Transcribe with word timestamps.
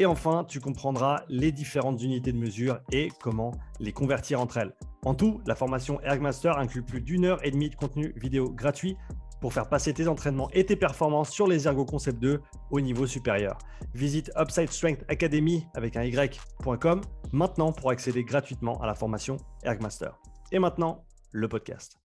Et 0.00 0.06
enfin, 0.06 0.44
tu 0.48 0.60
comprendras 0.60 1.24
les 1.28 1.52
différentes 1.52 2.02
unités 2.02 2.32
de 2.32 2.38
mesure 2.38 2.80
et 2.90 3.10
comment 3.20 3.52
les 3.80 3.92
convertir 3.92 4.40
entre 4.40 4.56
elles. 4.56 4.74
En 5.04 5.14
tout, 5.14 5.42
la 5.46 5.54
formation 5.54 6.00
Ergmaster 6.00 6.56
inclut 6.56 6.82
plus 6.82 7.02
d'une 7.02 7.26
heure 7.26 7.44
et 7.44 7.50
demie 7.50 7.68
de 7.68 7.74
contenu 7.74 8.14
vidéo 8.16 8.50
gratuit 8.50 8.96
pour 9.42 9.52
faire 9.52 9.68
passer 9.68 9.92
tes 9.92 10.08
entraînements 10.08 10.48
et 10.52 10.64
tes 10.64 10.74
performances 10.74 11.28
sur 11.28 11.46
les 11.46 11.68
Ergo 11.68 11.84
Concept 11.84 12.18
2 12.18 12.40
au 12.70 12.80
niveau 12.80 13.06
supérieur. 13.06 13.58
Visite 13.92 14.32
Upside 14.38 14.70
Strength 14.70 15.04
Academy 15.08 15.66
avec 15.74 15.98
un 15.98 16.04
y.com 16.04 17.02
maintenant 17.32 17.70
pour 17.70 17.90
accéder 17.90 18.24
gratuitement 18.24 18.80
à 18.80 18.86
la 18.86 18.94
formation 18.94 19.36
Ergmaster. 19.64 20.12
Et 20.50 20.58
maintenant, 20.58 21.04
le 21.30 21.46
podcast. 21.46 21.98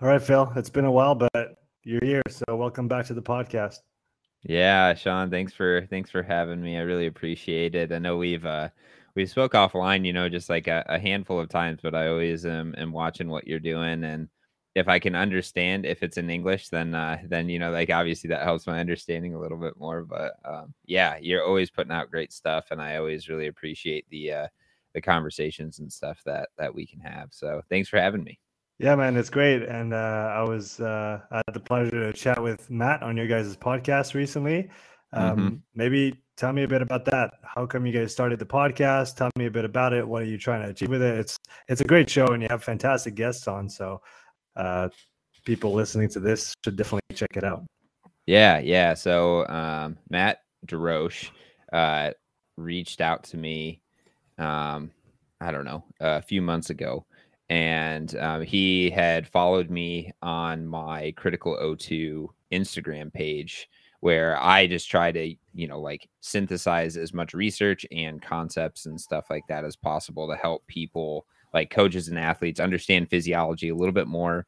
All 0.00 0.08
right, 0.08 0.22
Phil, 0.22 0.46
it's 0.56 0.70
been 0.70 0.84
a 0.84 0.90
while, 0.90 1.16
but 1.16 1.58
you're 1.84 2.04
here, 2.04 2.22
so 2.28 2.44
welcome 2.56 2.86
back 2.86 3.06
to 3.08 3.14
the 3.14 3.22
podcast. 3.22 3.80
Yeah, 4.44 4.94
Sean, 4.94 5.30
thanks 5.30 5.52
for 5.54 5.86
thanks 5.88 6.10
for 6.10 6.22
having 6.22 6.60
me. 6.62 6.76
I 6.76 6.80
really 6.82 7.06
appreciate 7.06 7.74
it. 7.74 7.92
I 7.92 7.98
know 7.98 8.16
we've 8.18 8.44
uh 8.44 8.68
we 9.14 9.26
spoke 9.26 9.52
offline, 9.52 10.04
you 10.04 10.12
know, 10.12 10.28
just 10.28 10.48
like 10.50 10.66
a, 10.66 10.84
a 10.88 10.98
handful 10.98 11.40
of 11.40 11.48
times, 11.48 11.80
but 11.82 11.94
I 11.94 12.08
always 12.08 12.44
am, 12.44 12.74
am 12.76 12.92
watching 12.92 13.28
what 13.28 13.46
you're 13.46 13.60
doing 13.60 14.04
and 14.04 14.28
if 14.74 14.88
I 14.88 14.98
can 14.98 15.14
understand 15.14 15.86
if 15.86 16.02
it's 16.02 16.16
in 16.18 16.28
English, 16.30 16.68
then 16.68 16.94
uh, 16.96 17.18
then 17.28 17.48
you 17.48 17.58
know, 17.60 17.70
like 17.70 17.90
obviously 17.90 18.28
that 18.28 18.42
helps 18.42 18.66
my 18.66 18.80
understanding 18.80 19.32
a 19.34 19.38
little 19.40 19.56
bit 19.58 19.78
more. 19.78 20.02
But 20.04 20.34
um, 20.44 20.74
yeah, 20.84 21.16
you're 21.20 21.44
always 21.44 21.70
putting 21.70 21.92
out 21.92 22.10
great 22.10 22.32
stuff, 22.32 22.66
and 22.72 22.82
I 22.82 22.96
always 22.96 23.28
really 23.28 23.46
appreciate 23.46 24.04
the 24.10 24.32
uh, 24.32 24.48
the 24.94 25.00
conversations 25.00 25.78
and 25.78 25.92
stuff 25.92 26.20
that 26.26 26.48
that 26.58 26.74
we 26.74 26.86
can 26.86 26.98
have. 27.00 27.28
So 27.32 27.62
thanks 27.70 27.88
for 27.88 28.00
having 28.00 28.24
me. 28.24 28.40
Yeah, 28.78 28.96
man, 28.96 29.16
it's 29.16 29.30
great. 29.30 29.62
And 29.62 29.94
uh, 29.94 30.32
I 30.34 30.42
was 30.42 30.80
uh, 30.80 31.20
I 31.30 31.42
had 31.46 31.54
the 31.54 31.60
pleasure 31.60 31.90
to 31.90 32.12
chat 32.12 32.42
with 32.42 32.70
Matt 32.70 33.02
on 33.02 33.16
your 33.16 33.26
guys' 33.26 33.56
podcast 33.56 34.14
recently. 34.14 34.70
Um, 35.12 35.36
mm-hmm. 35.36 35.54
Maybe 35.74 36.20
tell 36.36 36.52
me 36.52 36.64
a 36.64 36.68
bit 36.68 36.82
about 36.82 37.04
that. 37.06 37.34
How 37.42 37.66
come 37.66 37.86
you 37.86 37.92
guys 37.92 38.10
started 38.10 38.40
the 38.40 38.46
podcast? 38.46 39.16
Tell 39.16 39.30
me 39.36 39.46
a 39.46 39.50
bit 39.50 39.64
about 39.64 39.92
it. 39.92 40.06
What 40.06 40.22
are 40.22 40.26
you 40.26 40.38
trying 40.38 40.62
to 40.62 40.70
achieve 40.70 40.88
with 40.88 41.02
it? 41.02 41.18
It's 41.18 41.38
it's 41.68 41.80
a 41.80 41.84
great 41.84 42.10
show, 42.10 42.26
and 42.28 42.42
you 42.42 42.48
have 42.50 42.64
fantastic 42.64 43.14
guests 43.14 43.46
on. 43.46 43.68
So 43.68 44.00
uh, 44.56 44.88
people 45.44 45.72
listening 45.72 46.08
to 46.10 46.20
this 46.20 46.52
should 46.64 46.76
definitely 46.76 47.14
check 47.14 47.36
it 47.36 47.44
out. 47.44 47.64
Yeah, 48.26 48.58
yeah. 48.58 48.94
So 48.94 49.46
um, 49.46 49.98
Matt 50.10 50.38
DeRoche 50.66 51.30
uh, 51.72 52.10
reached 52.56 53.00
out 53.00 53.22
to 53.24 53.36
me. 53.36 53.82
Um, 54.38 54.90
I 55.40 55.52
don't 55.52 55.64
know 55.64 55.84
a 56.00 56.22
few 56.22 56.42
months 56.42 56.70
ago, 56.70 57.06
and 57.54 58.16
um, 58.16 58.42
he 58.42 58.90
had 58.90 59.28
followed 59.28 59.70
me 59.70 60.10
on 60.22 60.66
my 60.66 61.14
Critical 61.16 61.56
O2 61.56 62.26
Instagram 62.50 63.12
page, 63.12 63.68
where 64.00 64.36
I 64.42 64.66
just 64.66 64.90
try 64.90 65.12
to 65.12 65.36
you 65.54 65.68
know 65.68 65.80
like 65.80 66.08
synthesize 66.20 66.96
as 66.96 67.14
much 67.14 67.32
research 67.32 67.86
and 67.92 68.20
concepts 68.20 68.86
and 68.86 69.00
stuff 69.00 69.26
like 69.30 69.44
that 69.48 69.64
as 69.64 69.76
possible 69.76 70.28
to 70.28 70.34
help 70.34 70.66
people 70.66 71.26
like 71.52 71.70
coaches 71.70 72.08
and 72.08 72.18
athletes 72.18 72.58
understand 72.58 73.08
physiology 73.08 73.68
a 73.68 73.74
little 73.76 73.92
bit 73.92 74.08
more 74.08 74.46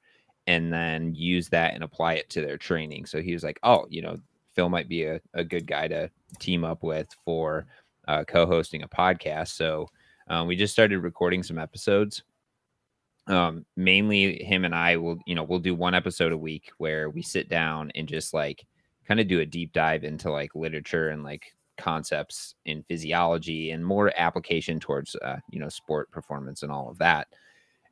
and 0.49 0.73
then 0.73 1.15
use 1.15 1.49
that 1.51 1.75
and 1.75 1.85
apply 1.85 2.15
it 2.15 2.29
to 2.31 2.41
their 2.41 2.59
training. 2.59 3.07
So 3.07 3.23
he 3.23 3.33
was 3.33 3.45
like, 3.45 3.61
oh, 3.63 3.87
you 3.89 4.03
know, 4.03 4.17
Phil 4.57 4.69
might 4.69 4.89
be 4.89 5.05
a, 5.05 5.21
a 5.33 5.45
good 5.45 5.69
guy 5.69 5.87
to 5.87 6.11
team 6.41 6.65
up 6.65 6.83
with 6.83 7.07
for 7.25 7.67
uh, 8.09 8.25
co 8.25 8.47
hosting 8.47 8.83
a 8.83 8.89
podcast. 8.89 9.51
So 9.51 9.87
um, 10.27 10.49
we 10.49 10.57
just 10.57 10.73
started 10.73 10.99
recording 10.99 11.45
some 11.45 11.59
episodes. 11.59 12.25
Um, 13.29 13.67
mainly 13.77 14.43
him 14.45 14.65
and 14.65 14.75
I 14.75 14.97
will, 14.97 15.19
you 15.27 15.35
know, 15.35 15.43
we'll 15.43 15.59
do 15.59 15.75
one 15.75 15.95
episode 15.95 16.33
a 16.33 16.39
week 16.39 16.71
where 16.79 17.11
we 17.11 17.23
sit 17.23 17.49
down 17.49 17.91
and 17.95 18.07
just 18.07 18.33
like 18.33 18.65
kind 19.07 19.19
of 19.19 19.27
do 19.27 19.41
a 19.41 19.47
deep 19.47 19.73
dive 19.73 20.05
into 20.05 20.31
like 20.31 20.55
literature 20.55 21.09
and 21.09 21.25
like 21.25 21.53
concepts 21.77 22.55
in 22.65 22.85
physiology 22.85 23.71
and 23.73 23.85
more 23.85 24.13
application 24.17 24.79
towards 24.81 25.17
uh, 25.17 25.37
you 25.51 25.59
know 25.59 25.69
sport 25.69 26.11
performance 26.11 26.63
and 26.63 26.71
all 26.71 26.89
of 26.89 26.99
that. 26.99 27.29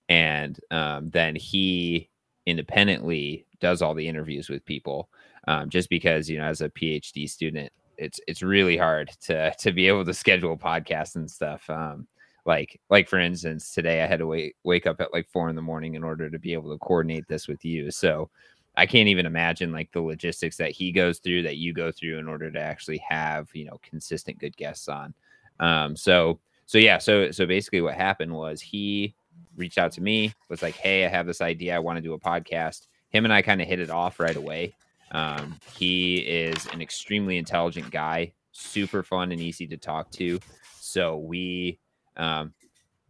And 0.09 0.59
um, 0.71 1.11
then 1.11 1.34
he 1.34 2.11
independently 2.47 3.47
does 3.61 3.83
all 3.83 3.94
the 3.94 4.06
interviews 4.06 4.49
with 4.49 4.65
people 4.65 5.09
um, 5.49 5.69
just 5.71 5.89
because 5.89 6.28
you 6.28 6.39
know 6.39 6.44
as 6.44 6.61
a 6.61 6.69
phd 6.71 7.28
student 7.28 7.73
it's 7.97 8.21
it's 8.27 8.43
really 8.43 8.77
hard 8.77 9.11
to 9.23 9.53
to 9.59 9.73
be 9.73 9.89
able 9.89 10.05
to 10.05 10.12
schedule 10.12 10.56
podcasts 10.56 11.17
and 11.17 11.31
stuff 11.31 11.69
um, 11.71 12.06
like 12.47 12.81
like 12.91 13.09
for 13.09 13.19
instance 13.19 13.72
today 13.72 14.03
i 14.03 14.06
had 14.06 14.19
to 14.19 14.27
wake 14.27 14.55
wake 14.65 14.87
up 14.87 15.00
at 15.00 15.12
like 15.12 15.28
four 15.28 15.49
in 15.49 15.56
the 15.56 15.62
morning 15.62 15.94
in 15.94 16.05
order 16.05 16.28
to 16.28 16.38
be 16.38 16.53
able 16.53 16.71
to 16.71 16.78
coordinate 16.78 17.27
this 17.28 17.49
with 17.49 17.65
you 17.65 17.91
so 17.91 18.31
I 18.77 18.87
can't 18.87 19.09
even 19.09 19.27
imagine 19.27 19.72
like 19.72 19.93
the 19.93 20.00
logistics 20.00 20.56
that 20.56 20.72
he 20.72 20.91
goes 20.91 21.19
through 21.21 21.43
that 21.43 21.59
you 21.59 21.72
go 21.72 21.93
through 21.93 22.19
in 22.19 22.28
order 22.28 22.50
to 22.50 22.59
actually 22.59 22.99
have 23.09 23.49
you 23.55 23.65
know 23.65 23.78
consistent 23.82 24.38
good 24.38 24.56
guests 24.56 24.88
on. 24.88 25.15
Um, 25.60 25.97
so 25.97 26.41
so 26.66 26.78
yeah, 26.78 26.99
so 26.99 27.31
so 27.31 27.47
basically 27.47 27.81
what 27.81 27.94
happened 27.94 28.32
was 28.32 28.61
he 28.61 29.15
reached 29.56 29.78
out 29.78 29.93
to 29.93 30.00
me, 30.00 30.32
was 30.49 30.62
like, 30.62 30.75
"Hey, 30.75 31.05
I 31.05 31.09
have 31.09 31.26
this 31.26 31.41
idea. 31.41 31.76
I 31.76 31.78
want 31.78 31.99
to 31.99 32.03
do 32.03 32.15
a 32.15 32.21
podcast." 32.21 32.87
Him 33.11 33.25
and 33.25 33.32
I 33.32 33.43
kind 33.43 33.62
of 33.62 33.69
hit 33.69 33.78
it 33.78 33.91
off 33.91 34.19
right 34.19 34.34
away. 34.34 34.75
Um, 35.12 35.56
he 35.76 36.16
is 36.16 36.66
an 36.72 36.81
extremely 36.81 37.38
intelligent 37.38 37.91
guy, 37.93 38.32
super 38.50 39.05
fun 39.05 39.31
and 39.31 39.41
easy 39.41 39.69
to 39.69 39.76
talk 39.76 40.11
to. 40.12 40.41
So 40.81 41.19
we, 41.19 41.78
um, 42.16 42.54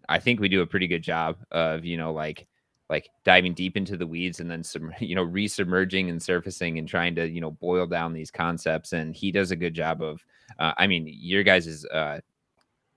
I 0.08 0.18
think 0.18 0.40
we 0.40 0.48
do 0.48 0.62
a 0.62 0.66
pretty 0.66 0.86
good 0.86 1.02
job 1.02 1.36
of 1.50 1.84
you 1.84 1.96
know 1.96 2.12
like 2.12 2.46
like 2.90 3.08
diving 3.24 3.54
deep 3.54 3.76
into 3.76 3.96
the 3.96 4.06
weeds 4.06 4.40
and 4.40 4.50
then 4.50 4.62
some 4.62 4.92
you 5.00 5.14
know 5.14 5.26
resubmerging 5.26 6.10
and 6.10 6.22
surfacing 6.22 6.78
and 6.78 6.88
trying 6.88 7.14
to 7.14 7.28
you 7.28 7.40
know 7.40 7.50
boil 7.50 7.86
down 7.86 8.12
these 8.12 8.30
concepts. 8.30 8.92
And 8.92 9.14
he 9.14 9.32
does 9.32 9.50
a 9.50 9.56
good 9.56 9.74
job 9.74 10.02
of 10.02 10.24
uh, 10.58 10.72
i 10.76 10.86
mean 10.86 11.06
your 11.08 11.42
guys's 11.42 11.84
uh 11.86 12.20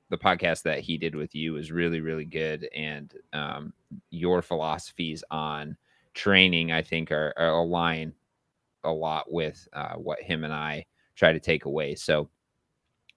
the 0.09 0.17
podcast 0.17 0.63
that 0.63 0.79
he 0.79 0.97
did 0.97 1.15
with 1.15 1.35
you 1.35 1.57
is 1.57 1.71
really 1.71 2.01
really 2.01 2.25
good. 2.25 2.67
And 2.75 3.13
um 3.33 3.73
your 4.09 4.41
philosophies 4.41 5.23
on 5.31 5.77
training 6.13 6.71
i 6.71 6.81
think 6.81 7.11
are, 7.11 7.31
are 7.37 7.49
align 7.49 8.11
a 8.83 8.91
lot 8.91 9.31
with 9.31 9.67
uh, 9.73 9.93
what 9.93 10.19
him 10.21 10.43
and 10.43 10.53
i 10.53 10.83
try 11.15 11.31
to 11.31 11.39
take 11.39 11.65
away. 11.65 11.95
So 11.95 12.29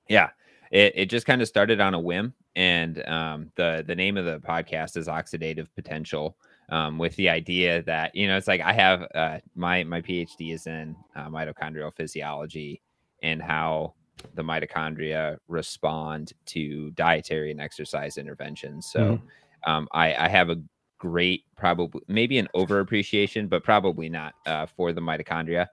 yeah 0.09 0.31
it, 0.71 0.93
it 0.95 1.07
just 1.07 1.27
kind 1.27 1.43
of 1.43 1.49
started 1.49 1.81
on 1.81 1.95
a 1.95 2.01
whim 2.01 2.35
and 2.57 3.07
um, 3.07 3.51
the 3.57 3.85
the 3.87 3.95
name 3.95 4.17
of 4.17 4.25
the 4.25 4.39
podcast 4.41 4.97
is 4.97 5.09
oxidative 5.09 5.69
potential 5.75 6.37
um, 6.71 6.99
with 6.99 7.15
the 7.17 7.29
idea 7.29 7.83
that 7.83 8.15
you 8.15 8.27
know 8.27 8.37
it's 8.37 8.49
like 8.49 8.61
I 8.61 8.73
have 8.73 9.07
uh, 9.15 9.39
my 9.55 9.85
my 9.85 10.01
PhD 10.01 10.55
is 10.55 10.67
in 10.67 10.97
uh, 11.17 11.29
mitochondrial 11.29 11.95
physiology 11.95 12.81
and 13.23 13.43
how 13.43 13.95
the 14.35 14.43
mitochondria 14.43 15.39
respond 15.49 16.33
to 16.47 16.91
dietary 16.93 17.51
and 17.51 17.61
exercise 17.61 18.19
interventions. 18.19 18.91
So 18.91 19.01
mm-hmm. 19.01 19.71
um, 19.71 19.89
I, 19.93 20.15
I 20.15 20.29
have 20.29 20.51
a 20.51 20.57
great 20.99 21.45
probably 21.57 22.03
maybe 22.07 22.39
an 22.39 22.49
over 22.55 22.81
appreciation, 22.81 23.49
but 23.49 23.65
probably 23.65 24.09
not 24.09 24.35
uh, 24.47 24.67
for 24.67 24.93
the 24.93 25.01
mitochondria, 25.01 25.67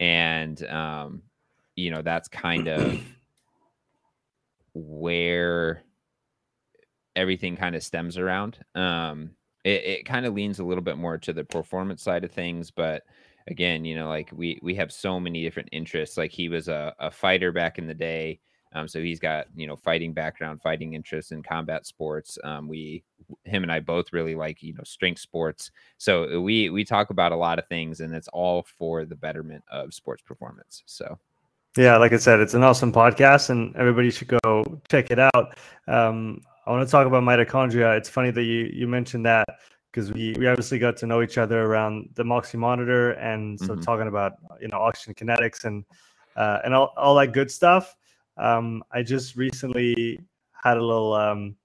and 0.00 0.64
um, 0.66 1.22
you 1.76 1.90
know 1.90 2.02
that's 2.02 2.28
kind 2.28 2.68
of 2.68 3.00
where 4.74 5.84
everything 7.16 7.56
kind 7.56 7.74
of 7.74 7.82
stems 7.82 8.18
around. 8.18 8.58
Um, 8.74 9.30
it, 9.64 9.84
it 9.84 10.06
kind 10.06 10.26
of 10.26 10.34
leans 10.34 10.58
a 10.58 10.64
little 10.64 10.82
bit 10.82 10.98
more 10.98 11.18
to 11.18 11.32
the 11.32 11.44
performance 11.44 12.02
side 12.02 12.24
of 12.24 12.32
things, 12.32 12.70
but 12.70 13.02
again, 13.48 13.84
you 13.84 13.94
know, 13.94 14.08
like 14.08 14.30
we 14.32 14.58
we 14.62 14.74
have 14.74 14.92
so 14.92 15.18
many 15.18 15.42
different 15.42 15.68
interests. 15.72 16.16
Like 16.16 16.32
he 16.32 16.48
was 16.48 16.68
a, 16.68 16.94
a 16.98 17.10
fighter 17.10 17.52
back 17.52 17.78
in 17.78 17.86
the 17.86 17.94
day. 17.94 18.40
Um, 18.74 18.88
so 18.88 19.02
he's 19.02 19.20
got 19.20 19.46
you 19.54 19.66
know 19.66 19.76
fighting 19.76 20.12
background, 20.12 20.62
fighting 20.62 20.94
interests 20.94 21.32
in 21.32 21.42
combat 21.42 21.86
sports. 21.86 22.38
Um, 22.42 22.68
we, 22.68 23.04
him 23.44 23.62
and 23.62 23.72
I 23.72 23.80
both 23.80 24.12
really 24.12 24.34
like 24.34 24.62
you 24.62 24.74
know 24.74 24.82
strength 24.84 25.20
sports. 25.20 25.70
So 25.98 26.40
we 26.40 26.70
we 26.70 26.84
talk 26.84 27.10
about 27.10 27.32
a 27.32 27.36
lot 27.36 27.58
of 27.58 27.66
things, 27.68 28.00
and 28.00 28.14
it's 28.14 28.28
all 28.28 28.62
for 28.78 29.04
the 29.04 29.16
betterment 29.16 29.64
of 29.70 29.92
sports 29.92 30.22
performance. 30.22 30.82
So 30.86 31.18
yeah, 31.76 31.96
like 31.98 32.12
I 32.12 32.18
said, 32.18 32.40
it's 32.40 32.54
an 32.54 32.62
awesome 32.62 32.92
podcast, 32.92 33.50
and 33.50 33.74
everybody 33.76 34.10
should 34.10 34.32
go 34.42 34.80
check 34.88 35.10
it 35.10 35.18
out. 35.18 35.58
Um, 35.86 36.40
I 36.64 36.70
want 36.70 36.86
to 36.86 36.90
talk 36.90 37.06
about 37.06 37.24
mitochondria. 37.24 37.96
It's 37.96 38.08
funny 38.08 38.30
that 38.30 38.44
you 38.44 38.70
you 38.72 38.86
mentioned 38.86 39.26
that 39.26 39.46
because 39.90 40.12
we, 40.12 40.34
we 40.38 40.46
obviously 40.46 40.78
got 40.78 40.96
to 40.98 41.06
know 41.06 41.20
each 41.22 41.36
other 41.36 41.64
around 41.64 42.08
the 42.14 42.24
Moxy 42.24 42.56
monitor 42.56 43.12
and 43.12 43.60
so 43.60 43.74
Mhm. 43.74 43.82
talking 43.82 44.08
about 44.08 44.32
you 44.60 44.68
know 44.68 44.78
oxygen 44.78 45.14
kinetics 45.14 45.64
and 45.64 45.84
uh, 46.36 46.60
and 46.64 46.74
all, 46.74 46.92
all 46.96 47.14
that 47.16 47.32
good 47.32 47.50
stuff. 47.50 47.96
Um, 48.36 48.82
I 48.92 49.02
just 49.02 49.36
recently 49.36 50.18
had 50.52 50.78
a 50.78 50.80
little 50.84 51.12
um, 51.12 51.56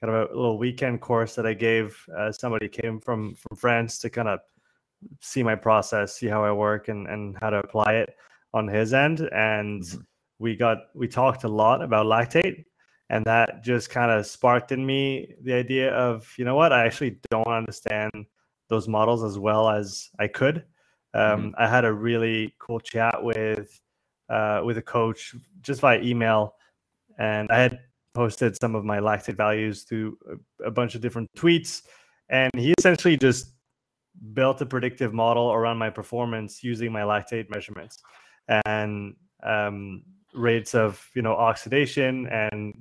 kind 0.00 0.12
of 0.12 0.30
a 0.30 0.34
little 0.34 0.58
weekend 0.58 1.00
course 1.00 1.34
that 1.34 1.46
I 1.46 1.54
gave. 1.54 1.96
Uh, 2.16 2.32
somebody 2.32 2.68
came 2.68 3.00
from 3.00 3.34
from 3.34 3.56
France 3.56 3.98
to 3.98 4.10
kind 4.10 4.28
of 4.28 4.40
see 5.20 5.42
my 5.42 5.54
process, 5.54 6.16
see 6.16 6.26
how 6.26 6.42
I 6.42 6.52
work, 6.52 6.88
and 6.88 7.06
and 7.06 7.36
how 7.40 7.50
to 7.50 7.58
apply 7.58 7.94
it 7.94 8.16
on 8.54 8.66
his 8.66 8.94
end. 8.94 9.20
And 9.32 9.82
Mhm. 9.82 10.06
we 10.38 10.56
got 10.56 10.78
we 10.94 11.06
talked 11.06 11.44
a 11.44 11.48
lot 11.48 11.82
about 11.82 12.06
lactate, 12.06 12.64
and 13.10 13.24
that 13.24 13.62
just 13.62 13.90
kind 13.90 14.10
of 14.10 14.26
sparked 14.26 14.72
in 14.72 14.84
me 14.84 15.34
the 15.42 15.54
idea 15.54 15.92
of 15.92 16.32
you 16.36 16.44
know 16.44 16.54
what? 16.54 16.72
I 16.72 16.86
actually 16.86 17.18
don't 17.30 17.46
understand 17.46 18.12
those 18.68 18.86
models 18.86 19.24
as 19.24 19.38
well 19.38 19.68
as 19.68 20.10
I 20.18 20.28
could. 20.28 20.64
Um, 21.14 21.54
I 21.56 21.66
had 21.66 21.84
a 21.84 21.92
really 21.92 22.54
cool 22.58 22.80
chat 22.80 23.22
with 23.22 23.80
uh, 24.28 24.60
with 24.64 24.76
a 24.76 24.82
coach 24.82 25.34
just 25.62 25.80
via 25.80 26.00
email, 26.02 26.54
and 27.18 27.50
I 27.50 27.60
had 27.60 27.80
posted 28.14 28.56
some 28.60 28.74
of 28.74 28.84
my 28.84 28.98
lactate 28.98 29.36
values 29.36 29.84
to 29.86 30.18
a, 30.60 30.68
a 30.68 30.70
bunch 30.70 30.94
of 30.94 31.00
different 31.00 31.28
tweets, 31.36 31.82
and 32.28 32.50
he 32.54 32.74
essentially 32.78 33.16
just 33.16 33.54
built 34.34 34.60
a 34.60 34.66
predictive 34.66 35.14
model 35.14 35.52
around 35.52 35.78
my 35.78 35.90
performance 35.90 36.62
using 36.62 36.92
my 36.92 37.02
lactate 37.02 37.48
measurements. 37.50 38.02
And 38.66 39.14
um, 39.42 40.02
rates 40.38 40.74
of 40.74 41.10
you 41.14 41.22
know 41.22 41.34
oxidation 41.34 42.26
and 42.28 42.74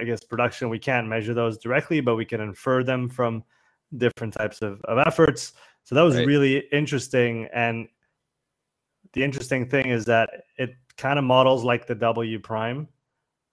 I 0.00 0.04
guess 0.04 0.22
production. 0.24 0.68
We 0.68 0.78
can't 0.78 1.06
measure 1.06 1.34
those 1.34 1.58
directly, 1.58 2.00
but 2.00 2.16
we 2.16 2.24
can 2.24 2.40
infer 2.40 2.82
them 2.82 3.08
from 3.08 3.44
different 3.96 4.34
types 4.34 4.62
of, 4.62 4.80
of 4.82 4.98
efforts. 5.06 5.52
So 5.84 5.94
that 5.94 6.02
was 6.02 6.16
Right. 6.16 6.26
really 6.26 6.58
interesting. 6.72 7.48
And 7.52 7.88
the 9.12 9.22
interesting 9.22 9.68
thing 9.68 9.90
is 9.90 10.04
that 10.06 10.28
it 10.58 10.70
kind 10.96 11.18
of 11.18 11.24
models 11.24 11.64
like 11.64 11.86
the 11.86 11.94
W 11.94 12.38
prime 12.40 12.88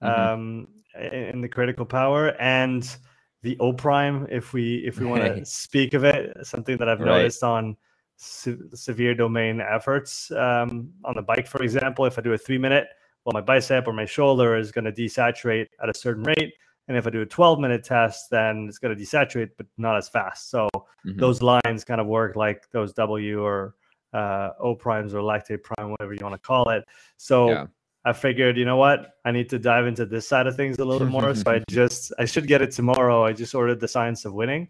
Mhm. 0.01 0.27
um, 0.27 0.67
in 0.99 1.41
the 1.41 1.47
critical 1.49 1.85
power 1.85 2.35
and 2.39 2.97
the 3.41 3.57
O 3.59 3.73
prime, 3.73 4.27
if 4.29 4.53
we 4.53 4.77
if 4.85 4.99
we 4.99 5.05
want 5.05 5.23
to 5.23 5.45
speak 5.45 5.93
of 5.93 6.03
it, 6.03 6.35
something 6.45 6.77
that 6.77 6.89
I've 6.89 6.99
Right. 6.99 7.17
noticed 7.17 7.43
on 7.43 7.77
se- 8.17 8.57
severe 8.73 9.13
domain 9.13 9.61
efforts 9.61 10.31
um, 10.31 10.93
on 11.03 11.15
the 11.15 11.21
bike, 11.21 11.47
for 11.47 11.61
example. 11.63 12.05
If 12.05 12.17
I 12.17 12.21
do 12.21 12.33
a 12.33 12.37
three 12.37 12.57
minute, 12.57 12.87
well, 13.25 13.33
my 13.33 13.41
bicep 13.41 13.87
or 13.87 13.93
my 13.93 14.05
shoulder 14.05 14.57
is 14.57 14.71
going 14.71 14.85
to 14.85 14.91
desaturate 14.91 15.67
at 15.81 15.89
a 15.89 15.97
certain 15.97 16.23
rate, 16.23 16.53
and 16.87 16.97
if 16.97 17.07
I 17.07 17.09
do 17.09 17.21
a 17.21 17.25
12 17.25 17.59
minute 17.59 17.83
test, 17.83 18.29
then 18.29 18.65
it's 18.67 18.77
going 18.79 18.95
to 18.95 19.01
desaturate, 19.01 19.51
but 19.57 19.65
not 19.77 19.97
as 19.97 20.09
fast. 20.09 20.49
So 20.49 20.67
Mhm. 21.05 21.17
those 21.17 21.41
lines 21.41 21.83
kind 21.85 22.01
of 22.01 22.07
work 22.07 22.35
like 22.35 22.69
those 22.71 22.93
W 22.93 23.41
or 23.41 23.75
uh, 24.13 24.51
O 24.59 24.75
primes 24.75 25.13
or 25.13 25.21
lactate 25.21 25.63
prime, 25.63 25.89
whatever 25.89 26.13
you 26.13 26.19
want 26.21 26.35
to 26.35 26.39
call 26.47 26.69
it. 26.69 26.83
So 27.17 27.49
Yeah. 27.49 27.67
I 28.05 28.11
figured, 28.13 28.57
you 28.57 28.65
know 28.65 28.75
what, 28.77 29.13
I 29.25 29.31
need 29.31 29.49
to 29.49 29.57
dive 29.57 29.87
into 29.87 30.05
this 30.05 30.27
side 30.27 30.45
of 30.45 30.55
things 30.57 30.77
a 30.77 30.85
little 30.85 30.99
bit 30.99 31.09
more. 31.11 31.33
so 31.33 31.49
I 31.49 31.63
just 31.69 32.11
I 32.19 32.25
should 32.25 32.45
get 32.47 32.61
it 32.61 32.71
tomorrow. 32.71 33.23
I 33.25 33.31
just 33.31 33.55
ordered 33.55 33.79
the 33.79 33.87
Science 33.87 34.25
of 34.25 34.33
Winning. 34.33 34.67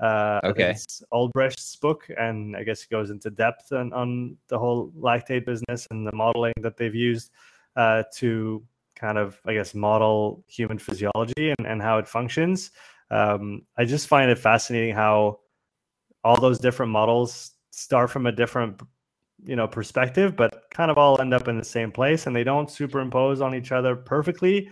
Uh, 0.00 0.40
Okay. 0.44 0.70
it's 0.70 1.02
Olbrecht's 1.12 1.76
book, 1.76 2.06
and 2.18 2.54
I 2.56 2.64
guess 2.64 2.82
it 2.82 2.90
goes 2.90 3.08
into 3.10 3.30
depth 3.30 3.72
on, 3.72 3.92
on 3.94 4.36
the 4.48 4.58
whole 4.58 4.92
lactate 4.98 5.46
business 5.46 5.86
and 5.90 6.06
the 6.06 6.14
modeling 6.14 6.52
that 6.60 6.76
they've 6.76 6.94
used 6.94 7.30
uh, 7.76 8.02
to 8.14 8.64
kind 8.94 9.18
of, 9.18 9.40
I 9.44 9.54
guess, 9.54 9.74
model 9.74 10.44
human 10.48 10.78
physiology 10.78 11.54
and, 11.58 11.66
and 11.66 11.82
how 11.82 11.98
it 11.98 12.08
functions. 12.08 12.70
Um, 13.10 13.62
I 13.76 13.84
just 13.84 14.08
find 14.08 14.30
it 14.30 14.38
fascinating 14.38 14.94
how 14.94 15.40
all 16.24 16.40
those 16.40 16.58
different 16.58 16.90
models 16.90 17.52
start 17.70 18.10
from 18.10 18.26
a 18.26 18.32
different 18.32 18.80
you 19.44 19.54
know 19.54 19.68
perspective 19.68 20.34
but 20.34 20.62
kind 20.70 20.90
of 20.90 20.96
all 20.96 21.20
end 21.20 21.34
up 21.34 21.46
in 21.46 21.58
the 21.58 21.64
same 21.64 21.92
place 21.92 22.26
and 22.26 22.34
they 22.34 22.42
don't 22.42 22.70
superimpose 22.70 23.42
on 23.42 23.54
each 23.54 23.70
other 23.70 23.94
perfectly 23.94 24.70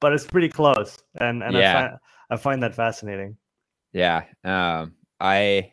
but 0.00 0.12
it's 0.12 0.24
pretty 0.24 0.48
close 0.48 0.98
and 1.16 1.42
and 1.42 1.52
Yeah. 1.56 1.70
I, 1.70 1.72
find, 1.72 1.98
I 2.30 2.36
find 2.36 2.62
that 2.62 2.74
fascinating 2.76 3.36
Yeah. 3.94 4.24
Um, 4.44 4.94
I, 5.20 5.72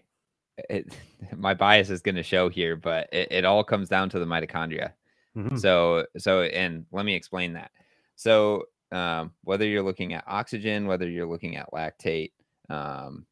it, 0.70 0.96
my 1.36 1.54
bias 1.54 1.90
is 1.90 2.02
going 2.02 2.16
to 2.16 2.24
show 2.24 2.48
here, 2.48 2.78
but 2.78 3.10
it, 3.12 3.28
it 3.32 3.46
all 3.46 3.64
comes 3.64 3.90
down 3.90 4.10
to 4.10 4.20
the 4.20 4.26
mitochondria. 4.26 4.94
Mhm. 5.36 5.62
So, 5.62 6.06
so, 6.18 6.44
and 6.44 6.86
let 6.92 7.06
me 7.06 7.16
explain 7.16 7.54
that. 7.54 7.72
So, 8.16 8.66
um, 8.92 9.34
whether 9.44 9.66
you're 9.68 9.84
looking 9.84 10.14
at 10.14 10.24
oxygen, 10.28 10.88
whether 10.88 11.10
you're 11.10 11.28
looking 11.30 11.56
at 11.58 11.72
lactate, 11.74 12.32
um, 12.70 13.26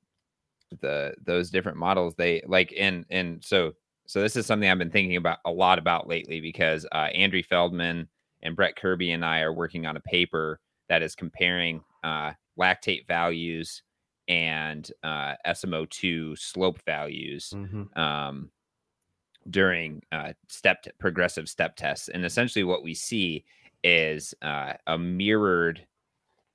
the 0.82 1.16
those 1.22 1.50
different 1.50 1.78
models, 1.78 2.16
they 2.16 2.42
like, 2.48 2.74
and 2.78 3.06
and 3.10 3.44
so, 3.44 3.74
so 4.08 4.22
this 4.22 4.36
is 4.36 4.46
something 4.46 4.70
I've 4.70 4.78
been 4.78 4.92
thinking 4.92 5.16
about 5.18 5.40
a 5.46 5.52
lot 5.52 5.80
about 5.80 6.08
lately 6.08 6.42
because 6.42 6.86
uh, 6.92 7.10
Andri 7.16 7.46
Feldmann 7.46 8.08
and 8.42 8.56
Brett 8.56 8.76
Kirby 8.76 9.12
and 9.12 9.26
I 9.26 9.42
are 9.42 9.54
working 9.54 9.86
on 9.86 9.98
a 9.98 10.02
paper 10.02 10.60
that 10.90 11.02
is 11.02 11.16
comparing 11.16 11.84
uh, 12.04 12.34
lactate 12.60 13.08
values 13.08 13.84
and 14.28 14.90
uh, 15.04 15.36
SMO2 15.46 16.36
slope 16.36 16.80
values 16.86 17.52
Mhm. 17.52 17.90
um, 17.96 18.52
during 19.50 20.02
uh, 20.12 20.34
step 20.48 20.84
t- 20.84 20.92
progressive 21.00 21.50
step 21.50 21.76
tests. 21.76 22.10
And 22.10 22.26
essentially, 22.26 22.64
what 22.64 22.84
we 22.84 22.94
see 22.94 23.46
is 23.84 24.34
uh, 24.42 24.74
a 24.88 24.98
mirrored 24.98 25.86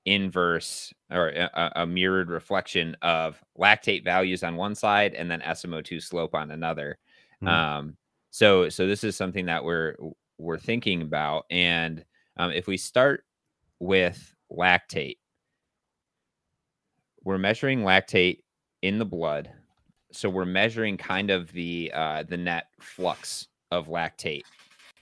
inverse 0.07 0.93
or 1.11 1.29
a, 1.29 1.73
a- 1.77 1.87
mirrored 1.87 2.29
reflection 2.29 2.97
of 3.03 3.43
lactate 3.59 4.05
values 4.05 4.43
on 4.43 4.57
one 4.57 4.75
side 4.75 5.15
and 5.15 5.31
then 5.31 5.41
SMO2 5.41 6.03
slope 6.03 6.35
on 6.35 6.51
another. 6.51 6.99
Mhm. 7.43 7.49
Um, 7.49 7.97
so, 8.31 8.69
so 8.69 8.87
this 8.87 9.05
is 9.05 9.17
something 9.17 9.47
that 9.47 9.65
we're 9.65 9.97
we're 10.39 10.59
thinking 10.59 11.03
about, 11.03 11.45
and 11.51 12.05
um, 12.37 12.51
if 12.51 12.67
we 12.67 12.77
start 12.77 13.25
with 13.79 14.35
lactate, 14.51 15.19
we're 17.23 17.39
measuring 17.39 17.81
lactate 17.81 18.41
in 18.83 18.99
the 18.99 19.05
blood 19.05 19.51
so 20.15 20.29
we're 20.29 20.45
measuring 20.45 20.97
kind 20.97 21.31
of 21.31 21.53
the 21.53 21.91
uh, 21.95 22.23
the 22.23 22.37
net 22.37 22.67
flux 22.81 23.49
of 23.71 23.89
lactate 23.89 24.45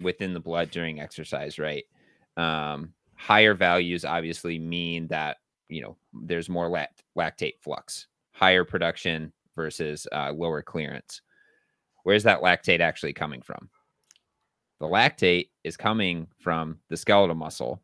within 0.01 0.33
the 0.33 0.41
blood 0.41 0.71
during 0.71 1.01
exercise 1.01 1.59
right? 1.59 1.85
Um, 2.37 2.93
higher 3.15 3.55
values 3.55 4.05
obviously 4.05 4.59
mean 4.59 5.07
that 5.09 5.39
you 5.69 5.83
know 5.83 5.97
there's 6.13 6.49
more 6.49 6.69
lact- 6.69 7.03
lactate 7.17 7.61
flux 7.61 8.07
higher 8.33 8.65
production 8.65 9.33
versus 9.55 10.07
uh, 10.13 10.33
lower 10.33 10.63
clearance. 10.63 11.21
Where's 12.05 12.25
that 12.25 12.41
lactate 12.41 12.81
actually 12.81 13.13
coming 13.13 13.43
from? 13.43 13.69
The 14.81 14.87
lactate 14.87 15.51
is 15.63 15.77
coming 15.77 16.27
from 16.41 16.79
the 16.89 16.97
skeletal 16.97 17.37
muscle 17.37 17.81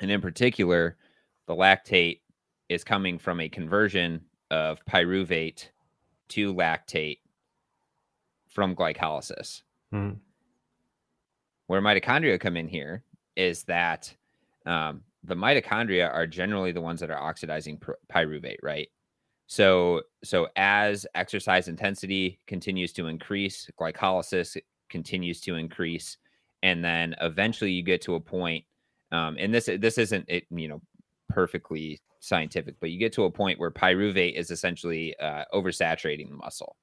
and 0.00 0.10
in 0.10 0.20
particular 0.20 0.96
the 1.46 1.54
lactate 1.54 2.20
is 2.68 2.84
coming 2.84 3.18
from 3.18 3.40
a 3.40 3.48
conversion 3.48 4.20
of 4.50 4.84
pyruvate 4.84 5.68
to 6.32 6.54
lactate 6.54 7.18
from 8.48 8.76
glycolysis. 8.76 9.62
Mhm. 9.92 10.18
Where 11.66 11.80
mitochondria 11.80 12.38
come 12.38 12.56
in 12.56 12.68
here 12.68 13.04
is 13.36 13.64
that 13.64 14.14
um, 14.66 15.02
the 15.24 15.34
mitochondria 15.34 16.12
are 16.12 16.26
generally 16.26 16.72
the 16.72 16.80
ones 16.80 17.00
that 17.00 17.10
are 17.10 17.18
oxidizing 17.18 17.78
pyruvate, 18.08 18.58
right? 18.62 18.88
So, 19.46 20.02
so 20.24 20.48
as 20.56 21.06
exercise 21.14 21.68
intensity 21.68 22.40
continues 22.46 22.92
to 22.94 23.06
increase, 23.06 23.70
glycolysis 23.78 24.56
continues 24.88 25.40
to 25.42 25.56
increase, 25.56 26.16
and 26.62 26.84
then 26.84 27.14
eventually 27.20 27.72
you 27.72 27.82
get 27.82 28.00
to 28.02 28.14
a 28.14 28.20
point, 28.20 28.64
um, 29.10 29.36
and 29.38 29.52
this 29.52 29.68
this 29.78 29.98
isn't 29.98 30.24
it, 30.28 30.46
you 30.50 30.68
know, 30.68 30.80
perfectly 31.28 32.00
scientific, 32.22 32.76
but 32.80 32.90
you 32.90 32.98
get 32.98 33.12
to 33.12 33.24
a 33.24 33.30
point 33.30 33.58
where 33.58 33.70
pyruvate 33.70 34.34
is 34.34 34.50
essentially 34.50 35.14
uh, 35.18 35.44
oversaturating 35.52 36.28
the 36.28 36.36
muscle. 36.36 36.76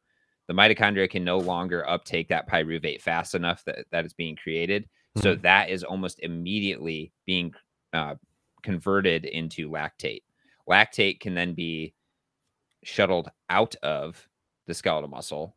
The 0.48 0.54
mitochondria 0.54 1.10
can 1.10 1.24
no 1.24 1.38
longer 1.38 1.88
uptake 1.90 2.28
that 2.28 2.50
pyruvate 2.50 3.02
fast 3.02 3.36
enough 3.36 3.64
that, 3.66 3.86
that 3.92 4.04
it's 4.04 4.14
being 4.14 4.36
created. 4.36 4.88
So 5.18 5.36
that 5.36 5.70
is 5.70 5.84
almost 5.84 6.20
immediately 6.20 7.12
being 7.26 7.54
uh, 7.94 8.16
converted 8.64 9.26
into 9.26 9.70
lactate. 9.70 10.24
Lactate 10.70 11.20
can 11.20 11.34
then 11.36 11.54
be 11.54 11.94
shuttled 12.84 13.30
out 13.50 13.76
of 13.82 14.28
the 14.68 14.74
skeletal 14.74 15.10
muscle 15.10 15.56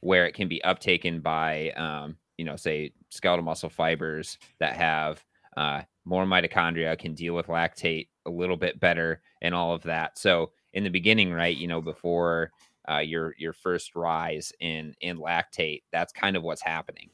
where 0.00 0.26
it 0.26 0.34
can 0.34 0.48
be 0.48 0.60
uptaken 0.64 1.22
by, 1.22 1.70
um, 1.70 2.16
you 2.36 2.44
know, 2.44 2.56
say 2.56 2.92
skeletal 3.10 3.44
muscle 3.44 3.70
fibers 3.70 4.38
that 4.60 4.76
have 4.76 5.24
uh, 5.56 5.82
more 6.06 6.24
mitochondria, 6.24 6.98
can 6.98 7.14
deal 7.14 7.34
with 7.34 7.48
lactate 7.48 8.08
a 8.24 8.30
little 8.30 8.56
bit 8.56 8.80
better 8.80 9.20
and 9.42 9.54
all 9.54 9.74
of 9.74 9.82
that. 9.82 10.18
So 10.18 10.52
in 10.72 10.84
the 10.84 10.90
beginning, 10.90 11.32
right, 11.32 11.56
you 11.56 11.66
know, 11.66 11.82
before 11.82 12.52
uh, 12.90 12.98
your 12.98 13.34
your 13.36 13.52
first 13.52 13.94
rise 13.96 14.52
in 14.60 14.94
in 15.00 15.18
lactate, 15.18 15.82
that's 15.92 16.12
kind 16.12 16.36
of 16.36 16.42
what's 16.42 16.62
happening. 16.62 17.10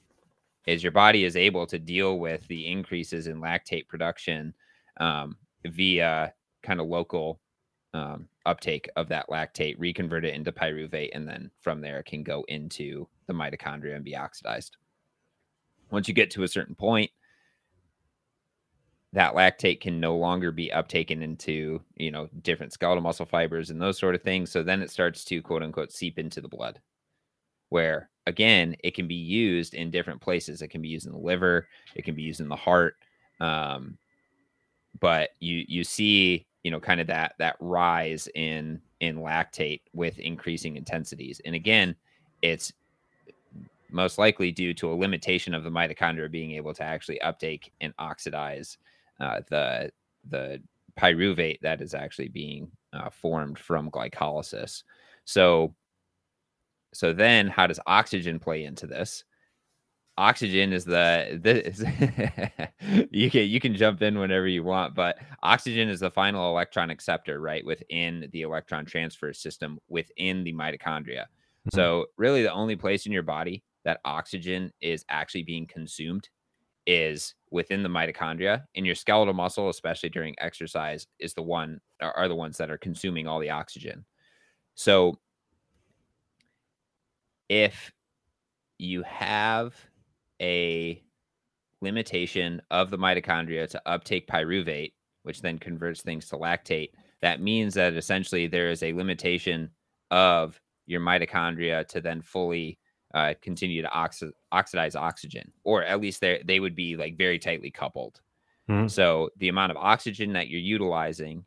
Is 0.67 0.83
your 0.83 0.93
body 0.93 1.25
is 1.25 1.37
able 1.37 1.67
to 1.67 1.79
deal 1.79 2.19
with 2.19 2.47
the 2.47 2.69
increases 2.69 3.27
in 3.27 3.41
lactate 3.41 3.89
production 3.89 4.55
um, 5.01 5.37
via 5.65 6.35
kind 6.63 6.81
of 6.81 6.87
local 6.87 7.41
um, 7.95 8.29
uptake 8.47 8.89
of 8.97 9.09
that 9.09 9.29
lactate, 9.29 9.77
reconvert 9.79 10.25
it 10.25 10.35
into 10.35 10.53
pyruvate, 10.53 11.11
and 11.15 11.27
then 11.27 11.51
from 11.61 11.81
there 11.81 11.99
it 11.99 12.07
can 12.07 12.23
go 12.23 12.45
into 12.49 13.09
the 13.27 13.33
mitochondria 13.33 13.97
and 13.97 14.05
be 14.05 14.17
oxidized. 14.17 14.77
Once 15.91 16.09
you 16.09 16.15
get 16.15 16.31
to 16.31 16.43
a 16.43 16.49
certain 16.49 16.75
point, 16.75 17.11
that 19.12 19.35
lactate 19.35 19.81
can 19.81 20.00
no 20.00 20.16
longer 20.16 20.50
be 20.50 20.71
uptaken 20.75 21.23
into 21.23 21.81
you 21.97 22.11
know 22.11 22.28
different 22.42 22.73
skeletal 22.73 23.02
muscle 23.02 23.26
fibers 23.26 23.71
and 23.71 23.81
those 23.81 23.99
sort 23.99 24.14
of 24.14 24.23
things 24.23 24.50
so 24.50 24.62
then 24.62 24.83
it 24.83 24.90
starts 24.90 25.25
to 25.25 25.42
quote 25.42 25.62
unquote 25.62 25.92
seep 25.92 26.19
into 26.19 26.40
the 26.40 26.49
blood 26.49 26.81
where 27.69 28.09
again 28.26 28.76
it 28.85 28.95
can 28.95 29.09
be 29.09 29.14
used 29.14 29.75
in 29.75 29.90
different 29.90 30.21
places. 30.21 30.61
It 30.62 30.69
can 30.69 30.83
be 30.83 30.88
used 30.88 31.07
in 31.07 31.12
the 31.12 31.19
liver 31.19 31.69
it 31.95 32.04
can 32.04 32.14
be 32.14 32.23
used 32.23 32.40
in 32.40 32.49
the 32.49 32.57
heart 32.57 32.97
um, 33.40 33.97
but 35.00 35.31
you 35.40 35.64
you 35.69 35.85
see 35.85 36.47
you 36.64 36.71
know 36.71 36.81
kind 36.81 37.00
of 37.00 37.07
that 37.09 37.35
that 37.38 37.57
rise 37.61 38.28
in 38.35 38.81
in 39.00 39.16
lactate 39.16 39.81
with 39.92 40.19
increasing 40.19 40.76
intensities 40.76 41.40
and 41.45 41.54
again 41.54 41.95
it's 42.40 42.73
most 43.90 44.16
likely 44.16 44.50
due 44.50 44.73
to 44.73 44.90
a 44.90 44.95
limitation 44.95 45.54
of 45.54 45.64
the 45.64 45.71
mitochondria 45.71 46.31
being 46.31 46.52
able 46.52 46.73
to 46.73 46.83
actually 46.83 47.21
uptake 47.21 47.73
and 47.81 47.92
oxidize 47.99 48.78
uh, 49.21 49.40
the 49.49 49.90
the 50.28 50.62
pyruvate 50.99 51.61
that 51.62 51.81
is 51.81 51.95
actually 51.95 52.28
being 52.28 52.71
uh, 52.92 53.11
formed 53.11 53.59
from 53.59 53.90
glycolysis. 53.90 54.83
So, 55.25 55.75
so 56.92 57.12
then 57.12 57.49
how 57.49 57.66
does 57.66 57.81
oxygen 57.87 58.38
play 58.38 58.64
into 58.64 58.87
this? 58.87 59.25
Oxygen 60.19 60.75
is 60.75 60.85
the 60.85 61.40
this 61.42 61.81
you 63.11 63.31
can 63.31 63.49
you 63.49 63.61
can 63.61 63.75
jump 63.75 64.02
in 64.02 64.19
whenever 64.19 64.47
you 64.47 64.62
want, 64.62 64.95
but 64.95 65.16
oxygen 65.42 65.88
is 65.88 66.00
the 66.00 66.11
final 66.11 66.50
electron 66.50 66.90
acceptor, 66.90 67.40
right, 67.40 67.64
within 67.64 68.28
the 68.33 68.42
electron 68.42 68.85
transfer 68.85 69.33
system 69.33 69.78
within 69.88 70.45
the 70.45 70.52
mitochondria. 70.52 71.25
Mm-hmm. 71.25 71.76
So 71.76 72.07
really, 72.19 72.42
the 72.42 72.52
only 72.52 72.76
place 72.76 73.07
in 73.07 73.12
your 73.12 73.23
body 73.23 73.64
that 73.85 74.00
oxygen 74.04 74.71
is 74.83 75.04
actually 75.09 75.45
being 75.45 75.66
consumed 75.66 76.28
is 76.87 77.35
within 77.51 77.83
the 77.83 77.89
mitochondria 77.89 78.65
and 78.75 78.85
your 78.85 78.95
skeletal 78.95 79.35
muscle 79.35 79.69
especially 79.69 80.09
during 80.09 80.35
exercise 80.39 81.07
is 81.19 81.35
the 81.35 81.43
one 81.43 81.81
are 82.01 82.29
the 82.29 82.35
ones 82.35 82.57
that 82.57 82.71
are 82.71 82.79
consuming 82.79 83.27
all 83.27 83.39
the 83.39 83.51
oxygen. 83.51 84.05
So 84.75 85.19
if 87.49 87.93
you 88.79 89.03
have 89.03 89.75
a 90.41 91.03
limitation 91.81 92.61
of 92.71 92.91
the 92.91 92.99
mitochondria 92.99 93.69
to 93.69 93.83
uptake 93.87 94.27
pyruvate 94.27 94.93
which 95.23 95.41
then 95.41 95.59
converts 95.59 96.03
things 96.03 96.29
to 96.29 96.37
lactate 96.37 96.91
that 97.21 97.41
means 97.41 97.75
that 97.75 97.95
essentially 97.95 98.49
there 98.49 98.71
is 98.71 98.83
a 98.83 98.93
limitation 98.93 99.71
of 100.11 100.61
your 100.87 101.01
mitochondria 101.01 101.87
to 101.87 102.01
then 102.01 102.21
fully 102.21 102.79
uh, 103.14 103.35
continue 103.42 103.83
to 103.83 103.88
oxi- 103.88 104.33
oxidize 104.50 104.97
oxygen, 104.97 105.52
or 105.64 105.85
at 105.85 106.00
least 106.00 106.21
they 106.21 106.42
they 106.45 106.61
would 106.61 106.75
be 106.75 106.97
like 106.97 107.16
very 107.16 107.38
tightly 107.38 107.71
coupled. 107.71 108.21
Mm-hmm. 108.69 108.88
So 108.88 109.31
the 109.37 109.49
amount 109.49 109.71
of 109.71 109.76
oxygen 109.76 110.33
that 110.35 110.49
you're 110.49 110.61
utilizing 110.61 111.45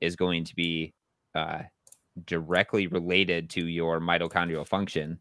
is 0.00 0.16
going 0.16 0.44
to 0.44 0.54
be 0.54 0.94
uh, 1.34 1.62
directly 2.26 2.86
related 2.86 3.50
to 3.50 3.66
your 3.66 4.00
mitochondrial 4.00 4.66
function, 4.66 5.18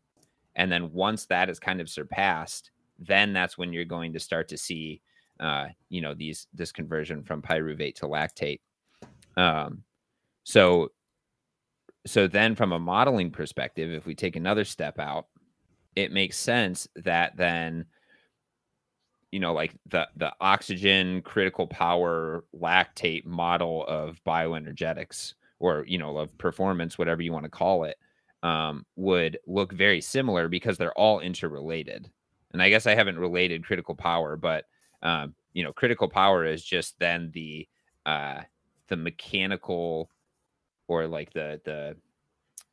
and 0.55 0.71
then 0.71 0.91
once 0.93 1.25
that 1.25 1.49
is 1.49 1.59
kind 1.59 1.81
of 1.81 1.89
surpassed, 1.89 2.71
then 2.99 3.33
that's 3.33 3.57
when 3.57 3.73
you're 3.73 3.85
going 3.85 4.13
to 4.13 4.19
start 4.19 4.47
to 4.49 4.57
see, 4.57 5.01
uh, 5.39 5.67
you 5.89 6.01
know, 6.01 6.13
these 6.13 6.47
this 6.53 6.71
conversion 6.71 7.23
from 7.23 7.41
pyruvate 7.41 7.95
to 7.95 8.05
lactate. 8.05 8.59
Um, 9.35 9.83
so 10.43 10.91
so 12.05 12.27
then 12.27 12.55
from 12.55 12.71
a 12.71 12.79
modeling 12.79 13.31
perspective, 13.31 13.91
if 13.91 14.05
we 14.05 14.15
take 14.15 14.35
another 14.35 14.63
step 14.63 14.99
out, 14.99 15.27
it 15.97 16.11
makes 16.11 16.37
sense 16.37 16.87
that 16.95 17.35
then 17.37 17.83
you 19.31 19.39
know 19.39 19.51
like 19.51 19.73
the 19.87 20.07
the 20.15 20.31
oxygen 20.39 21.23
critical 21.23 21.65
power 21.65 22.43
lactate 22.55 23.25
model 23.25 23.83
of 23.87 24.23
bioenergetics 24.23 25.33
or 25.57 25.83
you 25.87 25.97
know 25.97 26.15
of 26.17 26.37
performance 26.37 26.99
whatever 26.99 27.23
you 27.23 27.33
want 27.33 27.45
to 27.45 27.49
call 27.49 27.83
it 27.83 27.97
um, 28.43 28.85
would 28.95 29.39
look 29.47 29.73
very 29.73 29.99
similar 29.99 30.47
because 30.47 30.77
they're 30.77 30.93
all 30.93 31.19
interrelated. 31.19 32.09
And 32.53 32.61
i 32.61 32.69
guess 32.69 32.85
i 32.85 32.95
haven't 32.95 33.19
related 33.19 33.65
critical 33.65 33.95
power 33.95 34.37
but 34.37 34.65
um, 35.01 35.33
you 35.53 35.63
know 35.63 35.73
critical 35.73 36.07
power 36.07 36.45
is 36.45 36.63
just 36.63 36.97
then 36.99 37.31
the 37.33 37.67
uh 38.05 38.41
the 38.87 38.95
mechanical 38.95 40.09
or 40.87 41.07
like 41.07 41.33
the 41.33 41.59
the 41.65 41.97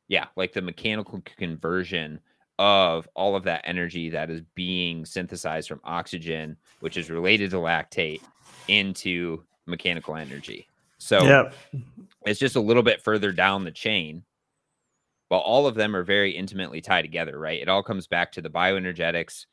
yeah 0.07 0.27
like 0.35 0.53
the 0.53 0.61
mechanical 0.61 1.21
conversion 1.37 2.19
of 2.57 3.07
all 3.15 3.35
of 3.35 3.43
that 3.43 3.61
energy 3.65 4.09
that 4.09 4.29
is 4.29 4.41
being 4.55 5.05
synthesized 5.05 5.67
from 5.67 5.81
oxygen, 5.83 6.55
which 6.79 6.97
is 6.97 7.09
related 7.09 7.51
to 7.51 7.57
lactate, 7.57 8.21
into 8.67 9.43
mechanical 9.65 10.15
energy. 10.15 10.67
So 10.97 11.23
yep. 11.23 11.53
it's 12.25 12.39
just 12.39 12.55
a 12.55 12.61
little 12.61 12.83
bit 12.83 13.01
further 13.01 13.31
down 13.31 13.63
the 13.63 13.71
chain, 13.71 14.23
but 15.29 15.39
all 15.39 15.67
of 15.67 15.75
them 15.75 15.95
are 15.95 16.03
very 16.03 16.31
intimately 16.31 16.81
tied 16.81 17.03
together, 17.03 17.37
right? 17.37 17.61
It 17.61 17.69
all 17.69 17.83
comes 17.83 18.07
back 18.07 18.31
to 18.33 18.41
the 18.41 18.49
bioenergetics, 18.49 19.45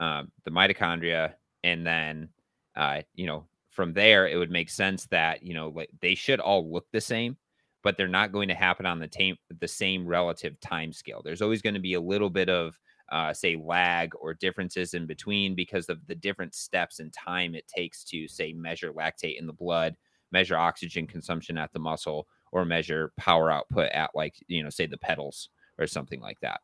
um, 0.00 0.30
the 0.44 0.50
mitochondria, 0.50 1.34
and 1.64 1.86
then, 1.86 2.28
uh, 2.76 3.02
you 3.14 3.26
know, 3.26 3.46
from 3.70 3.92
there, 3.92 4.26
it 4.26 4.36
would 4.36 4.50
make 4.50 4.70
sense 4.70 5.06
that, 5.06 5.42
you 5.42 5.54
know, 5.54 5.68
like 5.68 5.90
they 6.00 6.14
should 6.14 6.40
all 6.40 6.70
look 6.70 6.86
the 6.92 7.00
same 7.00 7.36
but 7.82 7.96
they're 7.96 8.08
not 8.08 8.32
going 8.32 8.48
to 8.48 8.54
happen 8.54 8.86
on 8.86 8.98
the, 8.98 9.34
the 9.60 9.68
same 9.68 10.06
relative 10.06 10.58
time 10.60 10.92
scale. 10.92 11.22
There's 11.24 11.42
always 11.42 11.62
going 11.62 11.74
to 11.74 11.80
be 11.80 11.94
a 11.94 12.00
little 12.00 12.30
bit 12.30 12.48
of, 12.48 12.78
uh, 13.10 13.32
say, 13.32 13.56
lag 13.56 14.12
or 14.20 14.34
differences 14.34 14.94
in 14.94 15.06
between 15.06 15.54
because 15.54 15.88
of 15.88 16.06
the 16.06 16.14
different 16.14 16.54
steps 16.54 17.00
and 17.00 17.12
time 17.12 17.54
it 17.54 17.66
takes 17.68 18.04
to, 18.04 18.28
say, 18.28 18.52
measure 18.52 18.92
lactate 18.92 19.38
in 19.38 19.46
the 19.46 19.52
blood, 19.52 19.96
measure 20.32 20.56
oxygen 20.56 21.06
consumption 21.06 21.56
at 21.56 21.72
the 21.72 21.78
muscle, 21.78 22.26
or 22.52 22.64
measure 22.64 23.12
power 23.16 23.50
output 23.50 23.90
at, 23.92 24.10
like, 24.14 24.34
you 24.46 24.62
know, 24.62 24.70
say 24.70 24.86
the 24.86 24.98
pedals 24.98 25.50
or 25.78 25.86
something 25.86 26.20
like 26.20 26.40
that. 26.40 26.60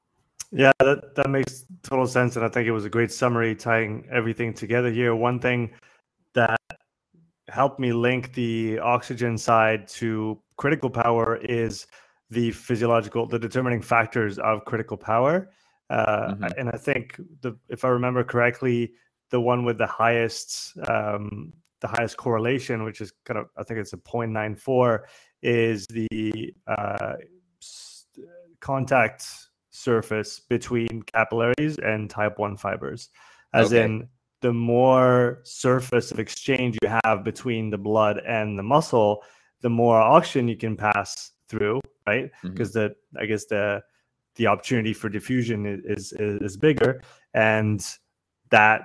Yeah, 0.50 0.72
that, 0.80 1.14
that 1.14 1.30
makes 1.30 1.64
total 1.82 2.06
sense. 2.06 2.36
And 2.36 2.44
I 2.44 2.48
think 2.48 2.66
it 2.66 2.72
was 2.72 2.84
a 2.84 2.90
great 2.90 3.12
summary 3.12 3.54
tying 3.54 4.06
everything 4.10 4.54
together 4.54 4.90
here. 4.90 5.14
One 5.14 5.40
thing 5.40 5.70
that 6.34 6.60
helped 7.48 7.78
me 7.78 7.92
link 7.92 8.32
the 8.34 8.78
oxygen 8.78 9.36
side 9.36 9.86
to 9.88 10.40
critical 10.56 10.90
power 10.90 11.36
is 11.36 11.86
the 12.30 12.50
physiological, 12.52 13.26
the 13.26 13.38
determining 13.38 13.82
factors 13.82 14.38
of 14.38 14.64
critical 14.64 14.96
power. 14.96 15.50
Uh, 15.90 16.34
mm-hmm. 16.34 16.44
And 16.58 16.70
I 16.70 16.78
think 16.78 17.20
the, 17.42 17.56
if 17.68 17.84
I 17.84 17.88
remember 17.88 18.24
correctly, 18.24 18.92
the 19.30 19.40
one 19.40 19.64
with 19.64 19.78
the 19.78 19.86
highest, 19.86 20.76
um, 20.88 21.52
the 21.80 21.88
highest 21.88 22.16
correlation, 22.16 22.84
which 22.84 23.00
is 23.00 23.12
kind 23.24 23.38
of, 23.38 23.46
I 23.56 23.62
think 23.62 23.80
it's 23.80 23.92
a 23.92 23.98
0.94, 23.98 25.00
is 25.42 25.86
the 25.86 26.54
uh, 26.66 27.14
contact 28.60 29.26
surface 29.70 30.40
between 30.40 31.02
capillaries 31.02 31.78
and 31.78 32.08
type 32.08 32.38
1 32.38 32.56
fibers. 32.56 33.10
As 33.52 33.72
okay. 33.72 33.84
in, 33.84 34.08
the 34.44 34.52
more 34.52 35.40
surface 35.42 36.12
of 36.12 36.18
exchange 36.18 36.76
you 36.82 36.88
have 37.02 37.24
between 37.24 37.70
the 37.70 37.78
blood 37.78 38.18
and 38.26 38.58
the 38.58 38.62
muscle, 38.62 39.22
the 39.62 39.70
more 39.70 39.98
oxygen 39.98 40.46
you 40.48 40.56
can 40.56 40.76
pass 40.76 41.32
through, 41.48 41.80
right? 42.06 42.30
Because 42.42 42.72
mm-hmm. 42.72 42.92
the 43.14 43.22
I 43.22 43.24
guess 43.24 43.46
the 43.46 43.82
the 44.34 44.46
opportunity 44.46 44.92
for 44.92 45.08
diffusion 45.08 45.64
is, 45.86 46.12
is 46.12 46.42
is 46.42 46.58
bigger, 46.58 47.00
and 47.32 47.82
that 48.50 48.82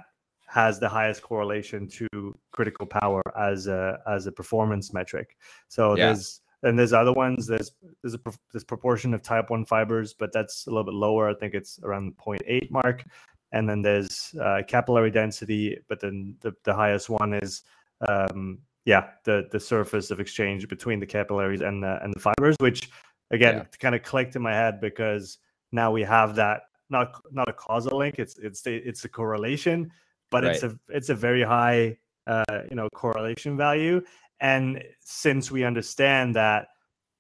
has 0.48 0.80
the 0.80 0.88
highest 0.88 1.24
correlation 1.24 1.90
to 1.90 2.08
critical 2.54 2.86
power 2.86 3.22
as 3.38 3.68
a 3.68 4.00
as 4.08 4.28
a 4.28 4.32
performance 4.32 4.94
metric. 4.94 5.36
So 5.68 5.98
yeah. 5.98 6.06
there's 6.06 6.40
and 6.64 6.80
there's 6.80 6.94
other 6.94 7.12
ones. 7.12 7.48
There's 7.48 7.74
there's 8.02 8.16
a 8.16 8.22
this 8.54 8.64
proportion 8.64 9.14
of 9.14 9.22
type 9.22 9.50
one 9.50 9.66
fibers, 9.66 10.14
but 10.14 10.32
that's 10.32 10.68
a 10.68 10.70
little 10.70 10.86
bit 10.86 10.94
lower. 10.94 11.28
I 11.30 11.34
think 11.34 11.54
it's 11.54 11.82
around 11.84 12.06
the 12.06 12.14
0.8 12.14 12.72
mark 12.72 13.04
and 13.52 13.68
then 13.70 13.82
there's 13.82 14.36
uh, 14.42 14.62
capillary 14.68 15.12
density, 15.12 15.78
but 15.88 16.00
then 16.00 16.36
the, 16.42 16.54
the 16.64 16.74
highest 16.74 17.10
one 17.10 17.34
is 17.34 17.64
um, 18.08 18.60
yeah 18.86 19.08
the 19.26 19.48
the 19.52 19.60
surface 19.60 20.12
of 20.12 20.20
exchange 20.20 20.68
between 20.68 21.00
the 21.00 21.06
capillaries 21.06 21.62
and 21.62 21.84
the 21.84 22.00
and 22.04 22.14
the 22.14 22.20
fibers, 22.20 22.56
which 22.60 22.90
again 23.32 23.58
yeah. 23.58 23.64
kind 23.80 23.96
of 23.96 24.04
clicked 24.04 24.36
in 24.36 24.42
my 24.42 24.54
head 24.54 24.80
because 24.80 25.38
now 25.72 25.92
we 25.92 26.04
have 26.04 26.36
that 26.36 26.62
not 26.90 27.22
not 27.32 27.50
a 27.50 27.54
causal 27.54 27.98
link, 27.98 28.20
it's 28.20 28.38
it's 28.38 28.66
it's 28.66 29.06
a 29.06 29.10
correlation, 29.10 29.92
but 30.32 30.44
right. 30.44 30.54
it's 30.54 30.64
a 30.64 30.78
it's 30.90 31.10
a 31.10 31.16
very 31.16 31.44
high 31.44 31.98
uh, 32.28 32.62
you 32.70 32.76
know 32.76 32.88
correlation 32.94 33.58
value, 33.58 34.02
and 34.40 34.84
since 35.02 35.52
we 35.52 35.64
understand 35.64 36.36
that 36.36 36.68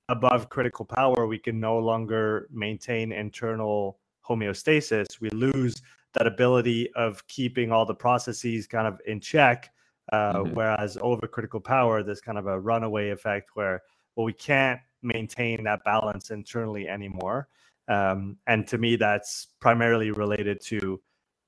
above 0.10 0.50
critical 0.50 0.86
power 0.86 1.28
we 1.28 1.38
can 1.38 1.60
no 1.60 1.78
longer 1.78 2.48
maintain 2.52 3.12
internal 3.12 4.00
homeostasis 4.28 5.22
we 5.22 5.30
lose 5.30 5.76
that 6.20 6.28
ability 6.28 6.92
of 6.94 7.26
keeping 7.28 7.72
all 7.72 7.86
the 7.86 7.96
processes 7.96 8.68
kind 8.68 8.86
of 8.88 9.02
in 9.08 9.20
check. 9.20 9.72
Uh, 10.12 10.34
mm-hmm. 10.34 10.54
Whereas 10.54 10.98
over 11.02 11.28
critical 11.28 11.60
power, 11.60 12.04
there's 12.04 12.22
kind 12.22 12.38
of 12.38 12.48
a 12.48 12.60
runaway 12.60 13.10
effect 13.10 13.52
where, 13.54 13.82
well, 14.16 14.26
we 14.26 14.34
can't 14.34 14.80
maintain 15.02 15.64
that 15.64 15.84
balance 15.86 16.30
internally 16.30 16.88
anymore. 16.88 17.48
Um, 17.88 18.38
and 18.48 18.68
to 18.68 18.78
me, 18.78 18.96
that's 18.96 19.48
primarily 19.60 20.12
related 20.12 20.62
to 20.66 21.02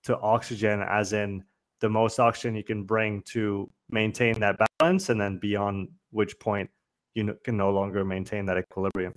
to 0.04 0.18
oxygen, 0.20 0.82
as 0.82 1.14
in 1.14 1.44
the 1.80 1.90
most 1.90 2.20
oxygen 2.20 2.56
you 2.56 2.64
can 2.64 2.84
bring 2.84 3.22
to 3.24 3.70
maintain 3.90 4.40
that 4.40 4.58
balance, 4.80 5.10
and 5.10 5.22
then 5.22 5.38
beyond 5.38 5.90
which 6.10 6.40
point 6.40 6.68
you 7.14 7.38
can 7.44 7.56
no 7.56 7.70
longer 7.70 8.04
maintain 8.04 8.46
that 8.48 8.58
equilibrium. 8.58 9.14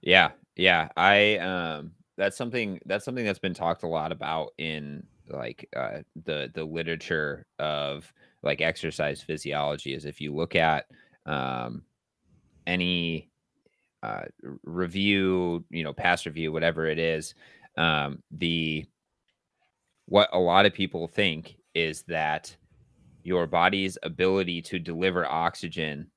Yeah, 0.00 0.30
yeah. 0.56 0.88
I 0.96 1.36
um, 1.36 1.92
that's 2.16 2.36
something 2.36 2.80
that's 2.86 3.04
something 3.04 3.24
that's 3.24 3.38
been 3.38 3.54
talked 3.54 3.82
a 3.82 3.88
lot 3.88 4.12
about 4.12 4.52
in 4.58 5.06
like 5.28 5.68
uh, 5.76 6.00
the 6.24 6.50
the 6.54 6.64
literature 6.64 7.46
of 7.58 8.12
like 8.42 8.60
exercise 8.60 9.22
physiology. 9.22 9.94
Is 9.94 10.04
if 10.04 10.20
you 10.20 10.34
look 10.34 10.54
at 10.54 10.86
um, 11.26 11.82
any 12.66 13.30
uh, 14.02 14.24
review, 14.64 15.64
you 15.70 15.84
know, 15.84 15.92
past 15.92 16.26
review, 16.26 16.52
whatever 16.52 16.86
it 16.86 16.98
is, 16.98 17.34
um, 17.76 18.22
the 18.30 18.84
what 20.06 20.28
a 20.32 20.38
lot 20.38 20.66
of 20.66 20.74
people 20.74 21.06
think 21.08 21.56
is 21.74 22.02
that 22.02 22.54
your 23.22 23.46
body's 23.46 23.96
ability 24.02 24.60
to 24.60 24.78
deliver 24.78 25.24
oxygen 25.24 26.10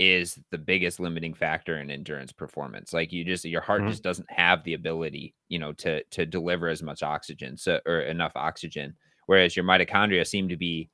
is 0.00 0.40
the 0.50 0.56
biggest 0.56 0.98
limiting 0.98 1.34
factor 1.34 1.78
in 1.78 1.90
endurance 1.90 2.32
performance. 2.32 2.94
Like 2.94 3.12
you 3.12 3.22
just 3.22 3.44
your 3.44 3.60
heart 3.60 3.82
mm-hmm. 3.82 3.90
just 3.90 4.02
doesn't 4.02 4.30
have 4.30 4.64
the 4.64 4.72
ability, 4.72 5.34
you 5.50 5.58
know, 5.58 5.74
to 5.74 6.02
to 6.04 6.24
deliver 6.24 6.68
as 6.68 6.82
much 6.82 7.02
oxygen, 7.02 7.58
so 7.58 7.80
or 7.84 8.00
enough 8.00 8.32
oxygen. 8.34 8.96
Whereas 9.26 9.54
your 9.54 9.66
mitochondria 9.66 10.26
seem 10.26 10.48
to 10.48 10.56
be 10.56 10.88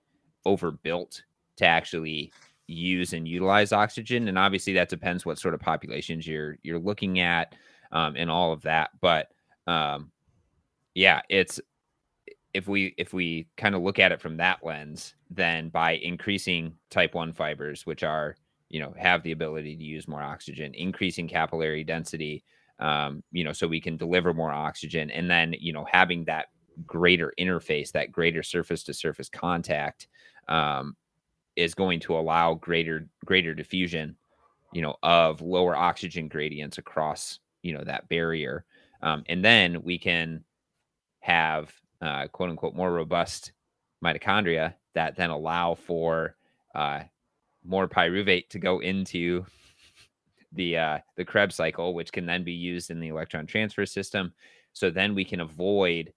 overbuilt 0.44 1.22
to 1.58 1.66
actually 1.66 2.32
use 2.66 3.12
and 3.12 3.28
utilize 3.28 3.72
oxygen 3.72 4.26
and 4.26 4.36
obviously 4.36 4.72
that 4.72 4.88
depends 4.88 5.24
what 5.24 5.38
sort 5.38 5.54
of 5.54 5.60
populations 5.60 6.26
you're 6.26 6.58
you're 6.64 6.80
looking 6.80 7.20
at 7.20 7.54
um, 7.92 8.16
and 8.16 8.28
all 8.28 8.52
of 8.52 8.60
that 8.62 8.90
but 9.00 9.28
um, 9.68 10.10
yeah 10.94 11.20
it's 11.30 11.60
if 12.54 12.66
we 12.66 12.92
if 12.98 13.12
we 13.12 13.46
kind 13.56 13.76
of 13.76 13.82
look 13.82 14.00
at 14.00 14.10
it 14.10 14.20
from 14.20 14.36
that 14.36 14.58
lens 14.64 15.14
then 15.30 15.68
by 15.68 15.92
increasing 15.92 16.74
type 16.90 17.14
1 17.14 17.32
fibers 17.32 17.86
which 17.86 18.02
are 18.02 18.34
you 18.68 18.80
know 18.80 18.94
have 18.98 19.22
the 19.22 19.32
ability 19.32 19.76
to 19.76 19.82
use 19.82 20.08
more 20.08 20.22
oxygen 20.22 20.74
increasing 20.74 21.28
capillary 21.28 21.84
density 21.84 22.44
um, 22.78 23.22
you 23.32 23.44
know 23.44 23.52
so 23.52 23.66
we 23.66 23.80
can 23.80 23.96
deliver 23.96 24.34
more 24.34 24.52
oxygen. 24.52 25.10
And 25.10 25.30
then 25.30 25.54
you 25.58 25.72
know 25.72 25.86
having 25.90 26.24
that 26.24 26.46
greater 26.86 27.32
interface 27.38 27.90
that 27.92 28.12
greater 28.12 28.42
surface 28.42 28.82
to 28.84 28.94
surface 28.94 29.28
contact 29.28 30.08
um, 30.48 30.96
is 31.56 31.74
going 31.74 32.00
to 32.00 32.18
allow 32.18 32.54
greater 32.54 33.08
greater 33.24 33.54
diffusion 33.54 34.16
you 34.72 34.82
know 34.82 34.96
of 35.02 35.40
lower 35.40 35.74
oxygen 35.74 36.28
gradients 36.28 36.78
across 36.78 37.38
you 37.62 37.72
know 37.72 37.84
that 37.84 38.08
barrier. 38.08 38.64
Um, 39.02 39.24
and 39.28 39.44
then 39.44 39.82
we 39.82 39.98
can 39.98 40.44
have 41.20 41.72
uh, 42.02 42.28
quote 42.28 42.50
unquote 42.50 42.74
more 42.74 42.92
robust 42.92 43.52
mitochondria 44.04 44.74
that 44.94 45.16
then 45.16 45.30
allow 45.30 45.74
for 45.74 46.36
uh, 46.74 47.00
more 47.66 47.88
pyruvate 47.88 48.48
to 48.50 48.58
go 48.58 48.80
into 48.80 49.44
the 50.52 50.78
uh, 50.78 50.98
the 51.16 51.24
Krebs 51.24 51.54
cycle, 51.54 51.94
which 51.94 52.12
can 52.12 52.26
then 52.26 52.44
be 52.44 52.52
used 52.52 52.90
in 52.90 53.00
the 53.00 53.08
electron 53.08 53.46
transfer 53.46 53.86
system. 53.86 54.32
So 54.72 54.90
then 54.90 55.14
we 55.14 55.24
can 55.24 55.40
avoid, 55.40 56.12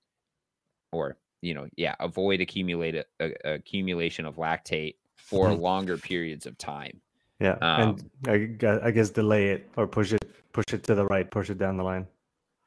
or 0.92 1.18
you 1.42 1.54
know, 1.54 1.68
yeah, 1.76 1.96
avoid 2.00 2.42
accumulate 2.42 2.96
a, 3.20 3.34
accumulation 3.46 4.26
of 4.26 4.36
lactate 4.36 4.96
for 5.16 5.48
mm-hmm. 5.48 5.62
longer 5.62 5.98
periods 5.98 6.46
of 6.46 6.58
time. 6.58 7.02
Yeah, 7.40 7.58
um, 7.62 7.98
and 8.28 8.64
I, 8.64 8.88
I 8.88 8.92
guess 8.92 9.10
delay 9.10 9.50
it 9.50 9.70
or 9.78 9.88
push 9.88 10.12
it, 10.12 10.30
push 10.52 10.66
it 10.74 10.84
to 10.84 10.96
the 10.96 11.06
right, 11.06 11.30
push 11.30 11.50
it 11.50 11.58
down 11.58 11.78
the 11.78 11.84
line. 11.84 12.06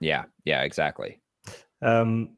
Yeah, 0.00 0.24
yeah, 0.44 0.62
exactly. 0.62 1.20
Um, 1.82 2.30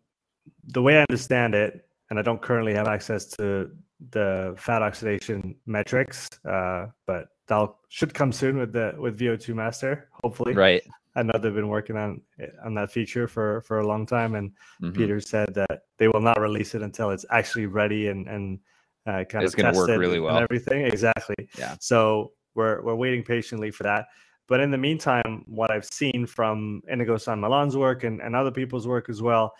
the 0.66 0.82
way 0.82 0.98
I 0.98 1.04
understand 1.08 1.54
it, 1.54 1.86
and 2.10 2.18
I 2.18 2.22
don't 2.22 2.42
currently 2.42 2.74
have 2.74 2.88
access 2.88 3.26
to 3.36 3.70
the 4.10 4.54
fat 4.58 4.82
oxidation 4.82 5.56
metrics, 5.66 6.28
uh, 6.48 6.86
but 7.06 7.28
that 7.46 7.68
should 7.88 8.14
come 8.14 8.32
soon 8.32 8.58
with 8.58 8.72
the 8.72 8.94
with 8.98 9.18
VO2 9.18 9.54
Master, 9.54 10.08
hopefully. 10.22 10.54
Right. 10.54 10.82
I 11.16 11.22
know 11.22 11.38
they've 11.40 11.54
been 11.54 11.68
working 11.68 11.96
on 11.96 12.20
on 12.64 12.74
that 12.74 12.90
feature 12.90 13.28
for 13.28 13.60
for 13.62 13.80
a 13.80 13.86
long 13.86 14.06
time, 14.06 14.34
and 14.34 14.50
mm-hmm. 14.82 14.92
Peter 14.92 15.20
said 15.20 15.54
that 15.54 15.82
they 15.98 16.08
will 16.08 16.20
not 16.20 16.40
release 16.40 16.74
it 16.74 16.82
until 16.82 17.10
it's 17.10 17.24
actually 17.30 17.66
ready 17.66 18.08
and 18.08 18.26
and 18.26 18.58
uh, 19.06 19.24
kind 19.24 19.44
it's 19.44 19.54
of 19.54 19.60
going 19.60 19.72
to 19.72 19.78
work 19.78 19.88
really 19.88 20.20
well. 20.20 20.38
everything 20.38 20.84
exactly. 20.86 21.48
Yeah. 21.58 21.76
So 21.80 22.32
we're 22.54 22.82
we're 22.82 22.94
waiting 22.94 23.22
patiently 23.22 23.70
for 23.70 23.84
that. 23.84 24.06
But 24.46 24.60
in 24.60 24.70
the 24.70 24.78
meantime, 24.78 25.44
what 25.46 25.70
I've 25.70 25.86
seen 25.86 26.26
from 26.26 26.82
Inigo 26.88 27.16
San 27.16 27.40
Milan's 27.40 27.76
work 27.76 28.04
and, 28.04 28.20
and 28.20 28.36
other 28.36 28.50
people's 28.50 28.86
work 28.86 29.08
as 29.08 29.22
well 29.22 29.54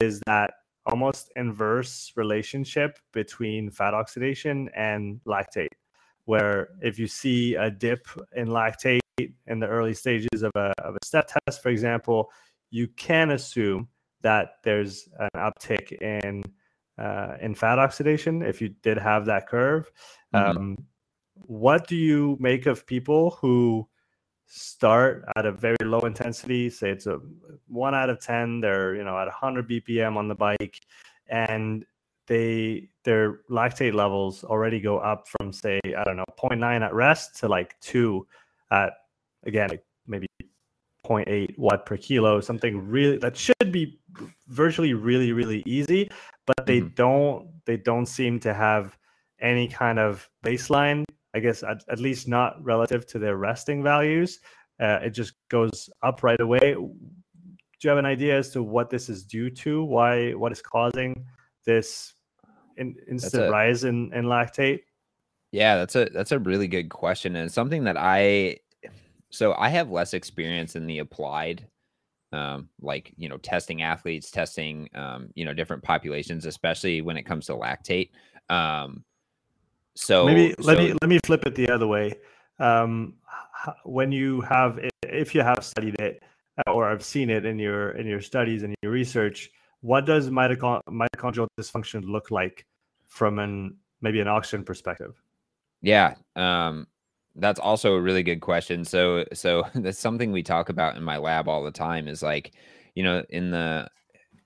is 0.00 0.20
that 0.26 0.52
almost 0.90 1.30
inverse 1.36 2.12
relationship 2.16 2.98
between 3.12 3.70
fat 3.70 3.94
oxidation 3.94 4.68
and 4.74 5.20
lactate, 5.26 5.68
where 6.24 6.68
if 6.82 6.98
you 6.98 7.06
see 7.06 7.54
a 7.54 7.70
dip 7.70 8.06
in 8.36 8.48
lactate 8.48 9.00
in 9.46 9.58
the 9.58 9.66
early 9.66 9.94
stages 9.94 10.42
of 10.42 10.52
a, 10.54 10.72
of 10.82 10.94
a 10.94 11.04
step 11.04 11.28
test, 11.28 11.62
for 11.62 11.68
example, 11.68 12.30
you 12.70 12.86
can 12.88 13.30
assume 13.30 13.88
that 14.22 14.56
there's 14.64 15.08
an 15.18 15.28
uptick 15.36 15.92
in 16.02 16.42
uh, 16.98 17.36
in 17.40 17.54
fat 17.54 17.78
oxidation 17.78 18.42
if 18.42 18.60
you 18.60 18.68
did 18.82 18.98
have 18.98 19.24
that 19.26 19.48
curve. 19.48 19.90
Mm-hmm. 20.34 20.58
Um, 20.58 20.76
what 21.34 21.86
do 21.86 21.94
you 21.94 22.36
make 22.40 22.66
of 22.66 22.84
people 22.86 23.38
who 23.40 23.88
start 24.48 25.24
at 25.36 25.46
a 25.46 25.52
very 25.52 25.76
low 25.82 26.00
intensity? 26.00 26.70
Say 26.70 26.90
it's 26.90 27.06
a 27.06 27.20
one 27.68 27.94
out 27.94 28.10
of 28.10 28.20
ten. 28.20 28.60
They're 28.60 28.94
you 28.94 29.04
know 29.04 29.18
at 29.18 29.26
100 29.26 29.68
BPM 29.68 30.16
on 30.16 30.28
the 30.28 30.34
bike, 30.34 30.80
and 31.28 31.84
they 32.26 32.88
their 33.04 33.40
lactate 33.50 33.94
levels 33.94 34.44
already 34.44 34.80
go 34.80 34.98
up 34.98 35.26
from 35.28 35.52
say 35.52 35.80
I 35.96 36.04
don't 36.04 36.16
know 36.16 36.24
0.9 36.38 36.82
at 36.82 36.94
rest 36.94 37.36
to 37.40 37.48
like 37.48 37.78
two 37.80 38.26
at 38.70 38.92
again 39.44 39.70
maybe 40.06 40.26
0.8 41.06 41.58
watt 41.58 41.86
per 41.86 41.96
kilo, 41.96 42.40
something 42.40 42.86
really 42.86 43.16
that 43.18 43.36
should 43.36 43.72
be 43.72 43.98
virtually 44.48 44.94
really 44.94 45.32
really 45.32 45.62
easy, 45.66 46.10
but 46.46 46.66
they 46.66 46.80
mm-hmm. 46.80 46.94
don't 46.94 47.48
they 47.64 47.76
don't 47.76 48.06
seem 48.06 48.38
to 48.40 48.52
have 48.54 48.96
any 49.40 49.68
kind 49.68 49.98
of 49.98 50.28
baseline. 50.44 51.04
I 51.38 51.40
guess 51.40 51.62
at, 51.62 51.84
at 51.88 52.00
least 52.00 52.26
not 52.26 52.62
relative 52.62 53.06
to 53.06 53.18
their 53.18 53.36
resting 53.36 53.82
values. 53.82 54.40
Uh, 54.80 54.98
it 55.02 55.10
just 55.10 55.34
goes 55.48 55.88
up 56.02 56.22
right 56.24 56.40
away. 56.40 56.74
Do 56.74 57.84
you 57.84 57.90
have 57.90 57.98
an 57.98 58.06
idea 58.06 58.36
as 58.36 58.50
to 58.50 58.62
what 58.62 58.90
this 58.90 59.08
is 59.08 59.24
due 59.24 59.50
to? 59.50 59.84
Why 59.84 60.32
what 60.32 60.50
is 60.50 60.60
causing 60.60 61.24
this 61.64 62.14
in, 62.76 62.96
instant 63.08 63.52
rise 63.52 63.84
in, 63.84 64.12
in 64.12 64.24
lactate? 64.24 64.80
Yeah, 65.52 65.76
that's 65.76 65.94
a 65.94 66.06
that's 66.06 66.32
a 66.32 66.40
really 66.40 66.66
good 66.66 66.88
question 66.90 67.36
and 67.36 67.50
something 67.50 67.84
that 67.84 67.96
I 67.96 68.58
so 69.30 69.54
I 69.56 69.68
have 69.68 69.90
less 69.90 70.12
experience 70.12 70.74
in 70.74 70.86
the 70.86 70.98
applied, 70.98 71.66
um, 72.32 72.68
like 72.80 73.12
you 73.16 73.28
know, 73.28 73.36
testing 73.36 73.82
athletes, 73.82 74.30
testing 74.30 74.88
um, 74.94 75.28
you 75.34 75.44
know, 75.44 75.54
different 75.54 75.84
populations, 75.84 76.46
especially 76.46 77.00
when 77.00 77.16
it 77.16 77.24
comes 77.26 77.46
to 77.46 77.52
lactate. 77.54 78.10
Um, 78.50 79.04
so 79.98 80.24
maybe 80.24 80.54
let 80.58 80.76
so, 80.76 80.82
me 80.84 80.92
let 81.02 81.08
me 81.08 81.18
flip 81.24 81.44
it 81.44 81.56
the 81.56 81.68
other 81.68 81.88
way. 81.88 82.14
Um, 82.60 83.14
when 83.82 84.12
you 84.12 84.40
have, 84.42 84.78
if 85.02 85.34
you 85.34 85.40
have 85.40 85.64
studied 85.64 85.96
it 85.98 86.22
uh, 86.66 86.70
or 86.70 86.88
have 86.88 87.04
seen 87.04 87.30
it 87.30 87.44
in 87.44 87.58
your 87.58 87.90
in 87.90 88.06
your 88.06 88.20
studies 88.20 88.62
and 88.62 88.76
your 88.80 88.92
research, 88.92 89.50
what 89.80 90.06
does 90.06 90.30
mitochondrial 90.30 91.48
dysfunction 91.58 92.04
look 92.04 92.30
like 92.30 92.64
from 93.08 93.40
an 93.40 93.76
maybe 94.00 94.20
an 94.20 94.28
oxygen 94.28 94.64
perspective? 94.64 95.20
Yeah. 95.82 96.14
Um, 96.36 96.86
that's 97.34 97.58
also 97.58 97.94
a 97.94 98.00
really 98.00 98.22
good 98.22 98.40
question. 98.40 98.84
So 98.84 99.24
so 99.32 99.64
that's 99.74 99.98
something 99.98 100.30
we 100.30 100.44
talk 100.44 100.68
about 100.68 100.96
in 100.96 101.02
my 101.02 101.16
lab 101.16 101.48
all 101.48 101.64
the 101.64 101.72
time 101.72 102.06
is 102.06 102.22
like, 102.22 102.52
you 102.94 103.02
know, 103.02 103.24
in 103.30 103.50
the 103.50 103.88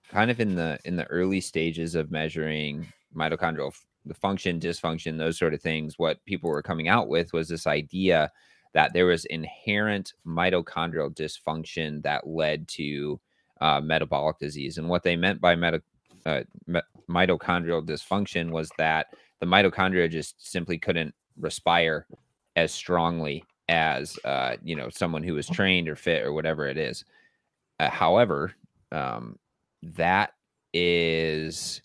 kind 0.09 0.31
of 0.31 0.41
in 0.41 0.55
the 0.55 0.79
in 0.87 0.97
the 0.97 1.05
early 1.09 1.43
stages 1.43 1.95
of 1.95 2.11
measuring 2.11 2.91
mitochondrial 3.15 3.75
the 4.05 4.15
function, 4.15 4.59
dysfunction, 4.59 5.19
those 5.19 5.39
sort 5.39 5.55
of 5.55 5.63
things, 5.63 5.99
what 5.99 6.25
people 6.25 6.51
were 6.51 6.63
coming 6.63 6.89
out 6.89 7.09
with 7.09 7.33
was 7.33 7.49
this 7.49 7.67
idea 7.67 8.31
that 8.75 8.93
there 8.93 9.07
was 9.07 9.25
inherent 9.27 10.15
mitochondrial 10.27 11.15
dysfunction 11.15 12.03
that 12.03 12.27
led 12.27 12.67
to 12.69 13.21
uh, 13.61 13.81
metabolic 13.81 14.39
disease. 14.39 14.79
And 14.79 14.89
what 14.89 15.03
they 15.03 15.15
meant 15.15 15.41
by 15.41 15.55
meta, 15.55 15.83
uh, 16.27 16.43
mitochondrial 17.09 17.87
dysfunction 17.87 18.51
was 18.51 18.71
that 18.79 19.09
the 19.41 19.47
mitochondria 19.47 20.11
just 20.11 20.51
simply 20.51 20.79
couldn't 20.79 21.15
respire 21.39 22.07
as 22.57 22.73
strongly 22.73 23.45
as 23.69 24.19
uh, 24.25 24.57
you 24.63 24.77
know 24.77 24.89
someone 24.91 25.23
who 25.23 25.37
is 25.37 25.49
trained 25.49 25.89
or 25.89 25.97
fit 25.97 26.25
or 26.25 26.33
whatever 26.33 26.67
it 26.67 26.77
is. 26.77 27.05
Uh, 27.79 27.89
however, 27.89 28.53
um, 28.91 29.39
that 29.83 30.33
is 30.73 31.83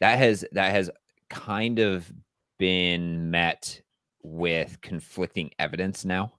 that 0.00 0.18
has 0.18 0.44
that 0.52 0.70
has 0.70 0.90
kind 1.34 1.80
of 1.80 2.10
been 2.58 3.30
met 3.30 3.82
with 4.22 4.80
conflicting 4.80 5.50
evidence 5.58 6.04
now. 6.04 6.32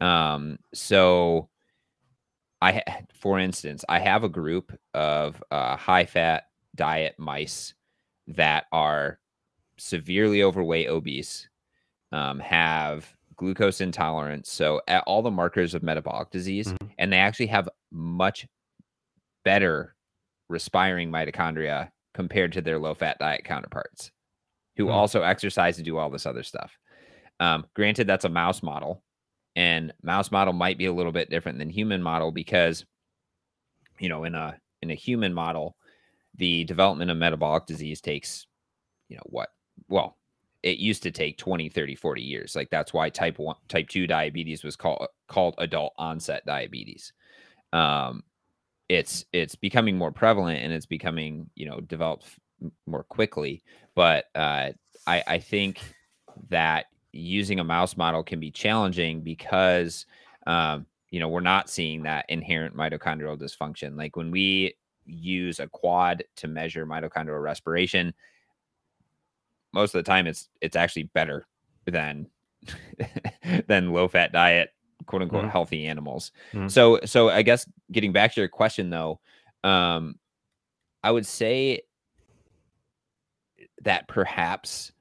Um, 0.00 0.58
so 0.72 1.50
I, 2.62 2.82
for 3.12 3.38
instance, 3.38 3.84
I 3.88 3.98
have 3.98 4.24
a 4.24 4.28
group 4.28 4.72
of 4.94 5.42
uh, 5.50 5.76
high 5.76 6.06
fat 6.06 6.44
diet 6.74 7.16
mice 7.18 7.74
that 8.28 8.66
are 8.72 9.18
severely 9.76 10.42
overweight, 10.42 10.88
obese, 10.88 11.48
um, 12.12 12.38
have 12.38 13.12
glucose 13.36 13.80
intolerance, 13.80 14.50
so 14.50 14.80
all 15.06 15.22
the 15.22 15.30
markers 15.30 15.74
of 15.74 15.82
metabolic 15.82 16.30
disease, 16.30 16.68
mm-hmm. 16.68 16.88
and 16.98 17.12
they 17.12 17.18
actually 17.18 17.46
have 17.46 17.68
much 17.92 18.46
better 19.44 19.94
respiring 20.48 21.10
mitochondria 21.10 21.90
compared 22.14 22.52
to 22.52 22.60
their 22.60 22.78
low 22.78 22.94
fat 22.94 23.18
diet 23.18 23.44
counterparts 23.44 24.10
who 24.78 24.84
mm-hmm. 24.84 24.94
also 24.94 25.22
exercise 25.22 25.76
and 25.76 25.84
do 25.84 25.98
all 25.98 26.08
this 26.08 26.24
other 26.24 26.42
stuff. 26.42 26.78
Um, 27.40 27.66
granted, 27.74 28.06
that's 28.06 28.24
a 28.24 28.30
mouse 28.30 28.62
model, 28.62 29.02
and 29.54 29.92
mouse 30.02 30.30
model 30.30 30.54
might 30.54 30.78
be 30.78 30.86
a 30.86 30.92
little 30.92 31.12
bit 31.12 31.28
different 31.28 31.58
than 31.58 31.68
human 31.68 32.02
model 32.02 32.32
because, 32.32 32.86
you 33.98 34.08
know, 34.08 34.24
in 34.24 34.34
a 34.34 34.58
in 34.80 34.90
a 34.90 34.94
human 34.94 35.34
model, 35.34 35.76
the 36.36 36.64
development 36.64 37.10
of 37.10 37.16
metabolic 37.16 37.66
disease 37.66 38.00
takes, 38.00 38.46
you 39.08 39.16
know, 39.16 39.22
what? 39.26 39.50
Well, 39.88 40.16
it 40.62 40.78
used 40.78 41.02
to 41.04 41.10
take 41.10 41.38
20, 41.38 41.68
30, 41.68 41.94
40 41.94 42.22
years. 42.22 42.56
Like 42.56 42.70
that's 42.70 42.92
why 42.92 43.10
type 43.10 43.38
1 43.38 43.56
type 43.68 43.88
2 43.88 44.06
diabetes 44.06 44.64
was 44.64 44.76
called 44.76 45.06
called 45.28 45.54
adult 45.58 45.92
onset 45.98 46.44
diabetes. 46.46 47.12
Um 47.72 48.22
it's 48.88 49.24
it's 49.32 49.54
becoming 49.54 49.96
more 49.98 50.12
prevalent 50.12 50.62
and 50.62 50.72
it's 50.72 50.86
becoming, 50.86 51.50
you 51.54 51.66
know, 51.66 51.80
developed 51.80 52.26
more 52.86 53.04
quickly, 53.04 53.62
but 53.94 54.26
uh 54.34 54.70
I 55.06 55.22
I 55.26 55.38
think 55.38 55.80
that 56.50 56.86
using 57.12 57.58
a 57.60 57.64
mouse 57.64 57.96
model 57.96 58.22
can 58.22 58.40
be 58.40 58.50
challenging 58.50 59.20
because 59.22 60.06
um 60.46 60.86
you 61.10 61.20
know, 61.20 61.28
we're 61.28 61.40
not 61.40 61.70
seeing 61.70 62.02
that 62.02 62.26
inherent 62.28 62.76
mitochondrial 62.76 63.38
dysfunction. 63.38 63.96
Like 63.96 64.14
when 64.14 64.30
we 64.30 64.74
use 65.06 65.58
a 65.58 65.66
quad 65.66 66.22
to 66.36 66.48
measure 66.48 66.86
mitochondrial 66.86 67.42
respiration, 67.42 68.12
most 69.72 69.94
of 69.94 70.04
the 70.04 70.08
time 70.08 70.26
it's 70.26 70.48
it's 70.60 70.76
actually 70.76 71.04
better 71.04 71.46
than 71.86 72.26
than 73.66 73.92
low 73.92 74.08
fat 74.08 74.32
diet 74.32 74.70
quote 75.06 75.22
unquote 75.22 75.42
mm-hmm. 75.42 75.50
healthy 75.50 75.86
animals 75.86 76.32
mm-hmm. 76.52 76.68
so 76.68 76.98
so 77.04 77.30
i 77.30 77.42
guess 77.42 77.68
getting 77.92 78.12
back 78.12 78.34
to 78.34 78.40
your 78.40 78.48
question 78.48 78.90
though 78.90 79.20
um 79.64 80.16
i 81.02 81.10
would 81.10 81.26
say 81.26 81.80
that 83.82 84.08
perhaps 84.08 84.92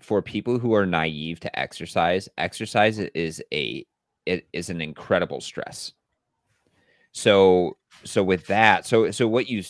for 0.00 0.22
people 0.22 0.58
who 0.58 0.74
are 0.74 0.86
naive 0.86 1.40
to 1.40 1.58
exercise 1.58 2.28
exercise 2.38 2.98
is 2.98 3.42
a 3.52 3.84
it 4.24 4.46
is 4.52 4.70
an 4.70 4.80
incredible 4.80 5.40
stress 5.40 5.92
so 7.12 7.76
so 8.04 8.22
with 8.22 8.46
that 8.46 8.86
so 8.86 9.10
so 9.10 9.26
what 9.26 9.48
you 9.48 9.62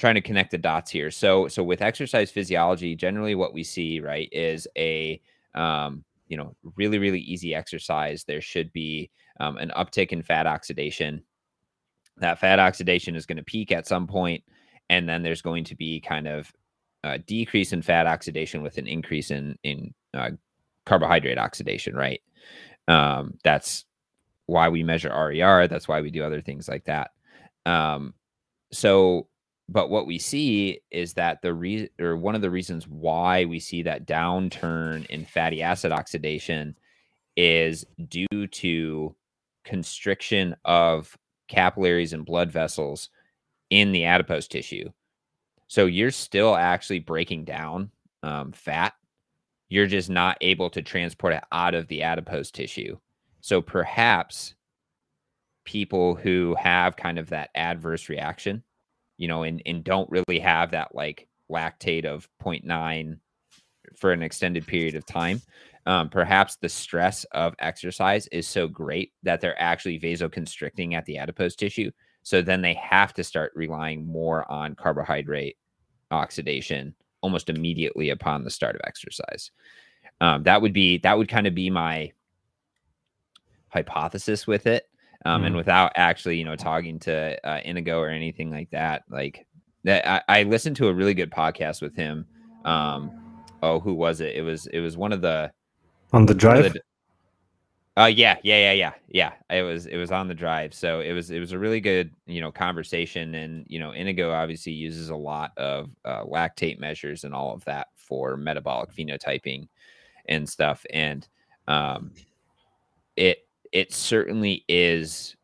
trying 0.00 0.14
to 0.14 0.20
connect 0.20 0.50
the 0.50 0.58
dots 0.58 0.90
here. 0.90 1.10
So 1.10 1.46
so 1.46 1.62
with 1.62 1.82
exercise 1.82 2.30
physiology, 2.30 2.96
generally 2.96 3.34
what 3.34 3.52
we 3.52 3.62
see, 3.62 4.00
right, 4.00 4.28
is 4.32 4.66
a 4.76 5.20
um, 5.54 6.04
you 6.26 6.36
know, 6.36 6.56
really, 6.76 6.98
really 6.98 7.20
easy 7.20 7.54
exercise. 7.54 8.24
There 8.24 8.40
should 8.40 8.72
be 8.72 9.10
um, 9.38 9.58
an 9.58 9.72
uptick 9.76 10.08
in 10.08 10.22
fat 10.22 10.46
oxidation. 10.46 11.22
That 12.16 12.38
fat 12.38 12.58
oxidation 12.58 13.14
is 13.14 13.26
going 13.26 13.36
to 13.36 13.44
peak 13.44 13.72
at 13.72 13.86
some 13.86 14.06
point, 14.06 14.42
and 14.90 15.08
then 15.08 15.22
there's 15.22 15.40
going 15.40 15.64
to 15.64 15.74
be 15.74 16.00
kind 16.00 16.26
of 16.26 16.52
a 17.04 17.16
decrease 17.16 17.72
in 17.72 17.80
fat 17.80 18.06
oxidation 18.06 18.60
with 18.60 18.76
an 18.76 18.86
increase 18.86 19.30
in 19.30 19.56
in 19.62 19.94
uh, 20.12 20.30
carbohydrate 20.84 21.38
oxidation, 21.38 21.94
right? 21.94 22.20
Um, 22.88 23.38
that's 23.42 23.86
why 24.46 24.68
we 24.68 24.82
measure 24.82 25.08
RER. 25.08 25.68
That's 25.68 25.88
why 25.88 26.00
we 26.02 26.10
do 26.10 26.24
other 26.24 26.42
things 26.42 26.68
like 26.68 26.84
that. 26.84 27.12
Um, 27.64 28.14
so 28.72 29.28
but 29.68 29.88
what 29.88 30.06
we 30.06 30.18
see 30.18 30.80
is 30.90 31.14
that 31.14 31.40
the 31.42 31.54
reason 31.54 31.88
or 32.00 32.16
one 32.16 32.34
of 32.34 32.42
the 32.42 32.50
reasons 32.50 32.88
why 32.88 33.44
we 33.44 33.60
see 33.60 33.82
that 33.82 34.06
downturn 34.06 35.06
in 35.06 35.24
fatty 35.24 35.62
acid 35.62 35.92
oxidation 35.92 36.76
is 37.36 37.86
due 38.08 38.48
to 38.48 39.14
constriction 39.64 40.56
of 40.64 41.16
capillaries 41.46 42.12
and 42.12 42.26
blood 42.26 42.50
vessels 42.50 43.10
in 43.70 43.92
the 43.92 44.04
adipose 44.04 44.48
tissue. 44.48 44.90
So 45.68 45.86
you're 45.86 46.10
still 46.10 46.56
actually 46.56 46.98
breaking 47.00 47.44
down 47.44 47.90
um, 48.22 48.52
fat. 48.52 48.92
You're 49.68 49.86
just 49.86 50.10
not 50.10 50.36
able 50.40 50.68
to 50.70 50.82
transport 50.82 51.32
it 51.32 51.44
out 51.52 51.74
of 51.74 51.86
the 51.88 52.02
adipose 52.02 52.50
tissue. 52.50 52.98
So 53.40 53.62
perhaps 53.62 54.54
people 55.64 56.16
who 56.16 56.56
have 56.58 56.96
kind 56.96 57.18
of 57.18 57.30
that 57.30 57.50
adverse 57.54 58.08
reaction 58.08 58.64
you 59.20 59.28
know, 59.28 59.42
and, 59.42 59.62
and 59.66 59.84
don't 59.84 60.10
really 60.10 60.38
have 60.40 60.70
that 60.70 60.94
like 60.94 61.28
lactate 61.50 62.06
of 62.06 62.26
0.9 62.42 63.18
for 63.94 64.12
an 64.12 64.22
extended 64.22 64.66
period 64.66 64.94
of 64.94 65.04
time. 65.04 65.42
Um, 65.84 66.08
perhaps 66.08 66.56
the 66.56 66.70
stress 66.70 67.24
of 67.24 67.54
exercise 67.58 68.26
is 68.28 68.48
so 68.48 68.66
great 68.66 69.12
that 69.22 69.42
they're 69.42 69.60
actually 69.60 70.00
vasoconstricting 70.00 70.94
at 70.94 71.04
the 71.04 71.18
adipose 71.18 71.54
tissue. 71.54 71.90
So 72.22 72.42
then 72.42 72.62
they 72.62 72.74
have 72.74 73.14
to 73.14 73.24
start 73.24 73.52
relying 73.54 74.06
more 74.06 74.50
on 74.50 74.74
carbohydrate 74.74 75.56
oxidation 76.10 76.94
almost 77.22 77.48
immediately 77.48 78.10
upon 78.10 78.44
the 78.44 78.50
start 78.50 78.74
of 78.74 78.82
exercise. 78.84 79.50
Um, 80.20 80.42
that 80.44 80.60
would 80.60 80.72
be 80.72 80.98
that 80.98 81.16
would 81.16 81.28
kind 81.28 81.46
of 81.46 81.54
be 81.54 81.70
my 81.70 82.12
hypothesis 83.68 84.46
with 84.46 84.66
it 84.66 84.84
um, 85.24 85.42
mm. 85.42 85.46
and 85.46 85.56
without 85.56 85.92
actually, 85.96 86.36
you 86.36 86.44
know, 86.44 86.56
talking 86.56 86.98
to 87.00 87.38
uh, 87.46 87.60
Inigo 87.64 87.98
or 87.98 88.08
anything 88.08 88.50
like 88.50 88.70
that. 88.70 89.02
Like 89.08 89.46
that, 89.84 90.06
I, 90.06 90.40
I 90.40 90.42
listened 90.44 90.76
to 90.76 90.88
a 90.88 90.94
really 90.94 91.14
good 91.14 91.30
podcast 91.30 91.82
with 91.82 91.94
him. 91.94 92.26
Um, 92.64 93.44
oh, 93.62 93.80
who 93.80 93.94
was 93.94 94.20
it? 94.20 94.36
It 94.36 94.42
was 94.42 94.66
it 94.66 94.80
was 94.80 94.96
one 94.96 95.12
of 95.12 95.20
the 95.22 95.50
on 96.12 96.26
the 96.26 96.34
drive. 96.34 96.72
The, 96.72 96.80
uh, 97.98 98.06
yeah, 98.06 98.36
yeah, 98.42 98.72
yeah, 98.72 98.92
yeah, 99.08 99.32
yeah. 99.50 99.56
It 99.58 99.62
was 99.62 99.86
it 99.86 99.96
was 99.96 100.10
on 100.12 100.28
the 100.28 100.34
drive, 100.34 100.72
so 100.74 101.00
it 101.00 101.12
was 101.12 101.30
it 101.30 101.40
was 101.40 101.52
a 101.52 101.58
really 101.58 101.80
good 101.80 102.10
you 102.26 102.40
know 102.40 102.52
conversation, 102.52 103.34
and 103.34 103.66
you 103.68 103.78
know 103.78 103.92
Inigo 103.92 104.32
obviously 104.32 104.72
uses 104.72 105.10
a 105.10 105.16
lot 105.16 105.52
of 105.56 105.90
uh, 106.04 106.24
lactate 106.24 106.78
measures 106.78 107.24
and 107.24 107.34
all 107.34 107.52
of 107.52 107.64
that 107.64 107.88
for 107.96 108.36
metabolic 108.36 108.92
phenotyping 108.94 109.68
and 110.26 110.48
stuff, 110.48 110.86
and 110.92 111.28
um, 111.68 112.12
it 113.16 113.46
it 113.72 113.92
certainly 113.92 114.64
is 114.68 115.36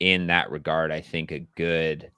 in 0.00 0.26
that 0.28 0.50
regard 0.50 0.90
i 0.90 1.00
think 1.00 1.30
a 1.32 1.40
good 1.56 2.10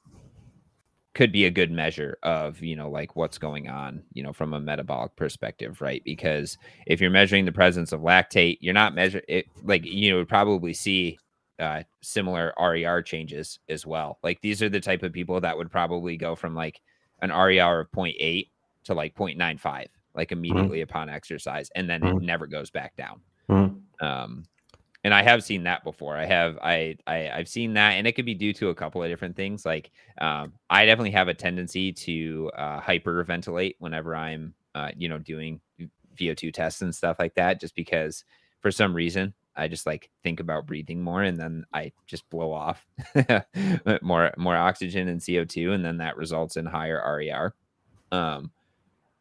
could 1.14 1.30
be 1.30 1.44
a 1.44 1.50
good 1.50 1.70
measure 1.70 2.18
of 2.22 2.62
you 2.62 2.74
know 2.74 2.88
like 2.88 3.16
what's 3.16 3.38
going 3.38 3.68
on 3.68 4.02
you 4.12 4.22
know 4.22 4.32
from 4.32 4.54
a 4.54 4.60
metabolic 4.60 5.14
perspective 5.16 5.80
right 5.80 6.02
because 6.04 6.56
if 6.86 7.00
you're 7.00 7.10
measuring 7.10 7.44
the 7.44 7.52
presence 7.52 7.92
of 7.92 8.00
lactate 8.00 8.58
you're 8.60 8.72
not 8.72 8.94
measuring 8.94 9.24
it 9.28 9.46
like 9.62 9.84
you 9.84 10.14
would 10.14 10.28
probably 10.28 10.72
see 10.72 11.18
uh, 11.58 11.82
similar 12.00 12.52
rer 12.58 13.02
changes 13.02 13.58
as 13.68 13.86
well 13.86 14.18
like 14.22 14.40
these 14.40 14.62
are 14.62 14.68
the 14.68 14.80
type 14.80 15.02
of 15.02 15.12
people 15.12 15.40
that 15.40 15.56
would 15.56 15.70
probably 15.70 16.16
go 16.16 16.34
from 16.34 16.54
like 16.54 16.80
an 17.20 17.30
rer 17.30 17.80
of 17.80 17.90
0.8 17.92 18.48
to 18.84 18.94
like 18.94 19.14
0.95 19.14 19.86
like 20.14 20.28
mm-hmm. 20.28 20.38
immediately 20.38 20.78
mm-hmm. 20.78 20.90
upon 20.90 21.08
exercise 21.08 21.70
and 21.74 21.88
then 21.88 22.00
mm-hmm. 22.00 22.18
it 22.18 22.22
never 22.22 22.46
goes 22.46 22.70
back 22.70 22.96
down 22.96 23.20
mm-hmm. 23.48 24.04
um 24.04 24.44
and 25.04 25.12
I 25.12 25.22
have 25.22 25.42
seen 25.42 25.64
that 25.64 25.84
before. 25.84 26.16
I 26.16 26.26
have 26.26 26.58
I, 26.62 26.96
I 27.06 27.30
I've 27.30 27.48
seen 27.48 27.74
that, 27.74 27.92
and 27.92 28.06
it 28.06 28.12
could 28.12 28.24
be 28.24 28.34
due 28.34 28.52
to 28.54 28.68
a 28.68 28.74
couple 28.74 29.02
of 29.02 29.08
different 29.08 29.36
things. 29.36 29.66
Like 29.66 29.90
um, 30.18 30.52
I 30.70 30.86
definitely 30.86 31.10
have 31.12 31.28
a 31.28 31.34
tendency 31.34 31.92
to 31.92 32.50
uh, 32.56 32.80
hyperventilate 32.80 33.76
whenever 33.78 34.14
I'm 34.14 34.54
uh, 34.74 34.90
you 34.96 35.08
know 35.08 35.18
doing 35.18 35.60
VO2 36.16 36.52
tests 36.52 36.82
and 36.82 36.94
stuff 36.94 37.16
like 37.18 37.34
that, 37.34 37.60
just 37.60 37.74
because 37.74 38.24
for 38.60 38.70
some 38.70 38.94
reason 38.94 39.34
I 39.56 39.68
just 39.68 39.86
like 39.86 40.08
think 40.22 40.40
about 40.40 40.66
breathing 40.66 41.02
more, 41.02 41.22
and 41.22 41.38
then 41.38 41.64
I 41.72 41.92
just 42.06 42.28
blow 42.30 42.52
off 42.52 42.86
more 44.02 44.32
more 44.36 44.56
oxygen 44.56 45.08
and 45.08 45.20
CO2, 45.20 45.74
and 45.74 45.84
then 45.84 45.98
that 45.98 46.16
results 46.16 46.56
in 46.56 46.64
higher 46.64 47.02
RER. 47.04 47.54
Um, 48.12 48.52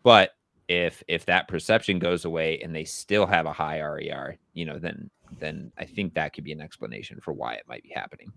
but 0.03 0.31
if 0.67 1.03
if 1.07 1.25
that 1.25 1.47
perception 1.47 1.99
goes 1.99 2.23
away 2.23 2.59
and 2.59 2.75
they 2.75 2.85
still 2.85 3.25
have 3.25 3.45
a 3.45 3.53
high 3.53 3.79
RER, 3.79 4.37
you 4.53 4.65
know, 4.65 4.79
then 4.79 5.09
then 5.39 5.71
I 5.77 5.85
think 5.85 6.13
that 6.13 6.33
could 6.33 6.43
be 6.43 6.51
an 6.51 6.61
explanation 6.61 7.19
for 7.21 7.33
why 7.33 7.53
it 7.53 7.63
might 7.67 7.83
be 7.83 7.91
happening. 7.93 8.31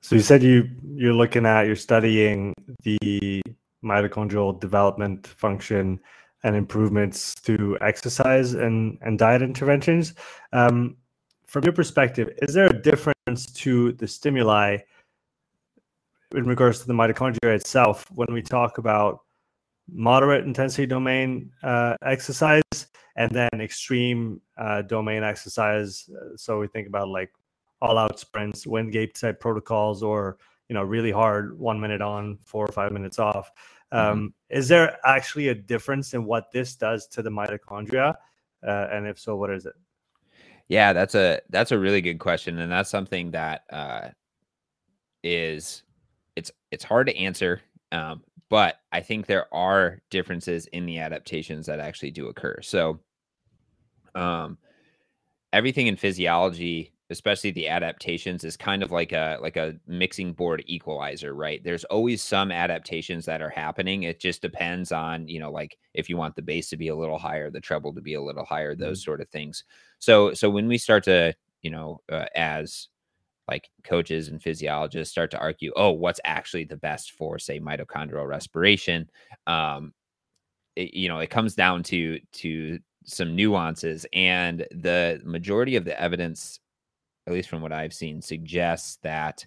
So 0.00 0.14
you 0.14 0.22
said 0.22 0.42
you 0.42 0.68
you're 0.94 1.12
looking 1.12 1.44
at 1.46 1.66
you're 1.66 1.76
studying 1.76 2.54
the 2.82 3.42
mitochondrial 3.84 4.58
development 4.60 5.26
function 5.26 6.00
and 6.44 6.54
improvements 6.54 7.34
through 7.34 7.78
exercise 7.80 8.54
and 8.54 8.98
and 9.02 9.18
diet 9.18 9.42
interventions. 9.42 10.14
Um, 10.52 10.96
from 11.46 11.64
your 11.64 11.72
perspective, 11.72 12.30
is 12.42 12.54
there 12.54 12.66
a 12.66 12.82
difference 12.82 13.46
to 13.54 13.92
the 13.92 14.06
stimuli 14.06 14.78
in 16.34 16.44
regards 16.44 16.80
to 16.80 16.86
the 16.86 16.92
mitochondria 16.92 17.54
itself 17.54 18.06
when 18.14 18.28
we 18.32 18.42
talk 18.42 18.78
about 18.78 19.20
moderate 19.90 20.44
intensity 20.44 20.86
domain 20.86 21.50
uh, 21.62 21.96
exercise 22.02 22.62
and 23.18 23.32
then 23.32 23.60
extreme 23.60 24.40
uh, 24.56 24.80
domain 24.82 25.24
exercise. 25.24 26.08
Uh, 26.08 26.36
so 26.36 26.60
we 26.60 26.68
think 26.68 26.86
about 26.86 27.08
like 27.08 27.32
all 27.82 27.98
out 27.98 28.18
sprints, 28.18 28.64
Wingate 28.64 29.14
type 29.16 29.40
protocols, 29.40 30.02
or 30.02 30.38
you 30.68 30.74
know 30.74 30.84
really 30.84 31.10
hard 31.10 31.58
one 31.58 31.80
minute 31.80 32.00
on, 32.00 32.38
four 32.44 32.64
or 32.64 32.72
five 32.72 32.92
minutes 32.92 33.18
off. 33.18 33.50
Mm-hmm. 33.92 33.98
Um. 33.98 34.34
Is 34.48 34.68
there 34.68 34.96
actually 35.04 35.48
a 35.48 35.54
difference 35.54 36.14
in 36.14 36.24
what 36.24 36.50
this 36.52 36.76
does 36.76 37.06
to 37.08 37.22
the 37.22 37.30
mitochondria? 37.30 38.14
Uh, 38.66 38.86
and 38.90 39.06
if 39.06 39.18
so, 39.18 39.36
what 39.36 39.50
is 39.50 39.66
it? 39.66 39.74
Yeah, 40.68 40.92
that's 40.92 41.14
a 41.14 41.40
that's 41.50 41.72
a 41.72 41.78
really 41.78 42.00
good 42.00 42.20
question, 42.20 42.58
and 42.60 42.70
that's 42.70 42.90
something 42.90 43.32
that 43.32 43.64
uh, 43.70 44.08
is 45.24 45.82
it's 46.36 46.52
it's 46.70 46.84
hard 46.84 47.08
to 47.08 47.16
answer. 47.16 47.62
Um, 47.90 48.22
but 48.48 48.80
I 48.92 49.00
think 49.00 49.26
there 49.26 49.52
are 49.52 49.98
differences 50.08 50.66
in 50.66 50.86
the 50.86 50.98
adaptations 50.98 51.66
that 51.66 51.80
actually 51.80 52.12
do 52.12 52.28
occur. 52.28 52.60
So, 52.62 53.00
um, 54.18 54.58
everything 55.52 55.86
in 55.86 55.96
physiology 55.96 56.92
especially 57.10 57.50
the 57.50 57.68
adaptations 57.68 58.44
is 58.44 58.56
kind 58.56 58.82
of 58.82 58.90
like 58.90 59.12
a 59.12 59.38
like 59.40 59.56
a 59.56 59.74
mixing 59.86 60.32
board 60.32 60.62
equalizer 60.66 61.34
right? 61.34 61.62
There's 61.64 61.84
always 61.84 62.22
some 62.22 62.52
adaptations 62.52 63.24
that 63.24 63.40
are 63.40 63.48
happening. 63.48 64.02
It 64.02 64.20
just 64.20 64.42
depends 64.42 64.92
on 64.92 65.26
you 65.26 65.40
know 65.40 65.50
like 65.50 65.78
if 65.94 66.08
you 66.08 66.16
want 66.16 66.36
the 66.36 66.42
bass 66.42 66.68
to 66.70 66.76
be 66.76 66.88
a 66.88 66.96
little 66.96 67.18
higher 67.18 67.50
the 67.50 67.60
treble 67.60 67.94
to 67.94 68.00
be 68.00 68.14
a 68.14 68.22
little 68.22 68.44
higher 68.44 68.74
those 68.74 69.00
mm-hmm. 69.00 69.04
sort 69.04 69.20
of 69.20 69.28
things. 69.28 69.64
So 69.98 70.34
so 70.34 70.50
when 70.50 70.68
we 70.68 70.78
start 70.78 71.04
to 71.04 71.34
you 71.62 71.70
know 71.70 72.00
uh, 72.10 72.26
as 72.34 72.88
like 73.48 73.70
coaches 73.82 74.28
and 74.28 74.42
physiologists 74.42 75.10
start 75.10 75.30
to 75.30 75.38
argue 75.38 75.72
oh 75.76 75.90
what's 75.90 76.20
actually 76.24 76.64
the 76.64 76.76
best 76.76 77.12
for 77.12 77.38
say 77.38 77.58
mitochondrial 77.58 78.26
respiration? 78.28 79.08
Um 79.46 79.94
it, 80.76 80.92
you 80.92 81.08
know 81.08 81.20
it 81.20 81.30
comes 81.30 81.54
down 81.54 81.82
to 81.84 82.20
to 82.32 82.78
some 83.08 83.34
nuances 83.34 84.06
and 84.12 84.66
the 84.70 85.20
majority 85.24 85.76
of 85.76 85.84
the 85.84 86.00
evidence 86.00 86.60
at 87.28 87.34
least 87.34 87.50
from 87.50 87.60
what 87.60 87.74
I've 87.74 87.92
seen, 87.92 88.22
suggests 88.22 88.96
that 89.02 89.44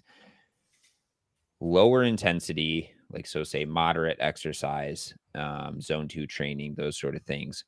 lower 1.60 2.04
intensity, 2.04 2.92
like 3.10 3.26
so, 3.26 3.42
say 3.42 3.64
moderate 3.64 4.18
exercise, 4.20 5.12
um, 5.34 5.80
zone 5.80 6.06
two 6.06 6.28
training, 6.28 6.74
those 6.76 6.96
sort 6.96 7.16
of 7.16 7.22
things, 7.22 7.64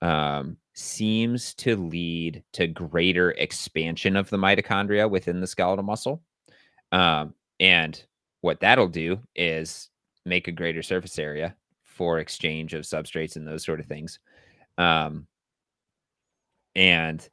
um, 0.00 0.56
seems 0.72 1.52
to 1.56 1.76
lead 1.76 2.42
to 2.54 2.66
greater 2.66 3.32
expansion 3.32 4.16
of 4.16 4.30
the 4.30 4.38
mitochondria 4.38 5.10
within 5.10 5.42
the 5.42 5.46
skeletal 5.46 5.84
muscle. 5.84 6.22
Um, 6.90 7.34
and 7.60 8.02
what 8.40 8.60
that'll 8.60 8.88
do 8.88 9.20
is 9.36 9.90
make 10.24 10.48
a 10.48 10.52
greater 10.52 10.82
surface 10.82 11.18
area 11.18 11.54
for 11.82 12.18
exchange 12.18 12.72
of 12.72 12.84
substrates 12.84 13.36
and 13.36 13.46
those 13.46 13.62
sort 13.62 13.78
of 13.78 13.84
things. 13.84 14.20
Um, 14.78 15.26
and 16.74 17.26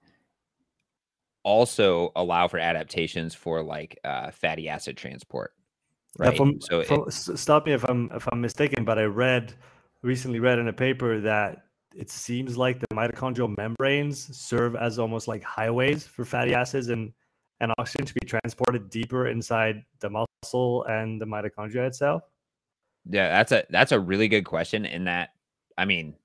also 1.43 2.11
allow 2.15 2.47
for 2.47 2.59
adaptations 2.59 3.33
for 3.33 3.63
like 3.63 3.99
uh, 4.03 4.31
fatty 4.31 4.69
acid 4.69 4.97
transport. 4.97 5.53
Right. 6.19 6.37
so 6.37 6.81
it, 6.81 7.11
stop 7.11 7.65
me 7.65 7.71
if 7.71 7.83
I'm 7.89 8.11
if 8.13 8.27
I'm 8.31 8.41
mistaken, 8.41 8.83
but 8.83 8.99
I 8.99 9.03
read 9.03 9.53
recently 10.03 10.39
read 10.39 10.59
in 10.59 10.67
a 10.67 10.73
paper 10.73 11.21
that 11.21 11.63
it 11.95 12.09
seems 12.09 12.57
like 12.57 12.79
the 12.79 12.87
mitochondrial 12.93 13.55
membranes 13.57 14.35
serve 14.37 14.75
as 14.75 14.99
almost 14.99 15.27
like 15.27 15.43
highways 15.43 16.05
for 16.05 16.25
fatty 16.25 16.53
acids 16.53 16.89
and 16.89 17.13
and 17.61 17.71
oxygen 17.77 18.05
to 18.05 18.13
be 18.13 18.25
transported 18.25 18.89
deeper 18.89 19.27
inside 19.27 19.83
the 19.99 20.09
muscle 20.09 20.83
and 20.85 21.21
the 21.21 21.25
mitochondria 21.25 21.87
itself. 21.87 22.23
Yeah, 23.09 23.29
that's 23.29 23.51
a 23.51 23.63
that's 23.69 23.91
a 23.91 23.99
really 23.99 24.27
good 24.27 24.43
question. 24.43 24.85
In 24.85 25.05
that, 25.05 25.29
I 25.77 25.85
mean, 25.85 26.15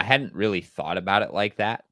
I 0.00 0.04
hadn't 0.04 0.34
really 0.34 0.60
thought 0.60 0.96
about 0.96 1.22
it 1.22 1.32
like 1.32 1.56
that 1.56 1.84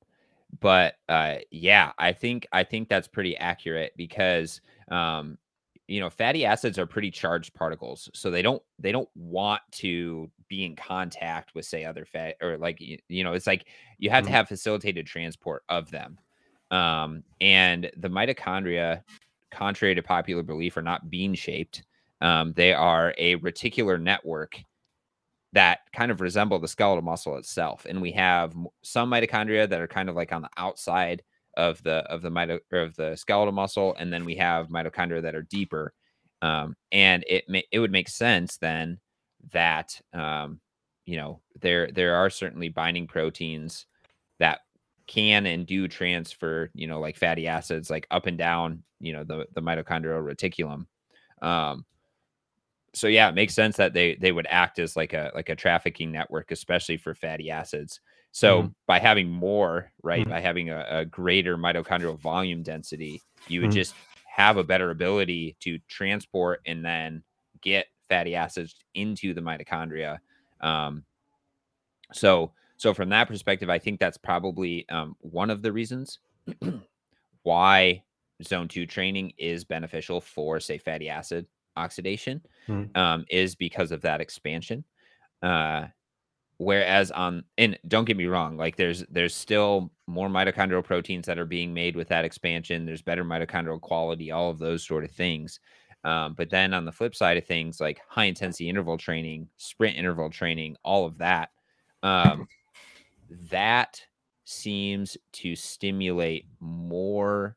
but 0.60 0.96
uh, 1.08 1.36
yeah, 1.50 1.92
I 1.98 2.12
think 2.12 2.46
I 2.52 2.64
think 2.64 2.88
that's 2.88 3.08
pretty 3.08 3.36
accurate 3.36 3.92
because 3.96 4.60
um, 4.90 5.38
you 5.86 6.00
know 6.00 6.10
fatty 6.10 6.44
acids 6.44 6.78
are 6.78 6.86
pretty 6.86 7.10
charged 7.10 7.54
particles, 7.54 8.08
so 8.14 8.30
they 8.30 8.42
don't 8.42 8.62
they 8.78 8.92
don't 8.92 9.08
want 9.14 9.60
to 9.72 10.30
be 10.48 10.64
in 10.64 10.74
contact 10.74 11.54
with 11.54 11.66
say 11.66 11.84
other 11.84 12.04
fat 12.06 12.36
or 12.40 12.56
like 12.56 12.80
you, 12.80 12.98
you 13.08 13.22
know 13.22 13.34
it's 13.34 13.46
like 13.46 13.66
you 13.98 14.10
have 14.10 14.24
mm-hmm. 14.24 14.32
to 14.32 14.36
have 14.36 14.48
facilitated 14.48 15.06
transport 15.06 15.64
of 15.68 15.90
them. 15.90 16.18
Um, 16.70 17.22
and 17.40 17.90
the 17.96 18.08
mitochondria, 18.10 19.02
contrary 19.50 19.94
to 19.94 20.02
popular 20.02 20.42
belief, 20.42 20.76
are 20.76 20.82
not 20.82 21.10
bean 21.10 21.34
shaped. 21.34 21.84
Um, 22.20 22.52
they 22.54 22.74
are 22.74 23.14
a 23.16 23.36
reticular 23.36 24.00
network 24.00 24.60
that 25.52 25.80
kind 25.92 26.10
of 26.10 26.20
resemble 26.20 26.58
the 26.58 26.68
skeletal 26.68 27.02
muscle 27.02 27.36
itself. 27.36 27.86
And 27.88 28.02
we 28.02 28.12
have 28.12 28.54
some 28.82 29.10
mitochondria 29.10 29.68
that 29.68 29.80
are 29.80 29.88
kind 29.88 30.08
of 30.08 30.16
like 30.16 30.32
on 30.32 30.42
the 30.42 30.50
outside 30.56 31.22
of 31.56 31.82
the 31.82 32.04
of 32.10 32.22
the 32.22 32.30
mito 32.30 32.60
of 32.72 32.94
the 32.96 33.16
skeletal 33.16 33.52
muscle, 33.52 33.96
and 33.98 34.12
then 34.12 34.24
we 34.24 34.36
have 34.36 34.68
mitochondria 34.68 35.22
that 35.22 35.34
are 35.34 35.42
deeper. 35.42 35.92
Um, 36.42 36.76
and 36.92 37.24
it 37.26 37.44
it 37.72 37.78
would 37.78 37.92
make 37.92 38.08
sense 38.08 38.58
then 38.58 38.98
that 39.52 40.00
um, 40.12 40.60
you 41.04 41.16
know 41.16 41.40
there 41.60 41.90
there 41.90 42.14
are 42.16 42.30
certainly 42.30 42.68
binding 42.68 43.06
proteins 43.06 43.86
that 44.38 44.60
can 45.06 45.46
and 45.46 45.66
do 45.66 45.88
transfer 45.88 46.70
you 46.74 46.86
know 46.86 47.00
like 47.00 47.16
fatty 47.16 47.48
acids 47.48 47.88
like 47.88 48.06
up 48.10 48.26
and 48.26 48.36
down 48.36 48.82
you 49.00 49.12
know 49.12 49.24
the 49.24 49.46
the 49.54 49.62
mitochondrial 49.62 50.22
reticulum 50.22 50.86
um, 51.46 51.84
so 52.94 53.06
yeah, 53.06 53.28
it 53.28 53.34
makes 53.34 53.54
sense 53.54 53.76
that 53.76 53.92
they 53.92 54.14
they 54.16 54.32
would 54.32 54.46
act 54.48 54.78
as 54.78 54.96
like 54.96 55.12
a 55.12 55.30
like 55.34 55.48
a 55.48 55.56
trafficking 55.56 56.10
network, 56.10 56.50
especially 56.50 56.96
for 56.96 57.14
fatty 57.14 57.50
acids. 57.50 58.00
So 58.32 58.62
mm-hmm. 58.62 58.68
by 58.86 58.98
having 58.98 59.30
more, 59.30 59.90
right, 60.02 60.20
mm-hmm. 60.20 60.30
by 60.30 60.40
having 60.40 60.70
a, 60.70 60.86
a, 60.88 61.04
greater 61.06 61.56
mitochondrial 61.56 62.18
volume 62.18 62.62
density, 62.62 63.22
you 63.48 63.62
would 63.62 63.70
mm-hmm. 63.70 63.76
just 63.76 63.94
have 64.26 64.58
a 64.58 64.64
better 64.64 64.90
ability 64.90 65.56
to 65.60 65.78
transport 65.88 66.60
and 66.66 66.84
then 66.84 67.22
get 67.62 67.86
fatty 68.08 68.34
acids 68.34 68.76
into 68.94 69.32
the 69.32 69.40
mitochondria. 69.40 70.18
Um, 70.60 71.04
so 72.12 72.52
so 72.76 72.94
from 72.94 73.08
that 73.10 73.28
perspective, 73.28 73.70
I 73.70 73.78
think 73.78 73.98
that's 73.98 74.18
probably 74.18 74.88
um, 74.88 75.16
one 75.20 75.50
of 75.50 75.62
the 75.62 75.72
reasons 75.72 76.18
why 77.42 78.02
zone 78.44 78.68
two 78.68 78.86
training 78.86 79.32
is 79.36 79.64
beneficial 79.64 80.20
for 80.20 80.60
say 80.60 80.78
fatty 80.78 81.08
acid 81.08 81.46
oxidation 81.78 82.42
mm. 82.68 82.96
um, 82.96 83.24
is 83.30 83.54
because 83.54 83.92
of 83.92 84.02
that 84.02 84.20
expansion. 84.20 84.84
Uh, 85.42 85.86
whereas 86.58 87.10
on 87.12 87.44
and 87.56 87.78
don't 87.86 88.04
get 88.04 88.16
me 88.16 88.26
wrong, 88.26 88.56
like 88.56 88.76
there's 88.76 89.04
there's 89.10 89.34
still 89.34 89.92
more 90.06 90.28
mitochondrial 90.28 90.84
proteins 90.84 91.26
that 91.26 91.38
are 91.38 91.46
being 91.46 91.72
made 91.72 91.96
with 91.96 92.08
that 92.08 92.24
expansion. 92.24 92.84
There's 92.84 93.02
better 93.02 93.24
mitochondrial 93.24 93.80
quality, 93.80 94.30
all 94.30 94.50
of 94.50 94.58
those 94.58 94.84
sort 94.86 95.04
of 95.04 95.10
things. 95.10 95.60
Um, 96.04 96.34
but 96.34 96.50
then 96.50 96.74
on 96.74 96.84
the 96.84 96.92
flip 96.92 97.14
side 97.14 97.36
of 97.36 97.44
things, 97.44 97.80
like 97.80 98.00
high 98.08 98.24
intensity 98.24 98.68
interval 98.68 98.98
training, 98.98 99.48
sprint 99.56 99.96
interval 99.96 100.30
training, 100.30 100.76
all 100.84 101.06
of 101.06 101.18
that, 101.18 101.50
um, 102.02 102.46
that 103.50 104.00
seems 104.44 105.16
to 105.32 105.54
stimulate 105.54 106.46
more 106.60 107.56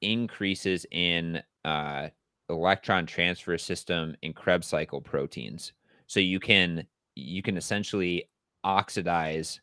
increases 0.00 0.84
in 0.90 1.40
uh, 1.64 2.08
electron 2.48 3.06
transfer 3.06 3.56
system 3.58 4.16
and 4.22 4.34
Krebs 4.34 4.66
cycle 4.66 5.00
proteins. 5.00 5.72
So 6.06 6.20
you 6.20 6.40
can 6.40 6.86
you 7.14 7.42
can 7.42 7.56
essentially 7.56 8.28
oxidize 8.64 9.60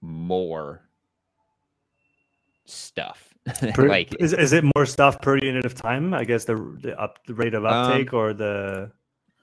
more 0.00 0.82
stuff. 2.64 3.28
Per, 3.74 3.88
like 3.88 4.14
is, 4.20 4.32
is 4.32 4.52
it 4.52 4.64
more 4.76 4.86
stuff 4.86 5.20
per 5.20 5.36
unit 5.36 5.64
of 5.64 5.74
time? 5.74 6.14
I 6.14 6.24
guess 6.24 6.44
the 6.44 6.54
the 6.80 7.00
up 7.00 7.18
the 7.26 7.34
rate 7.34 7.54
of 7.54 7.64
uptake 7.64 8.12
um, 8.12 8.18
or 8.18 8.32
the 8.32 8.92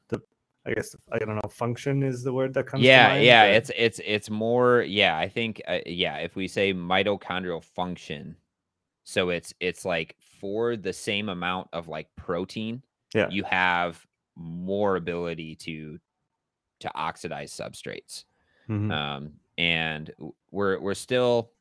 the 0.07 0.21
I 0.65 0.73
guess 0.73 0.95
I 1.11 1.19
don't 1.19 1.35
know 1.35 1.49
function 1.49 2.01
is 2.01 2.23
the 2.23 2.31
word 2.31 2.53
that 2.53 2.65
comes. 2.65 2.83
Yeah, 2.83 3.17
yeah, 3.17 3.47
but... 3.47 3.55
it's 3.55 3.71
it's 3.75 4.01
it's 4.05 4.29
more. 4.29 4.83
Yeah, 4.83 5.17
I 5.17 5.27
think 5.27 5.61
uh, 5.67 5.79
yeah. 5.85 6.17
If 6.17 6.37
we 6.37 6.47
say 6.47 6.73
mitochondrial 6.73 7.61
function, 7.61 8.37
so 9.03 9.29
it's 9.31 9.53
it's 9.59 9.83
like 9.83 10.15
for 10.39 10.75
the 10.75 10.93
same 10.93 11.29
amount 11.29 11.67
of 11.73 11.87
like 11.87 12.07
protein, 12.15 12.81
yeah, 13.13 13.29
you 13.29 13.43
have 13.43 14.05
more 14.35 14.95
ability 14.95 15.55
to 15.55 15.99
to 16.79 16.91
oxidize 16.95 17.51
substrates. 17.51 18.23
Mm-hmm. 18.69 18.91
Um, 18.91 19.31
and 19.57 20.11
we're 20.51 20.79
we're 20.79 20.93
still 20.93 21.51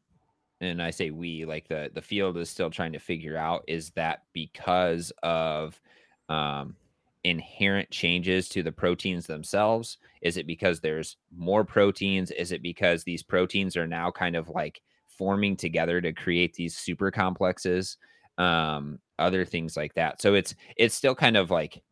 and 0.60 0.82
I 0.82 0.90
say 0.90 1.10
we 1.10 1.44
like 1.44 1.68
the 1.68 1.90
the 1.92 2.02
field 2.02 2.36
is 2.36 2.50
still 2.50 2.70
trying 2.70 2.92
to 2.92 2.98
figure 2.98 3.36
out 3.36 3.64
is 3.66 3.90
that 3.90 4.22
because 4.32 5.12
of 5.22 5.80
um, 6.28 6.76
inherent 7.24 7.90
changes 7.90 8.48
to 8.50 8.62
the 8.62 8.72
proteins 8.72 9.26
themselves? 9.26 9.98
Is 10.20 10.36
it 10.36 10.46
because 10.46 10.80
there's 10.80 11.16
more 11.36 11.64
proteins? 11.64 12.30
Is 12.30 12.52
it 12.52 12.62
because 12.62 13.04
these 13.04 13.22
proteins 13.22 13.76
are 13.76 13.86
now 13.86 14.10
kind 14.10 14.36
of 14.36 14.48
like 14.48 14.80
forming 15.06 15.56
together 15.56 16.00
to 16.00 16.12
create 16.12 16.54
these 16.54 16.76
super 16.76 17.10
complexes 17.10 17.96
um 18.38 18.98
other 19.18 19.44
things 19.44 19.76
like 19.76 19.94
that 19.94 20.22
so 20.22 20.34
it's 20.34 20.54
it's 20.76 20.94
still 20.94 21.14
kind 21.14 21.36
of 21.36 21.50
like 21.50 21.82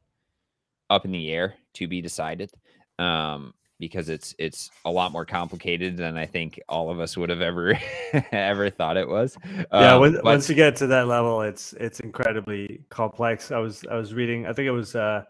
up 0.88 1.04
in 1.04 1.12
the 1.12 1.30
air 1.30 1.54
to 1.74 1.88
be 1.88 2.00
decided 2.00 2.50
um 2.98 3.52
because 3.78 4.08
it's 4.08 4.34
it's 4.38 4.70
a 4.84 4.90
lot 4.90 5.12
more 5.12 5.24
complicated 5.24 5.96
than 5.96 6.16
I 6.16 6.26
think 6.26 6.58
all 6.68 6.90
of 6.90 6.98
us 6.98 7.16
would 7.16 7.28
have 7.28 7.40
ever 7.40 7.78
ever 8.32 8.70
thought 8.70 8.96
it 8.96 9.08
was. 9.08 9.36
Yeah, 9.70 9.94
um, 9.94 10.00
when, 10.00 10.14
but, 10.14 10.24
once 10.24 10.48
you 10.48 10.54
get 10.54 10.76
to 10.76 10.86
that 10.88 11.06
level, 11.08 11.42
it's 11.42 11.72
it's 11.74 12.00
incredibly 12.00 12.84
complex. 12.88 13.50
I 13.50 13.58
was 13.58 13.84
I 13.90 13.96
was 13.96 14.14
reading, 14.14 14.46
I 14.46 14.52
think 14.52 14.66
it 14.66 14.72
was 14.72 14.96
uh, 14.96 15.24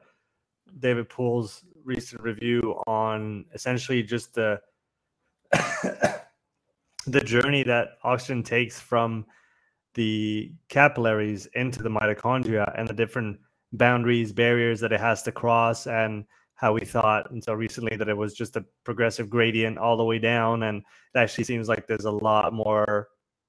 David 0.78 1.08
Poole's 1.08 1.64
recent 1.84 2.22
review 2.22 2.80
on 2.86 3.44
essentially 3.54 4.02
just 4.02 4.34
the 4.34 4.60
the 7.06 7.20
journey 7.24 7.62
that 7.64 7.98
oxygen 8.04 8.42
takes 8.42 8.80
from 8.80 9.26
the 9.96 10.52
capillaries 10.68 11.46
into 11.54 11.82
the 11.82 11.88
mitochondria 11.88 12.72
and 12.78 12.86
the 12.86 12.94
different 12.94 13.40
boundaries, 13.72 14.32
barriers 14.32 14.78
that 14.80 14.92
it 14.92 15.00
has 15.00 15.22
to 15.24 15.32
cross, 15.32 15.86
and 15.86 16.24
how 16.54 16.72
we 16.72 16.80
thought 16.80 17.30
until 17.32 17.54
recently 17.54 17.96
that 17.96 18.08
it 18.08 18.16
was 18.16 18.34
just 18.34 18.56
a 18.56 18.64
progressive 18.84 19.28
gradient 19.28 19.78
all 19.78 19.96
the 19.96 20.04
way 20.04 20.18
down. 20.18 20.62
And 20.62 20.78
it 21.14 21.18
actually 21.18 21.44
seems 21.44 21.68
like 21.68 21.86
there's 21.86 22.04
a 22.04 22.10
lot 22.10 22.52
more 22.52 23.08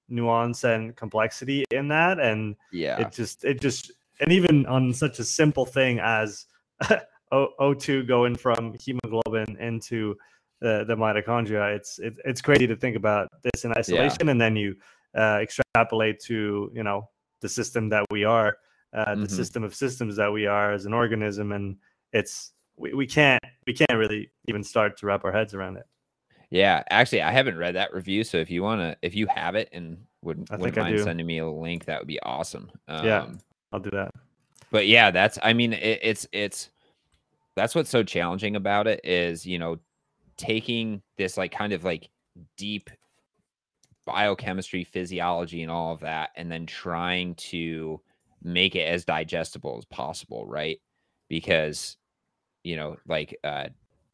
nuance 0.10 0.64
and 0.64 0.96
complexity 0.96 1.64
in 1.72 1.90
that. 1.90 2.20
And 2.20 2.56
yeah, 2.72 3.00
it 3.00 3.12
just, 3.12 3.44
it 3.44 3.62
just, 3.62 3.92
and 4.20 4.32
even 4.32 4.66
on 4.66 4.94
such 4.94 5.20
a 5.20 5.24
simple 5.24 5.66
thing 5.66 6.00
as 6.00 6.46
O2 7.32 8.08
going 8.08 8.36
from 8.36 8.76
hemoglobin 8.80 9.58
into 9.60 10.16
the, 10.60 10.86
the 10.88 10.96
mitochondria, 10.96 11.76
it's, 11.76 12.00
it, 12.00 12.18
it's 12.26 12.42
crazy 12.42 12.68
to 12.68 12.76
think 12.76 12.96
about 12.96 13.30
this 13.44 13.64
in 13.64 13.74
isolation. 13.74 14.26
Yeah. 14.26 14.32
And 14.32 14.42
then 14.42 14.56
you 14.56 14.76
uh, 15.16 15.40
extrapolate 15.42 16.20
to, 16.22 16.72
you 16.74 16.84
know, 16.84 17.10
the 17.42 17.50
system 17.50 17.90
that 17.90 18.06
we 18.12 18.24
are, 18.24 18.58
uh, 18.94 19.06
mm-hmm. 19.06 19.24
the 19.24 19.30
system 19.30 19.64
of 19.64 19.76
systems 19.76 20.16
that 20.16 20.32
we 20.32 20.46
are 20.48 20.74
as 20.74 20.86
an 20.86 20.94
organism. 20.94 21.52
And 21.52 21.78
it's, 22.14 22.54
we, 22.78 22.94
we 22.94 23.08
can't 23.08 23.44
we 23.66 23.74
can't 23.74 23.98
really 23.98 24.32
even 24.48 24.64
start 24.64 24.98
to 24.98 25.06
wrap 25.06 25.26
our 25.26 25.32
heads 25.32 25.54
around 25.54 25.78
it. 25.78 25.86
Yeah, 26.50 26.84
actually, 26.90 27.22
I 27.22 27.32
haven't 27.32 27.58
read 27.58 27.76
that 27.76 27.94
review. 27.94 28.24
So 28.24 28.38
if 28.38 28.50
you 28.50 28.64
want 28.64 28.82
to, 28.82 28.98
if 29.02 29.16
you 29.16 29.28
have 29.28 29.56
it 29.56 29.70
and 29.74 29.98
would, 30.22 30.50
wouldn't 30.50 30.78
mind 30.78 31.00
sending 31.02 31.26
me 31.26 31.40
a 31.40 31.48
link, 31.48 31.86
that 31.86 32.00
would 32.00 32.08
be 32.08 32.22
awesome. 32.22 32.72
Um, 32.88 33.06
yeah, 33.06 33.28
I'll 33.74 33.80
do 33.80 33.90
that. 33.92 34.12
But 34.72 34.88
yeah, 34.88 35.12
that's 35.12 35.38
I 35.44 35.54
mean, 35.54 35.74
it, 35.74 36.00
it's 36.02 36.28
it's 36.32 36.70
that's 37.56 37.76
what's 37.76 37.90
so 37.90 38.04
challenging 38.04 38.56
about 38.56 38.88
it 38.88 39.02
is 39.04 39.46
you 39.46 39.60
know 39.60 39.80
taking 40.38 41.02
this 41.18 41.38
like 41.38 41.52
kind 41.52 41.74
of 41.74 41.84
like 41.84 42.10
deep 42.56 42.90
biochemistry, 44.08 44.84
physiology, 44.84 45.62
and 45.62 45.72
all 45.72 45.94
of 45.94 46.00
that, 46.00 46.32
and 46.36 46.52
then 46.52 46.66
trying 46.66 47.36
to 47.36 48.02
make 48.42 48.76
it 48.76 48.88
as 48.88 49.06
digestible 49.06 49.76
as 49.78 49.86
possible, 49.86 50.48
right? 50.48 50.80
Because 51.30 51.98
you 52.64 52.76
know, 52.76 52.98
like 53.08 53.38
uh, 53.44 53.68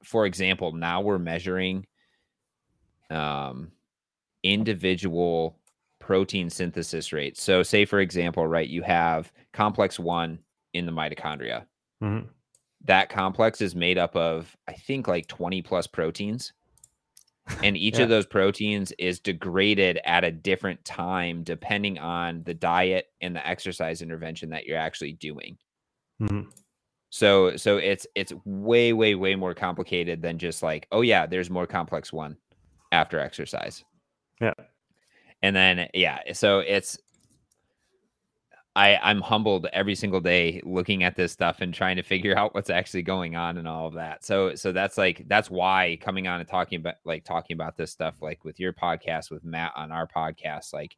for 0.03 0.25
example, 0.25 0.73
now 0.73 0.99
we're 0.99 1.17
measuring 1.17 1.85
um, 3.09 3.71
individual 4.43 5.57
protein 5.99 6.49
synthesis 6.49 7.13
rates. 7.13 7.41
So, 7.41 7.63
say 7.63 7.85
for 7.85 7.99
example, 7.99 8.45
right, 8.45 8.67
you 8.67 8.81
have 8.81 9.31
complex 9.53 9.99
one 9.99 10.39
in 10.73 10.85
the 10.85 10.91
mitochondria. 10.91 11.65
Mm-hmm. 12.03 12.27
That 12.85 13.09
complex 13.09 13.61
is 13.61 13.75
made 13.75 13.97
up 13.97 14.15
of, 14.15 14.57
I 14.67 14.73
think, 14.73 15.07
like 15.07 15.27
20 15.27 15.61
plus 15.61 15.87
proteins. 15.87 16.51
And 17.61 17.75
each 17.75 17.97
yeah. 17.97 18.03
of 18.03 18.09
those 18.09 18.25
proteins 18.25 18.93
is 18.97 19.19
degraded 19.19 19.99
at 20.05 20.23
a 20.23 20.31
different 20.31 20.83
time 20.85 21.43
depending 21.43 21.99
on 21.99 22.43
the 22.43 22.53
diet 22.53 23.07
and 23.21 23.35
the 23.35 23.45
exercise 23.45 24.01
intervention 24.01 24.49
that 24.51 24.65
you're 24.65 24.77
actually 24.77 25.13
doing. 25.13 25.57
Mm-hmm. 26.21 26.49
So 27.09 27.57
so 27.57 27.77
it's 27.77 28.07
it's 28.15 28.33
way 28.45 28.93
way 28.93 29.15
way 29.15 29.35
more 29.35 29.53
complicated 29.53 30.21
than 30.21 30.39
just 30.39 30.63
like 30.63 30.87
oh 30.91 31.01
yeah, 31.01 31.25
there's 31.25 31.49
more 31.49 31.67
complex 31.67 32.11
one 32.11 32.37
after 32.91 33.19
exercise. 33.19 33.83
Yeah. 34.41 34.53
And 35.41 35.55
then 35.55 35.89
yeah, 35.93 36.19
so 36.33 36.59
it's 36.59 36.97
I 38.75 38.97
I'm 38.97 39.21
humbled 39.21 39.67
every 39.73 39.95
single 39.95 40.19
day 40.19 40.61
looking 40.63 41.03
at 41.03 41.15
this 41.15 41.31
stuff 41.31 41.61
and 41.61 41.73
trying 41.73 41.97
to 41.97 42.03
figure 42.03 42.37
out 42.37 42.53
what's 42.55 42.69
actually 42.69 43.03
going 43.03 43.35
on 43.35 43.57
and 43.57 43.67
all 43.67 43.87
of 43.87 43.93
that. 43.93 44.25
So 44.25 44.55
so 44.55 44.71
that's 44.71 44.97
like 44.97 45.27
that's 45.27 45.49
why 45.49 45.97
coming 46.01 46.27
on 46.27 46.39
and 46.39 46.49
talking 46.49 46.79
about 46.79 46.95
like 47.05 47.23
talking 47.23 47.55
about 47.55 47.77
this 47.77 47.91
stuff 47.91 48.21
like 48.21 48.43
with 48.43 48.59
your 48.59 48.73
podcast 48.73 49.31
with 49.31 49.43
Matt 49.43 49.73
on 49.75 49.91
our 49.91 50.07
podcast 50.07 50.73
like 50.73 50.95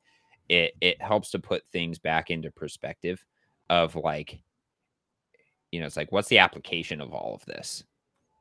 it 0.49 0.73
it 0.81 1.01
helps 1.01 1.31
to 1.31 1.39
put 1.39 1.63
things 1.71 1.97
back 1.97 2.29
into 2.29 2.51
perspective 2.51 3.23
of 3.69 3.95
like 3.95 4.39
you 5.75 5.81
know, 5.81 5.88
it's 5.88 5.97
like, 5.97 6.13
what's 6.13 6.29
the 6.29 6.39
application 6.39 7.01
of 7.01 7.11
all 7.11 7.35
of 7.35 7.45
this? 7.45 7.83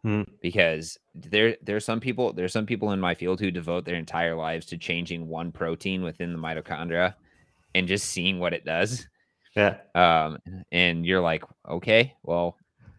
Hmm. 0.05 0.23
Because 0.41 1.01
there, 1.17 1.57
there's 1.63 1.85
some 1.85 1.99
people, 1.99 2.33
there's 2.33 2.53
some 2.53 2.65
people 2.65 2.93
in 2.93 3.01
my 3.01 3.15
field 3.15 3.41
who 3.41 3.51
devote 3.51 3.85
their 3.85 3.97
entire 3.97 4.37
lives 4.37 4.67
to 4.67 4.79
changing 4.79 5.27
one 5.27 5.51
protein 5.51 6.05
within 6.05 6.33
the 6.33 6.39
mitochondria 6.39 7.15
and 7.75 7.89
just 7.89 8.07
seeing 8.09 8.39
what 8.39 8.55
it 8.55 8.65
does. 8.65 9.09
Yeah. 9.55 9.77
Um, 9.95 10.39
and 10.73 11.07
you're 11.07 11.21
like, 11.21 11.45
okay, 11.69 12.15
well, 12.23 12.57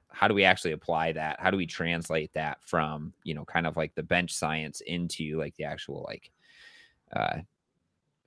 how 0.10 0.28
do 0.28 0.34
we 0.34 0.46
actually 0.46 0.72
apply 0.72 1.12
that? 1.14 1.40
How 1.40 1.52
do 1.52 1.58
we 1.58 1.66
translate 1.66 2.32
that 2.34 2.60
from, 2.62 3.14
you 3.24 3.34
know, 3.34 3.44
kind 3.44 3.68
of 3.68 3.76
like 3.76 3.94
the 3.96 4.04
bench 4.04 4.34
science 4.34 4.82
into 4.82 5.38
like 5.38 5.56
the 5.56 5.66
actual 5.66 6.06
like 6.08 6.32
uh 7.16 7.40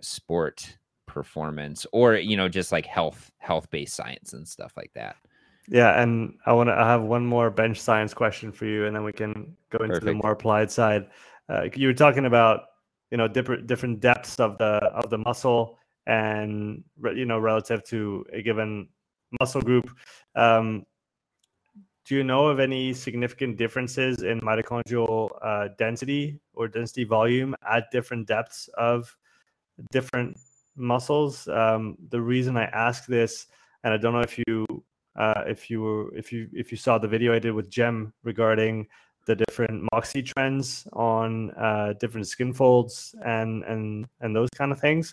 sport 0.01 0.77
performance 1.07 1.85
or 1.91 2.15
you 2.15 2.37
know 2.37 2.49
just 2.49 2.71
like 2.71 2.87
health 2.87 3.33
health 3.39 3.69
based 3.71 3.97
science 3.97 4.35
and 4.35 4.47
stuff 4.47 4.73
like 4.77 4.93
that 4.95 5.17
yeah, 5.71 6.01
and 6.01 6.39
I 6.47 6.53
want 6.53 6.69
to. 6.69 6.73
I 6.73 6.89
have 6.89 7.03
one 7.03 7.27
more 7.27 7.51
bench 7.51 7.79
science 7.79 8.15
question 8.15 8.53
for 8.53 8.65
you, 8.65 8.87
and 8.87 8.97
then 8.97 9.05
we 9.05 9.13
can 9.13 9.57
go 9.71 9.79
into 9.79 10.01
Perfect. 10.01 10.07
the 10.07 10.15
more 10.15 10.33
applied 10.33 10.71
side. 10.71 11.09
Uh, 11.49 11.69
you 11.75 11.89
were 11.89 11.95
talking 11.95 12.25
about 12.25 12.63
you 13.11 13.19
know 13.19 13.29
different 13.29 13.67
different 13.67 14.01
depths 14.01 14.41
of 14.41 14.57
the 14.59 14.65
of 14.65 15.11
the 15.11 15.19
muscle, 15.19 15.79
and 16.09 16.83
you 17.15 17.27
know 17.27 17.39
relative 17.39 17.85
to 17.85 18.25
a 18.33 18.43
given 18.43 18.89
muscle 19.41 19.61
group. 19.61 19.91
Um, 20.35 20.85
do 22.07 22.15
you 22.15 22.25
know 22.25 22.47
of 22.47 22.59
any 22.59 22.95
significant 22.95 23.59
differences 23.59 24.23
in 24.23 24.41
mitochondrial 24.41 25.29
uh, 25.43 25.69
density 25.77 26.41
or 26.55 26.67
density 26.67 27.05
volume 27.05 27.55
at 27.71 27.91
different 27.91 28.27
depths 28.27 28.69
of 28.79 29.15
different 29.93 30.39
muscles? 30.75 31.47
Um, 31.49 31.99
the 32.09 32.21
reason 32.21 32.57
I 32.57 32.65
ask 32.65 33.05
this, 33.05 33.47
and 33.85 33.93
I 33.93 33.99
don't 33.99 34.15
know 34.15 34.21
if 34.21 34.39
you 34.47 34.67
uh, 35.17 35.45
if 35.47 35.69
you 35.69 35.83
were 35.83 36.17
if 36.17 36.33
you 36.33 36.49
if 36.55 36.73
you 36.73 36.79
saw 36.79 36.97
the 36.97 37.09
video 37.09 37.35
I 37.35 37.39
did 37.39 37.53
with 37.53 37.69
Jem 37.69 38.15
regarding 38.25 38.89
the 39.27 39.37
different 39.37 39.87
Moxy 39.93 40.23
trends 40.23 40.89
on 40.95 41.51
uh, 41.51 41.93
different 42.01 42.27
skin 42.27 42.55
folds 42.55 43.15
and 43.27 43.65
and 43.65 44.07
and 44.23 44.35
those 44.35 44.49
kind 44.57 44.73
of 44.73 44.81
things. 44.81 45.13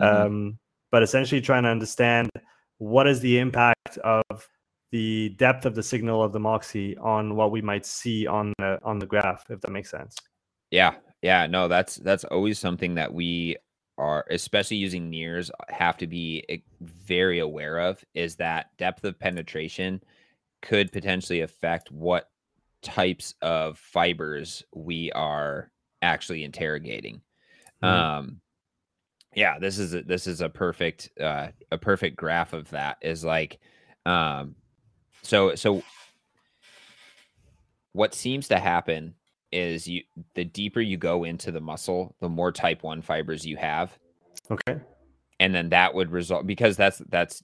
Mm-hmm. 0.00 0.26
Um, 0.26 0.58
but 0.90 1.02
essentially 1.02 1.40
trying 1.40 1.64
to 1.64 1.68
understand 1.68 2.30
what 2.78 3.06
is 3.06 3.20
the 3.20 3.38
impact 3.38 3.98
of 3.98 4.22
the 4.92 5.30
depth 5.30 5.66
of 5.66 5.74
the 5.74 5.82
signal 5.82 6.22
of 6.22 6.32
the 6.32 6.38
Moxy 6.38 6.96
on 6.98 7.34
what 7.34 7.50
we 7.50 7.60
might 7.60 7.84
see 7.84 8.26
on 8.26 8.52
the 8.58 8.78
on 8.84 8.98
the 8.98 9.06
graph, 9.06 9.44
if 9.50 9.60
that 9.60 9.72
makes 9.72 9.90
sense. 9.90 10.16
Yeah, 10.70 10.94
yeah, 11.22 11.46
no, 11.46 11.68
that's 11.68 11.96
that's 11.96 12.24
always 12.24 12.58
something 12.58 12.94
that 12.94 13.12
we 13.12 13.56
are 13.98 14.24
especially 14.30 14.76
using 14.76 15.10
NIRS, 15.10 15.50
have 15.68 15.96
to 15.98 16.06
be 16.06 16.44
eh, 16.48 16.58
very 16.80 17.38
aware 17.38 17.78
of 17.78 18.04
is 18.14 18.36
that 18.36 18.76
depth 18.76 19.04
of 19.04 19.18
penetration 19.18 20.02
could 20.62 20.90
potentially 20.92 21.42
affect 21.42 21.90
what 21.92 22.30
types 22.82 23.34
of 23.42 23.78
fibers 23.78 24.62
we 24.74 25.12
are 25.12 25.70
actually 26.02 26.44
interrogating. 26.44 27.20
Mm-hmm. 27.82 27.86
Um 27.86 28.40
yeah, 29.34 29.58
this 29.58 29.78
is 29.78 29.94
a, 29.94 30.02
this 30.02 30.26
is 30.26 30.40
a 30.40 30.48
perfect 30.48 31.10
uh 31.20 31.48
a 31.70 31.78
perfect 31.78 32.16
graph 32.16 32.52
of 32.52 32.68
that 32.70 32.98
is 33.00 33.24
like 33.24 33.58
um 34.06 34.54
so 35.22 35.54
so 35.54 35.82
what 37.92 38.14
seems 38.14 38.48
to 38.48 38.58
happen 38.58 39.14
is 39.52 39.86
you 39.86 40.02
the 40.34 40.44
deeper 40.44 40.80
you 40.80 40.96
go 40.96 41.24
into 41.24 41.52
the 41.52 41.60
muscle, 41.60 42.14
the 42.20 42.28
more 42.28 42.52
type 42.52 42.82
1 42.82 43.00
fibers 43.02 43.46
you 43.46 43.56
have. 43.56 43.96
Okay. 44.50 44.80
And 45.40 45.54
then 45.54 45.68
that 45.70 45.94
would 45.94 46.10
result 46.10 46.46
because 46.46 46.76
that's 46.76 46.98
that's 47.08 47.42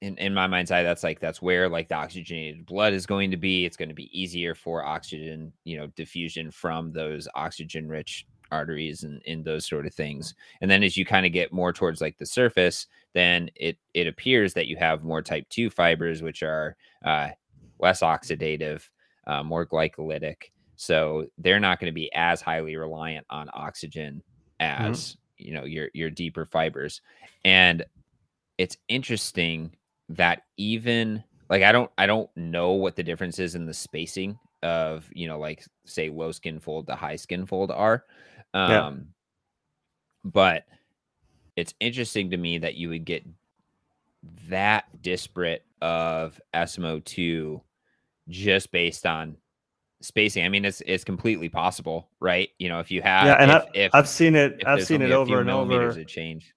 in, 0.00 0.16
in 0.16 0.32
my 0.32 0.46
mind's 0.46 0.70
eye, 0.70 0.82
that's 0.82 1.04
like 1.04 1.20
that's 1.20 1.42
where 1.42 1.68
like 1.68 1.88
the 1.88 1.94
oxygenated 1.94 2.64
blood 2.64 2.94
is 2.94 3.06
going 3.06 3.30
to 3.30 3.36
be. 3.36 3.66
It's 3.66 3.76
going 3.76 3.90
to 3.90 3.94
be 3.94 4.08
easier 4.18 4.54
for 4.54 4.84
oxygen, 4.84 5.52
you 5.64 5.76
know, 5.76 5.86
diffusion 5.88 6.50
from 6.50 6.92
those 6.92 7.28
oxygen 7.34 7.86
rich 7.86 8.26
arteries 8.50 9.02
and, 9.02 9.22
and 9.26 9.44
those 9.44 9.66
sort 9.66 9.86
of 9.86 9.94
things. 9.94 10.34
And 10.60 10.70
then 10.70 10.82
as 10.82 10.96
you 10.96 11.04
kind 11.04 11.26
of 11.26 11.32
get 11.32 11.52
more 11.52 11.72
towards 11.72 12.00
like 12.00 12.18
the 12.18 12.26
surface, 12.26 12.86
then 13.12 13.50
it 13.56 13.76
it 13.94 14.06
appears 14.06 14.54
that 14.54 14.66
you 14.66 14.76
have 14.76 15.04
more 15.04 15.22
type 15.22 15.48
two 15.48 15.70
fibers, 15.70 16.22
which 16.22 16.42
are 16.42 16.76
uh, 17.04 17.28
less 17.78 18.00
oxidative, 18.00 18.88
uh, 19.26 19.42
more 19.42 19.66
glycolytic, 19.66 20.50
so 20.80 21.26
they're 21.36 21.60
not 21.60 21.78
going 21.78 21.90
to 21.90 21.94
be 21.94 22.10
as 22.14 22.40
highly 22.40 22.74
reliant 22.74 23.26
on 23.28 23.50
oxygen 23.52 24.22
mm-hmm. 24.58 24.84
as 24.86 24.98
mm-hmm. 24.98 25.44
you 25.46 25.52
know 25.52 25.64
your 25.64 25.90
your 25.92 26.08
deeper 26.08 26.46
fibers. 26.46 27.02
And 27.44 27.84
it's 28.56 28.78
interesting 28.88 29.76
that 30.08 30.44
even 30.56 31.22
like 31.50 31.62
I 31.62 31.72
don't 31.72 31.90
I 31.98 32.06
don't 32.06 32.30
know 32.34 32.72
what 32.72 32.96
the 32.96 33.02
difference 33.02 33.38
is 33.38 33.54
in 33.56 33.66
the 33.66 33.74
spacing 33.74 34.38
of 34.62 35.06
you 35.12 35.28
know 35.28 35.38
like 35.38 35.66
say 35.84 36.08
low 36.08 36.32
skin 36.32 36.58
fold 36.58 36.86
to 36.86 36.94
high 36.94 37.16
skin 37.16 37.44
fold 37.44 37.70
are 37.70 38.04
um 38.54 38.70
Yeah. 38.70 38.90
but 40.24 40.64
it's 41.56 41.74
interesting 41.80 42.30
to 42.30 42.36
me 42.36 42.58
that 42.58 42.74
you 42.74 42.88
would 42.88 43.04
get 43.04 43.24
that 44.48 44.84
disparate 45.02 45.64
of 45.80 46.40
smo2 46.54 47.60
just 48.28 48.70
based 48.70 49.06
on 49.06 49.36
spacing 50.02 50.44
i 50.44 50.48
mean 50.48 50.64
it's 50.64 50.82
it's 50.86 51.04
completely 51.04 51.48
possible 51.48 52.08
right 52.20 52.50
you 52.58 52.68
know 52.68 52.80
if 52.80 52.90
you 52.90 53.02
have 53.02 53.26
yeah, 53.26 53.34
and 53.34 53.50
if, 53.50 53.56
I've, 53.56 53.68
if, 53.74 53.94
I've 53.94 54.08
seen 54.08 54.34
it. 54.34 54.62
I've 54.66 54.84
seen 54.84 55.02
it 55.02 55.10
over 55.10 55.40
and 55.40 55.50
over. 55.50 55.88
of 55.88 56.06
change 56.06 56.54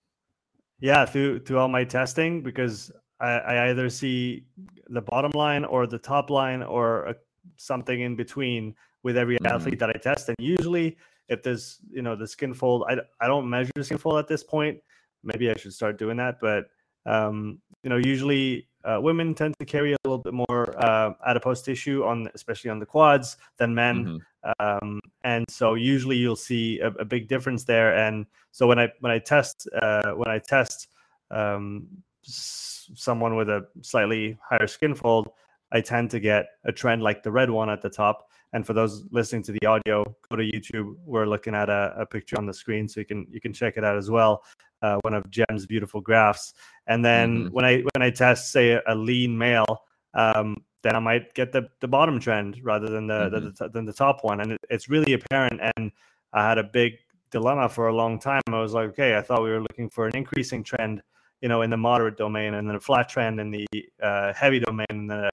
Yeah, 0.79 1.05
through 1.05 1.39
through 1.39 1.59
all 1.59 1.67
my 1.69 1.83
testing 1.83 2.41
because 2.41 2.91
I, 3.19 3.31
I 3.31 3.69
either 3.69 3.89
see 3.89 4.43
the 4.89 5.01
bottom 5.01 5.31
line 5.33 5.63
or 5.63 5.87
the 5.87 5.97
top 5.97 6.29
line 6.29 6.61
or 6.61 7.05
a, 7.05 7.15
something 7.57 8.01
in 8.01 8.15
between 8.15 8.75
with 9.03 9.17
every 9.17 9.37
Mhm. 9.39 9.51
athlete 9.51 9.79
that 9.79 9.89
I 9.89 9.93
test. 9.93 10.29
And 10.29 10.35
usually, 10.39 10.97
if 11.29 11.43
there's 11.43 11.79
you 11.89 12.01
know 12.01 12.15
the 12.15 12.27
skin 12.27 12.53
fold, 12.53 12.85
I, 12.89 12.97
I 13.19 13.27
don't 13.27 13.49
measure 13.49 13.71
the 13.75 13.83
skin 13.83 13.97
fold 13.97 14.19
at 14.19 14.27
this 14.27 14.43
point. 14.43 14.79
Maybe 15.23 15.49
I 15.49 15.55
should 15.55 15.73
start 15.73 15.97
doing 15.97 16.17
that. 16.17 16.39
But 16.41 16.65
um, 17.05 17.59
you 17.83 17.89
know, 17.89 17.97
usually 17.97 18.67
uh, 18.83 18.99
women 19.01 19.33
tend 19.33 19.55
to 19.59 19.65
carry 19.65 19.93
a 19.93 19.97
little 20.03 20.17
bit 20.17 20.33
more 20.33 20.75
uh, 20.77 21.13
adipose 21.25 21.61
tissue 21.61 22.03
on, 22.03 22.29
especially 22.35 22.69
on 22.69 22.79
the 22.79 22.85
quads, 22.85 23.37
than 23.57 23.73
men 23.73 24.05
Mhm. 24.05 24.19
um, 24.59 24.99
and 25.23 25.45
so 25.49 25.73
usually 25.75 26.17
you'll 26.17 26.35
see 26.35 26.79
a, 26.79 26.87
a 26.87 27.05
big 27.05 27.27
difference 27.27 27.63
there 27.63 27.95
and 27.95 28.25
so 28.51 28.67
when 28.67 28.77
i 28.77 28.89
when 28.99 29.11
i 29.11 29.19
test 29.19 29.67
uh, 29.81 30.11
when 30.11 30.27
i 30.29 30.37
test 30.37 30.89
um, 31.31 31.87
s- 32.25 32.89
someone 32.95 33.35
with 33.35 33.49
a 33.49 33.65
slightly 33.81 34.37
higher 34.43 34.67
skin 34.67 34.93
fold 34.93 35.29
i 35.71 35.79
tend 35.79 36.09
to 36.11 36.19
get 36.19 36.47
a 36.65 36.71
trend 36.71 37.01
like 37.01 37.23
the 37.23 37.31
red 37.31 37.49
one 37.49 37.69
at 37.69 37.81
the 37.81 37.89
top 37.89 38.29
and 38.53 38.65
for 38.65 38.73
those 38.73 39.03
listening 39.11 39.43
to 39.43 39.51
the 39.51 39.65
audio 39.65 40.03
go 40.29 40.35
to 40.35 40.43
youtube 40.43 40.95
we're 41.05 41.25
looking 41.25 41.53
at 41.55 41.69
a, 41.69 41.93
a 41.97 42.05
picture 42.05 42.37
on 42.37 42.45
the 42.45 42.53
screen 42.53 42.87
so 42.87 42.99
you 42.99 43.05
can 43.05 43.25
you 43.29 43.41
can 43.41 43.51
check 43.53 43.77
it 43.77 43.83
out 43.83 43.97
as 43.97 44.09
well 44.09 44.43
uh, 44.81 44.97
one 45.01 45.13
of 45.13 45.23
jem's 45.29 45.65
beautiful 45.65 46.01
graphs 46.01 46.53
and 46.87 47.03
then 47.03 47.45
Mhm. 47.45 47.51
when 47.51 47.65
i 47.65 47.77
when 47.93 48.01
i 48.01 48.09
test 48.09 48.51
say 48.51 48.79
a, 48.87 48.95
lean 48.95 49.37
male 49.37 49.83
um, 50.13 50.63
then 50.83 50.95
I 50.95 50.99
might 50.99 51.33
get 51.33 51.51
the, 51.51 51.69
the 51.79 51.87
bottom 51.87 52.19
trend 52.19 52.59
rather 52.61 52.89
than 52.89 53.07
the, 53.07 53.29
the, 53.29 53.39
the 53.57 53.69
than 53.69 53.85
the 53.85 53.93
top 53.93 54.23
one, 54.23 54.41
and 54.41 54.51
it, 54.51 54.59
it's 54.69 54.89
really 54.89 55.13
apparent. 55.13 55.59
And 55.75 55.91
I 56.33 56.47
had 56.47 56.57
a 56.57 56.63
big 56.63 56.93
dilemma 57.31 57.69
for 57.69 57.87
a 57.87 57.95
long 57.95 58.19
time. 58.19 58.41
I 58.49 58.59
was 58.59 58.73
like, 58.73 58.89
okay, 58.89 59.15
I 59.17 59.21
thought 59.21 59.41
we 59.43 59.49
were 59.49 59.61
looking 59.61 59.89
for 59.89 60.07
an 60.07 60.15
increasing 60.15 60.61
trend, 60.63 61.01
you 61.41 61.47
know, 61.49 61.61
in 61.61 61.69
the 61.69 61.77
moderate 61.77 62.17
domain, 62.17 62.53
and 62.55 62.67
then 62.67 62.75
a 62.75 62.79
flat 62.81 63.09
trend 63.09 63.39
in 63.39 63.49
the 63.49 63.65
uh, 64.03 64.33
heavy 64.33 64.59
domain, 64.59 64.85
and 64.89 65.09
then 65.09 65.19
a 65.19 65.31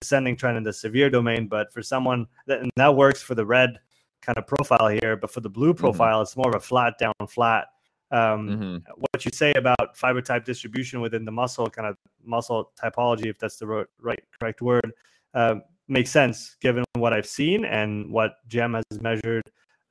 descending 0.00 0.36
trend 0.36 0.56
in 0.56 0.62
the 0.62 0.72
severe 0.72 1.10
domain. 1.10 1.46
But 1.48 1.72
for 1.72 1.82
someone 1.82 2.26
that 2.46 2.60
and 2.60 2.70
that 2.76 2.94
works 2.94 3.22
for 3.22 3.34
the 3.34 3.44
red 3.46 3.78
kind 4.20 4.38
of 4.38 4.46
profile 4.46 4.88
here, 4.88 5.16
but 5.16 5.30
for 5.30 5.40
the 5.40 5.50
blue 5.50 5.74
profile, 5.74 6.22
it's 6.22 6.36
more 6.36 6.48
of 6.48 6.54
a 6.54 6.60
flat 6.60 6.98
down 6.98 7.12
flat. 7.28 7.68
Um, 8.10 8.48
Mhm. 8.48 8.82
what 8.96 9.24
you 9.24 9.30
say 9.32 9.52
about 9.56 9.96
fiber 9.96 10.20
type 10.20 10.44
distribution 10.44 11.00
within 11.00 11.24
the 11.24 11.32
muscle 11.32 11.66
kind 11.70 11.88
of 11.88 11.96
muscle 12.22 12.70
typology 12.78 13.24
if 13.26 13.38
that's 13.38 13.56
the 13.56 13.66
ro- 13.66 13.86
right 14.02 14.22
correct 14.38 14.60
word 14.60 14.92
um, 15.32 15.62
makes 15.88 16.10
sense 16.10 16.56
given 16.60 16.84
what 16.96 17.14
i've 17.14 17.24
seen 17.26 17.64
and 17.64 18.12
what 18.12 18.46
jem 18.48 18.74
has 18.74 18.84
measured 19.00 19.42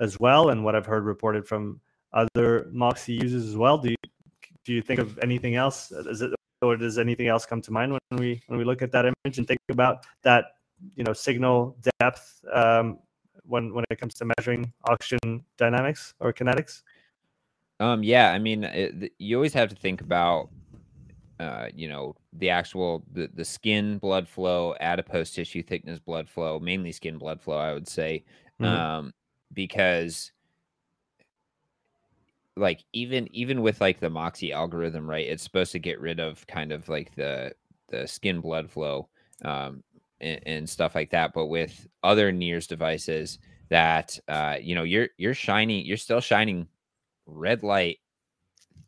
as 0.01 0.19
well 0.19 0.49
and 0.51 0.63
what 0.63 0.75
i've 0.75 0.85
heard 0.85 1.03
reported 1.03 1.47
from 1.47 1.81
other 2.13 2.67
moxy 2.71 3.13
users 3.13 3.43
as 3.47 3.57
well 3.57 3.79
do 3.79 3.89
you 3.89 3.95
do 4.65 4.71
you 4.71 4.83
think 4.83 4.99
of 4.99 5.17
anything 5.23 5.55
else 5.55 5.91
is 5.91 6.21
it 6.21 6.31
or 6.61 6.77
does 6.77 6.97
anything 6.97 7.27
else 7.27 7.45
come 7.45 7.61
to 7.61 7.71
mind 7.71 7.91
when 7.91 8.19
we 8.19 8.41
when 8.47 8.57
we 8.59 8.65
look 8.65 8.81
at 8.81 8.91
that 8.91 9.05
image 9.05 9.37
and 9.37 9.47
think 9.47 9.59
about 9.69 10.05
that 10.23 10.45
you 10.95 11.03
know 11.03 11.13
signal 11.13 11.75
depth 11.99 12.43
um, 12.53 12.99
when 13.43 13.73
when 13.73 13.83
it 13.89 13.99
comes 13.99 14.13
to 14.15 14.25
measuring 14.37 14.71
oxygen 14.85 15.43
dynamics 15.57 16.13
or 16.19 16.33
kinetics 16.33 16.83
Um, 17.79 18.03
yeah, 18.03 18.29
I 18.31 18.37
mean, 18.37 18.63
it, 18.63 19.11
you 19.17 19.35
always 19.37 19.53
have 19.55 19.69
to 19.69 19.75
think 19.75 20.01
about, 20.01 20.49
uh, 21.39 21.67
you 21.73 21.87
know, 21.87 22.13
the 22.33 22.49
actual 22.51 23.03
the, 23.11 23.27
the 23.33 23.43
skin 23.45 23.97
blood 23.97 24.27
flow, 24.27 24.75
adipose 24.79 25.31
tissue 25.31 25.63
thickness 25.63 25.99
blood 25.99 26.29
flow, 26.29 26.59
mainly 26.59 26.91
skin 26.91 27.17
blood 27.17 27.41
flow, 27.41 27.57
I 27.57 27.73
would 27.73 27.87
say, 27.87 28.23
Mhm. 28.61 28.67
um, 28.67 29.13
because 29.53 30.31
like 32.57 32.83
even 32.93 33.27
even 33.35 33.61
with 33.61 33.81
like 33.81 33.99
the 33.99 34.09
Moxy 34.09 34.51
algorithm, 34.51 35.09
right? 35.09 35.27
It's 35.27 35.43
supposed 35.43 35.71
to 35.73 35.79
get 35.79 35.99
rid 35.99 36.19
of 36.19 36.45
kind 36.47 36.71
of 36.71 36.89
like 36.89 37.15
the 37.15 37.53
the 37.89 38.07
skin 38.07 38.41
blood 38.41 38.69
flow, 38.69 39.09
um, 39.45 39.83
and, 40.19 40.39
and 40.45 40.69
stuff 40.69 40.95
like 40.95 41.11
that. 41.11 41.33
But 41.33 41.47
with 41.47 41.87
other 42.03 42.31
NIRS 42.31 42.67
devices, 42.67 43.39
that 43.69 44.19
uh, 44.27 44.57
you 44.61 44.75
know, 44.75 44.83
you're 44.83 45.09
you're 45.17 45.33
shining, 45.33 45.85
you're 45.85 45.97
still 45.97 46.21
shining 46.21 46.67
red 47.27 47.63
light 47.63 47.99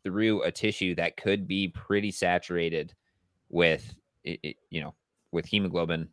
through 0.04 0.42
a 0.42 0.50
tissue 0.52 0.94
that 0.96 1.16
could 1.16 1.46
be 1.46 1.68
pretty 1.68 2.10
saturated 2.10 2.92
with 3.50 3.94
it, 4.24 4.40
it- 4.42 4.56
you 4.70 4.80
know 4.82 4.94
with 5.32 5.46
hemoglobin 5.46 6.08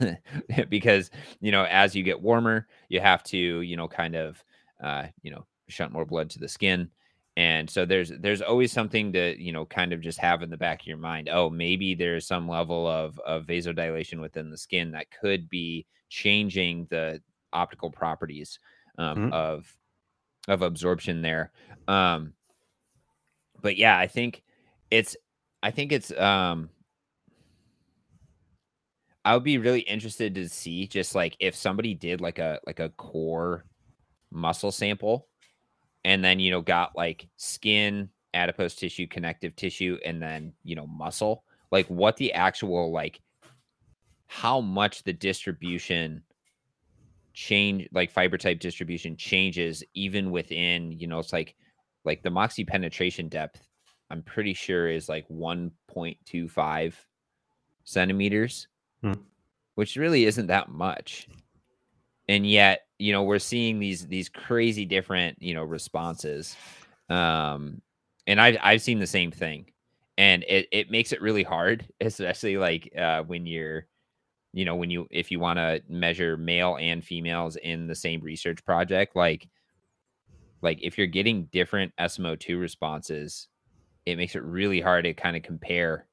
because 0.70 1.10
you 1.40 1.52
know 1.52 1.64
as 1.70 1.94
you 1.96 2.02
get 2.02 2.20
warmer 2.20 2.66
you 2.88 3.00
have 3.00 3.22
to 3.24 3.38
you 3.62 3.76
know 3.76 3.88
kind 3.88 4.16
of 4.16 4.42
uh 4.82 5.04
you 5.22 5.30
know 5.30 5.46
shunt 5.68 5.92
more 5.92 6.04
blood 6.04 6.30
to 6.30 6.38
the 6.38 6.48
skin 6.48 6.90
and 7.36 7.68
so 7.68 7.84
there's 7.84 8.10
there's 8.20 8.40
always 8.40 8.72
something 8.72 9.12
to 9.12 9.40
you 9.40 9.52
know 9.52 9.66
kind 9.66 9.92
of 9.92 10.00
just 10.00 10.18
have 10.18 10.42
in 10.42 10.50
the 10.50 10.56
back 10.56 10.80
of 10.80 10.86
your 10.86 10.96
mind 10.96 11.28
oh 11.30 11.50
maybe 11.50 11.94
there's 11.94 12.26
some 12.26 12.48
level 12.48 12.86
of 12.86 13.18
of 13.20 13.44
vasodilation 13.46 14.20
within 14.20 14.50
the 14.50 14.56
skin 14.56 14.90
that 14.90 15.10
could 15.10 15.48
be 15.48 15.86
changing 16.08 16.86
the 16.90 17.20
optical 17.52 17.90
properties 17.90 18.58
um, 18.98 19.16
Mhm. 19.16 19.32
of 19.32 19.76
of 20.48 20.62
absorption 20.62 21.20
there 21.22 21.52
um 21.88 22.32
but 23.60 23.76
yeah 23.76 23.98
i 23.98 24.06
think 24.06 24.42
it's 24.90 25.16
i 25.62 25.70
think 25.70 25.90
it's 25.92 26.12
um 26.12 26.70
i 29.24 29.34
would 29.34 29.42
be 29.44 29.58
really 29.58 29.80
interested 29.80 30.34
to 30.34 30.48
see 30.48 30.86
just 30.86 31.14
like 31.14 31.36
if 31.40 31.54
somebody 31.54 31.94
did 31.94 32.20
like 32.20 32.38
a 32.38 32.60
like 32.66 32.78
a 32.80 32.90
core 32.90 33.64
muscle 34.30 34.72
sample 34.72 35.28
and 36.06 36.24
then 36.24 36.38
you 36.38 36.52
know 36.52 36.62
got 36.62 36.96
like 36.96 37.28
skin 37.36 38.08
adipose 38.32 38.76
tissue 38.76 39.08
connective 39.08 39.54
tissue 39.56 39.98
and 40.04 40.22
then 40.22 40.52
you 40.62 40.76
know 40.76 40.86
muscle 40.86 41.42
like 41.72 41.86
what 41.88 42.16
the 42.16 42.32
actual 42.32 42.92
like 42.92 43.20
how 44.28 44.60
much 44.60 45.02
the 45.02 45.12
distribution 45.12 46.22
change 47.34 47.88
like 47.92 48.10
fiber 48.10 48.38
type 48.38 48.60
distribution 48.60 49.16
changes 49.16 49.82
even 49.94 50.30
within 50.30 50.92
you 50.92 51.06
know 51.08 51.18
it's 51.18 51.32
like 51.32 51.56
like 52.04 52.22
the 52.22 52.30
moxy 52.30 52.64
penetration 52.64 53.28
depth 53.28 53.66
i'm 54.10 54.22
pretty 54.22 54.54
sure 54.54 54.88
is 54.88 55.08
like 55.08 55.28
1.25 55.28 56.94
centimeters 57.84 58.68
Hmm. 59.02 59.12
which 59.74 59.96
really 59.96 60.24
isn't 60.24 60.46
that 60.46 60.68
much 60.70 61.28
and 62.28 62.48
yet 62.48 62.85
you 62.98 63.12
know 63.12 63.22
we're 63.22 63.38
seeing 63.38 63.78
these 63.78 64.06
these 64.06 64.28
crazy 64.28 64.84
different 64.84 65.40
you 65.40 65.54
know 65.54 65.64
responses 65.64 66.56
um 67.10 67.80
and 68.26 68.40
i've 68.40 68.56
i've 68.62 68.82
seen 68.82 68.98
the 68.98 69.06
same 69.06 69.30
thing 69.30 69.66
and 70.18 70.44
it, 70.48 70.66
it 70.72 70.90
makes 70.90 71.12
it 71.12 71.20
really 71.20 71.42
hard 71.42 71.86
especially 72.00 72.56
like 72.56 72.90
uh 72.98 73.22
when 73.22 73.46
you're 73.46 73.86
you 74.52 74.64
know 74.64 74.76
when 74.76 74.90
you 74.90 75.06
if 75.10 75.30
you 75.30 75.38
want 75.38 75.58
to 75.58 75.82
measure 75.88 76.36
male 76.36 76.76
and 76.80 77.04
females 77.04 77.56
in 77.56 77.86
the 77.86 77.94
same 77.94 78.20
research 78.20 78.64
project 78.64 79.14
like 79.14 79.48
like 80.62 80.78
if 80.82 80.96
you're 80.96 81.06
getting 81.06 81.44
different 81.46 81.92
smo2 82.00 82.58
responses 82.58 83.48
it 84.06 84.16
makes 84.16 84.34
it 84.34 84.42
really 84.42 84.80
hard 84.80 85.04
to 85.04 85.12
kind 85.12 85.36
of 85.36 85.42
compare 85.42 86.06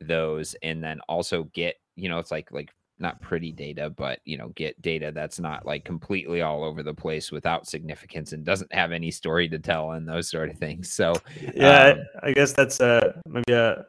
those 0.00 0.54
and 0.62 0.82
then 0.82 1.00
also 1.08 1.44
get 1.52 1.76
you 1.96 2.08
know 2.08 2.18
it's 2.18 2.30
like 2.30 2.50
like 2.52 2.70
not 3.00 3.20
pretty 3.20 3.52
data 3.52 3.90
but 3.90 4.20
you 4.24 4.36
know 4.36 4.48
get 4.50 4.80
data 4.82 5.12
that's 5.12 5.38
not 5.38 5.64
like 5.64 5.84
completely 5.84 6.42
all 6.42 6.64
over 6.64 6.82
the 6.82 6.94
place 6.94 7.30
without 7.30 7.66
significance 7.66 8.32
and 8.32 8.44
doesn't 8.44 8.72
have 8.72 8.92
any 8.92 9.10
story 9.10 9.48
to 9.48 9.58
tell 9.58 9.92
and 9.92 10.08
those 10.08 10.28
sort 10.28 10.50
of 10.50 10.58
things 10.58 10.90
so 10.92 11.12
Yeah, 11.54 11.94
Um, 11.94 11.98
I, 12.22 12.28
I 12.28 12.32
guess 12.32 12.52
that's 12.52 12.80
a 12.80 13.20
maybe 13.26 13.52
a 13.52 13.84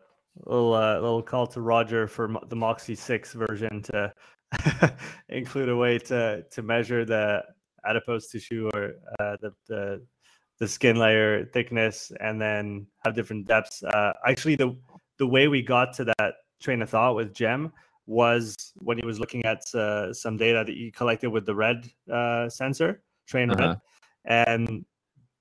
little 0.45 0.74
uh, 0.74 0.95
little 0.95 1.22
call 1.22 1.47
to 1.47 1.62
Roger 1.62 2.07
for 2.07 2.34
the 2.47 2.55
Moxy 2.55 2.95
Six 2.95 3.34
version 3.34 3.82
to 3.84 4.14
include 5.30 5.70
a 5.70 5.76
way 5.76 5.97
to 5.99 6.43
to 6.51 6.62
measure 6.62 7.05
the 7.05 7.43
adipose 7.86 8.28
tissue 8.28 8.70
or 8.74 8.93
uh, 9.20 9.38
the, 9.41 9.51
the 9.68 10.05
the 10.60 10.68
skin 10.68 10.97
layer 10.97 11.45
thickness, 11.45 12.12
and 12.20 12.41
then 12.41 12.86
have 13.05 13.16
different 13.16 13.47
depths. 13.47 13.84
Uh, 13.84 14.14
actually, 14.28 14.55
the 14.55 14.76
the 15.18 15.28
way 15.28 15.47
we 15.47 15.62
got 15.62 15.93
to 15.93 16.05
that 16.18 16.36
train 16.62 16.82
of 16.82 16.89
thought 16.89 17.16
with 17.16 17.34
Jem 17.34 17.72
was 18.10 18.55
when 18.80 18.97
he 18.97 19.05
was 19.05 19.20
looking 19.20 19.45
at 19.45 19.62
uh, 19.76 20.12
some 20.12 20.36
data 20.36 20.64
that 20.66 20.74
he 20.74 20.91
collected 20.91 21.30
with 21.30 21.45
the 21.45 21.53
red 21.53 21.88
uh, 22.12 22.49
sensor, 22.49 23.01
train 23.28 23.51
Uh-huh. 23.51 23.70
red, 23.70 23.82
and 24.26 24.84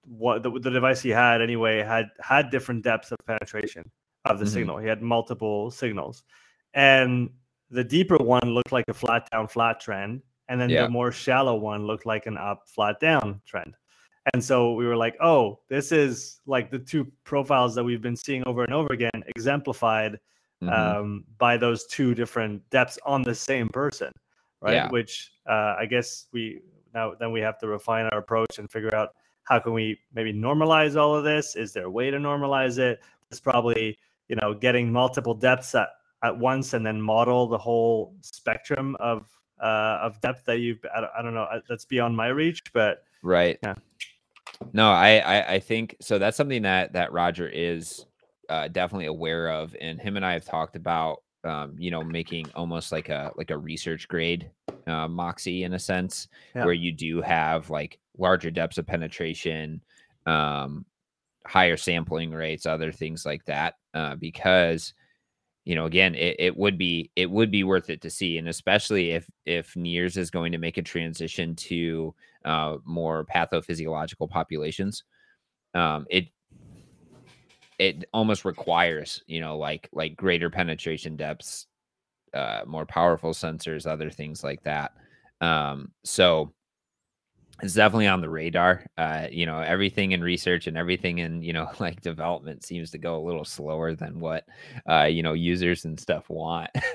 what 0.05 0.43
the, 0.43 0.51
the 0.51 0.71
device 0.71 1.01
he 1.01 1.11
had 1.11 1.41
anyway 1.41 1.83
had 1.83 2.07
had 2.21 2.51
different 2.51 2.85
depths 2.85 3.11
of 3.11 3.19
penetration 3.27 3.91
of 4.27 4.39
the 4.39 4.45
Mhm. 4.45 4.49
signal. 4.57 4.79
He 4.79 4.87
had 4.87 5.01
multiple 5.03 5.71
signals, 5.71 6.23
and 6.75 7.31
the 7.71 7.85
deeper 7.85 8.19
one 8.19 8.49
looked 8.57 8.73
like 8.73 8.85
a 8.89 8.95
flat 8.95 9.29
down 9.31 9.49
flat 9.49 9.81
trend, 9.81 10.23
and 10.49 10.61
then 10.61 10.71
Yeah. 10.71 10.85
the 10.85 10.91
more 10.91 11.11
shallow 11.11 11.57
one 11.57 11.87
looked 11.87 12.07
like 12.07 12.27
an 12.27 12.37
up, 12.37 12.69
flat, 12.69 13.01
down 13.01 13.41
trend. 13.47 13.75
And 14.35 14.45
so 14.45 14.75
we 14.75 14.87
were 14.87 14.97
like, 14.97 15.17
oh, 15.21 15.61
this 15.69 15.91
is 15.91 16.41
like 16.45 16.71
the 16.71 16.79
two 16.79 17.07
profiles 17.25 17.75
that 17.75 17.85
we've 17.85 18.03
been 18.03 18.17
seeing 18.17 18.43
over 18.47 18.63
and 18.63 18.75
over 18.75 18.93
again, 18.93 19.25
exemplified 19.37 20.19
Mhm. 20.63 20.73
um, 20.73 21.25
by 21.39 21.57
those 21.57 21.87
two 21.87 22.15
different 22.15 22.69
depths 22.71 22.99
on 23.07 23.23
the 23.23 23.35
same 23.35 23.69
person, 23.69 24.13
right? 24.61 24.75
Yeah. 24.75 24.91
Which 24.91 25.33
uh, 25.49 25.77
I 25.79 25.87
guess 25.87 26.27
we 26.33 26.61
now 26.95 27.15
then 27.15 27.31
we 27.33 27.41
have 27.41 27.59
to 27.59 27.69
refine 27.69 28.07
our 28.07 28.19
approach 28.19 28.59
and 28.59 28.71
figure 28.71 28.95
out 28.95 29.11
how 29.45 29.59
can 29.59 29.73
we 29.73 29.99
maybe 30.15 30.33
normalize 30.33 30.97
all 30.97 31.15
of 31.15 31.25
this. 31.25 31.55
Is 31.57 31.73
there 31.73 31.85
a 31.85 31.91
way 31.91 32.11
to 32.11 32.19
normalize 32.19 32.79
it? 32.79 33.01
It's 33.31 33.41
probably 33.41 33.99
you 34.29 34.37
know 34.37 34.53
getting 34.53 34.91
multiple 34.93 35.35
depths 35.35 35.75
at, 35.75 35.91
at 36.23 36.37
once 36.37 36.75
and 36.75 36.85
then 36.85 37.01
model 37.01 37.47
the 37.47 37.59
whole 37.59 38.15
spectrum 38.21 38.97
of 38.99 39.29
uh, 39.63 39.99
of 40.03 40.21
depth 40.21 40.45
that 40.47 40.59
you've. 40.59 40.85
I 40.95 41.01
don't, 41.01 41.11
I 41.19 41.23
don't 41.23 41.35
know. 41.35 41.47
That's 41.69 41.85
beyond 41.85 42.17
my 42.17 42.29
reach, 42.29 42.63
but 42.73 43.05
Right. 43.23 43.59
Yeah. 43.63 43.75
No, 44.73 44.91
I, 44.91 45.19
I 45.19 45.53
I 45.55 45.59
think 45.61 45.97
so. 46.01 46.19
That's 46.19 46.37
something 46.37 46.63
that 46.63 46.95
that 46.95 47.13
Roger 47.13 47.49
is 47.49 48.07
uh, 48.49 48.69
definitely 48.69 49.07
aware 49.07 49.51
of, 49.51 49.75
and 49.81 50.01
him 50.01 50.17
and 50.17 50.25
I 50.25 50.33
have 50.33 50.45
talked 50.45 50.77
about. 50.77 51.23
Um, 51.45 51.77
you 51.79 51.91
know, 51.93 52.03
making 52.03 52.51
almost 52.57 52.91
like 52.91 53.09
a 53.11 53.31
like 53.37 53.51
a 53.51 53.57
research 53.59 54.09
grade 54.09 54.51
uh, 54.89 55.07
Moxy 55.09 55.63
in 55.63 55.73
a 55.75 55.79
sense, 55.79 56.29
Yeah. 56.55 56.65
where 56.65 56.75
you 56.75 56.91
do 56.93 57.23
have 57.23 57.71
like 57.71 58.01
larger 58.19 58.51
depths 58.51 58.77
of 58.77 58.87
penetration, 58.87 59.81
um, 60.27 60.85
higher 61.47 61.77
sampling 61.77 62.33
rates, 62.33 62.67
other 62.67 62.93
things 62.93 63.25
like 63.25 63.45
that, 63.47 63.75
uh, 63.95 64.17
because 64.17 64.95
you 65.65 65.75
know 65.75 65.87
again 65.87 66.15
it, 66.15 66.37
it 66.39 66.57
would 66.57 66.79
be 66.79 67.11
it 67.17 67.31
would 67.31 67.51
be 67.51 67.65
worth 67.65 67.91
it 67.91 68.01
to 68.03 68.11
see 68.11 68.39
and 68.39 68.49
especially 68.49 69.11
if 69.11 69.29
if 69.45 69.75
NIRS 69.75 70.17
is 70.17 70.31
going 70.31 70.53
to 70.53 70.59
make 70.59 70.79
a 70.79 70.83
transition 70.83 71.55
to 71.57 72.15
uh, 72.45 72.79
more 72.85 73.25
pathophysiological 73.27 74.29
populations 74.31 75.05
um 75.75 76.07
it 76.11 76.29
it 77.79 78.05
almost 78.13 78.45
requires 78.45 79.23
you 79.27 79.41
know 79.41 79.57
like 79.59 79.89
like 79.93 80.17
greater 80.17 80.51
penetration 80.51 81.17
depths 81.17 81.67
uh 82.35 82.63
more 82.67 82.87
powerful 82.87 83.33
sensors 83.33 83.87
other 83.87 84.11
things 84.11 84.45
like 84.45 84.63
that. 84.65 84.93
Um 85.41 85.93
so 86.05 86.53
it's 87.63 87.75
definitely 87.75 88.07
on 88.07 88.21
the 88.21 88.29
radar 88.29 88.85
uh 88.99 89.27
you 89.31 89.47
know 89.47 89.61
everything 89.61 90.13
in 90.13 90.23
research 90.23 90.67
and 90.67 90.77
everything 90.77 91.19
in 91.19 91.43
you 91.43 91.53
know 91.53 91.69
like 91.81 92.01
development 92.01 92.65
seems 92.65 92.91
to 92.91 92.99
go 92.99 93.17
a 93.17 93.25
little 93.25 93.45
slower 93.45 93.95
than 93.95 94.21
what 94.21 94.47
uh 94.89 95.05
you 95.05 95.23
know 95.23 95.33
users 95.33 95.85
and 95.85 95.99
stuff 95.99 96.29
want 96.31 96.71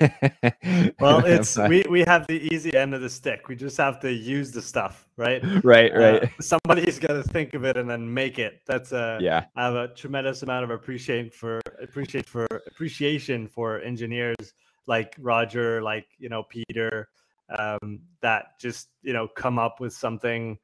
well, 1.00 1.24
it's 1.24 1.56
But- 1.56 1.70
we 1.70 1.84
we 1.88 2.00
have 2.02 2.26
the 2.26 2.40
easy 2.52 2.76
end 2.76 2.94
of 2.94 3.00
the 3.00 3.10
stick. 3.10 3.48
We 3.48 3.56
just 3.56 3.76
have 3.76 4.00
to 4.00 4.12
use 4.12 4.50
the 4.52 4.62
stuff, 4.62 5.06
right? 5.16 5.42
right 5.62 5.92
Uh, 5.94 5.98
right 5.98 6.30
somebody's 6.40 6.98
got 6.98 7.14
to 7.14 7.22
think 7.22 7.54
of 7.54 7.64
it 7.64 7.76
and 7.76 7.88
then 7.88 8.12
make 8.12 8.38
it. 8.38 8.60
That's 8.66 8.92
a 8.92 9.18
yeah 9.20 9.44
I 9.56 9.64
have 9.64 9.74
a 9.74 9.88
tremendous 9.88 10.42
amount 10.42 10.64
of 10.64 10.70
appreciation 10.70 11.30
for 11.30 11.60
appreciate 11.82 12.26
for 12.26 12.46
appreciation 12.66 13.48
for 13.48 13.80
engineers 13.80 14.54
like 14.86 15.14
Roger, 15.18 15.82
like 15.82 16.06
you 16.18 16.28
know 16.28 16.44
Peter, 16.44 17.08
um, 17.50 18.00
that 18.20 18.58
just 18.60 18.88
you 19.02 19.12
know 19.12 19.28
come 19.28 19.58
up 19.58 19.80
with 19.80 19.92
something 19.92 20.58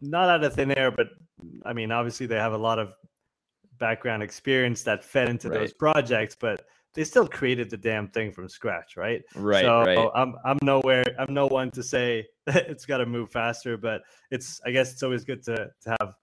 not 0.00 0.28
out 0.28 0.44
of 0.44 0.54
thin 0.54 0.76
air, 0.76 0.90
but 0.90 1.08
I 1.64 1.72
mean 1.72 1.90
obviously 1.90 2.26
they 2.26 2.36
have 2.36 2.52
a 2.52 2.58
lot 2.58 2.78
of 2.78 2.94
background 3.78 4.22
experience 4.22 4.82
that 4.82 5.04
fed 5.04 5.28
into 5.28 5.48
those 5.48 5.72
projects, 5.72 6.36
but 6.38 6.66
they 6.94 7.04
still 7.04 7.28
created 7.28 7.70
the 7.70 7.76
damn 7.76 8.08
thing 8.08 8.32
from 8.32 8.48
scratch, 8.48 8.96
right? 8.96 9.22
right 9.36 9.62
so 9.62 9.84
right 9.84 10.10
I'm 10.14 10.34
I'm 10.44 10.58
nowhere 10.62 11.04
I'm 11.18 11.32
no 11.32 11.46
one 11.46 11.70
to 11.72 11.82
say 11.82 12.26
it's 12.46 12.86
got 12.86 12.98
to 12.98 13.06
move 13.06 13.30
faster, 13.30 13.76
but 13.76 14.02
it's 14.30 14.60
I 14.64 14.70
guess 14.70 14.92
it's 14.92 15.02
always 15.02 15.24
good 15.24 15.42
to 15.44 15.70
to 15.82 15.96
have 16.00 16.14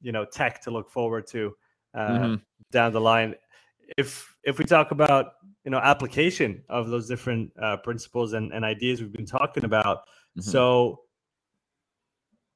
you 0.00 0.12
know 0.12 0.24
tech 0.24 0.60
to 0.62 0.70
look 0.70 0.90
forward 0.90 1.26
to 1.28 1.54
uh, 1.94 2.08
Mhm. 2.08 2.42
down 2.70 2.92
the 2.92 3.00
line. 3.00 3.34
If 3.96 4.34
if 4.44 4.58
we 4.58 4.64
talk 4.64 4.92
about 4.92 5.32
you 5.64 5.70
know 5.70 5.78
application 5.78 6.62
of 6.68 6.88
those 6.88 7.06
different 7.08 7.52
uh, 7.60 7.76
principles 7.78 8.32
and, 8.32 8.52
and 8.52 8.64
ideas 8.64 9.00
we've 9.00 9.12
been 9.12 9.26
talking 9.26 9.64
about, 9.64 10.04
Mhm. 10.38 10.42
so 10.42 11.00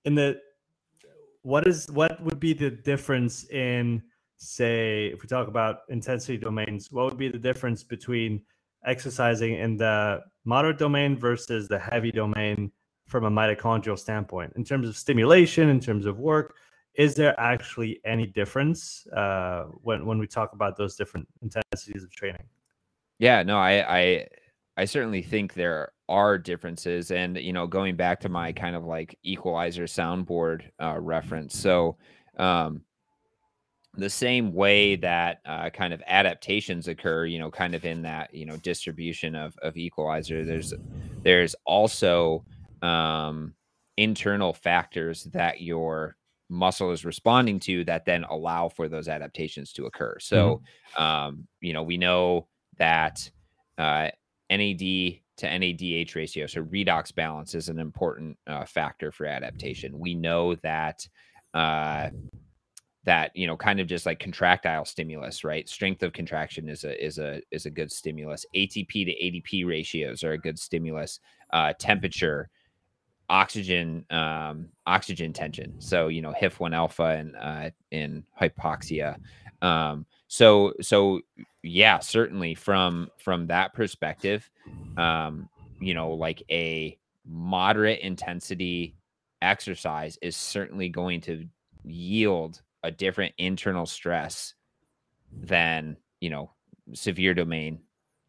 in 0.04 0.14
the 0.14 0.40
what 1.42 1.66
is 1.66 1.90
what 1.90 2.20
would 2.22 2.40
be 2.40 2.52
the 2.54 2.70
difference 2.70 3.48
in 3.50 4.02
say 4.36 5.06
if 5.06 5.22
we 5.22 5.28
talk 5.28 5.48
about 5.48 5.80
intensity 5.88 6.36
domains 6.36 6.90
what 6.90 7.04
would 7.06 7.18
be 7.18 7.28
the 7.28 7.38
difference 7.38 7.82
between 7.82 8.42
exercising 8.84 9.54
in 9.54 9.76
the 9.76 10.20
moderate 10.44 10.78
domain 10.78 11.16
versus 11.16 11.68
the 11.68 11.78
heavy 11.78 12.10
domain 12.10 12.70
from 13.06 13.24
a 13.24 13.30
mitochondrial 13.30 13.98
standpoint? 13.98 14.52
In 14.56 14.64
terms 14.64 14.88
of 14.88 14.96
stimulation 14.96 15.68
in 15.68 15.80
terms 15.80 16.06
of 16.06 16.18
work 16.18 16.56
is 16.94 17.14
there 17.14 17.38
actually 17.40 18.00
any 18.04 18.26
difference 18.26 19.06
uh, 19.08 19.64
when 19.82 20.06
when 20.06 20.18
we 20.18 20.26
talk 20.26 20.52
about 20.52 20.76
those 20.76 20.96
different 20.96 21.26
intensities 21.42 22.02
of 22.04 22.10
training 22.10 22.46
Yeah, 23.24 23.42
no, 23.42 23.56
I 23.58 23.98
I 24.00 24.28
I 24.76 24.84
certainly 24.84 25.22
think 25.22 25.54
there 25.54 25.92
are 26.10 26.36
differences 26.36 27.10
and 27.10 27.38
you 27.38 27.52
know, 27.54 27.66
going 27.66 27.96
back 27.96 28.20
to 28.20 28.28
my 28.28 28.52
kind 28.52 28.76
of 28.76 28.84
like 28.84 29.18
equalizer 29.22 29.84
soundboard 29.84 30.70
uh 30.78 30.98
reference. 31.00 31.56
So, 31.56 31.96
um 32.38 32.84
the 33.96 34.10
same 34.10 34.52
way 34.52 34.96
that 34.96 35.38
uh, 35.46 35.70
kind 35.70 35.92
of 35.94 36.02
adaptations 36.06 36.88
occur, 36.88 37.26
you 37.26 37.38
know, 37.38 37.50
kind 37.50 37.74
of 37.74 37.84
in 37.84 38.02
that, 38.02 38.34
you 38.34 38.44
know, 38.44 38.56
distribution 38.56 39.34
of 39.36 39.56
of 39.62 39.76
equalizer, 39.76 40.44
there's 40.44 40.74
there's 41.22 41.54
also 41.64 42.44
um 42.82 43.54
internal 43.96 44.52
factors 44.52 45.24
that 45.32 45.60
your 45.60 46.16
muscle 46.50 46.90
is 46.90 47.04
responding 47.04 47.58
to 47.60 47.84
that 47.84 48.04
then 48.04 48.24
allow 48.24 48.68
for 48.68 48.88
those 48.88 49.08
adaptations 49.08 49.72
to 49.72 49.86
occur. 49.86 50.16
So, 50.20 50.60
um, 50.96 51.46
you 51.60 51.72
know, 51.72 51.82
we 51.84 51.96
know 51.96 52.48
that 52.78 53.30
uh, 53.78 54.08
NAD 54.50 54.78
to 55.36 55.48
NADH 55.48 56.14
ratio, 56.14 56.46
so 56.46 56.62
redox 56.64 57.14
balance, 57.14 57.54
is 57.54 57.68
an 57.68 57.78
important 57.78 58.38
uh, 58.46 58.64
factor 58.64 59.10
for 59.10 59.26
adaptation. 59.26 59.98
We 59.98 60.14
know 60.14 60.54
that 60.56 61.06
uh, 61.52 62.10
that 63.04 63.34
you 63.34 63.46
know, 63.46 63.56
kind 63.56 63.80
of 63.80 63.86
just 63.86 64.06
like 64.06 64.18
contractile 64.18 64.84
stimulus, 64.84 65.44
right? 65.44 65.68
Strength 65.68 66.02
of 66.02 66.12
contraction 66.12 66.68
is 66.68 66.84
a 66.84 67.04
is 67.04 67.18
a 67.18 67.40
is 67.50 67.66
a 67.66 67.70
good 67.70 67.92
stimulus. 67.92 68.46
ATP 68.54 68.90
to 68.90 69.12
ADP 69.12 69.66
ratios 69.66 70.24
are 70.24 70.32
a 70.32 70.38
good 70.38 70.58
stimulus. 70.58 71.20
Uh, 71.50 71.72
temperature, 71.78 72.48
oxygen 73.28 74.04
um, 74.10 74.68
oxygen 74.86 75.32
tension. 75.32 75.80
So 75.80 76.08
you 76.08 76.22
know, 76.22 76.32
HIF 76.32 76.60
one 76.60 76.74
alpha 76.74 77.04
and 77.04 77.36
uh, 77.36 77.70
in 77.90 78.24
hypoxia. 78.40 79.16
Um, 79.60 80.06
so 80.28 80.72
so 80.80 81.20
yeah 81.64 81.98
certainly 81.98 82.54
from 82.54 83.08
from 83.18 83.46
that 83.46 83.72
perspective 83.72 84.50
um 84.98 85.48
you 85.80 85.94
know 85.94 86.10
like 86.10 86.42
a 86.50 86.96
moderate 87.26 88.00
intensity 88.00 88.94
exercise 89.40 90.18
is 90.20 90.36
certainly 90.36 90.88
going 90.90 91.20
to 91.20 91.46
yield 91.84 92.60
a 92.82 92.90
different 92.90 93.34
internal 93.38 93.86
stress 93.86 94.54
than 95.32 95.96
you 96.20 96.28
know 96.28 96.50
severe 96.92 97.32
domain 97.32 97.78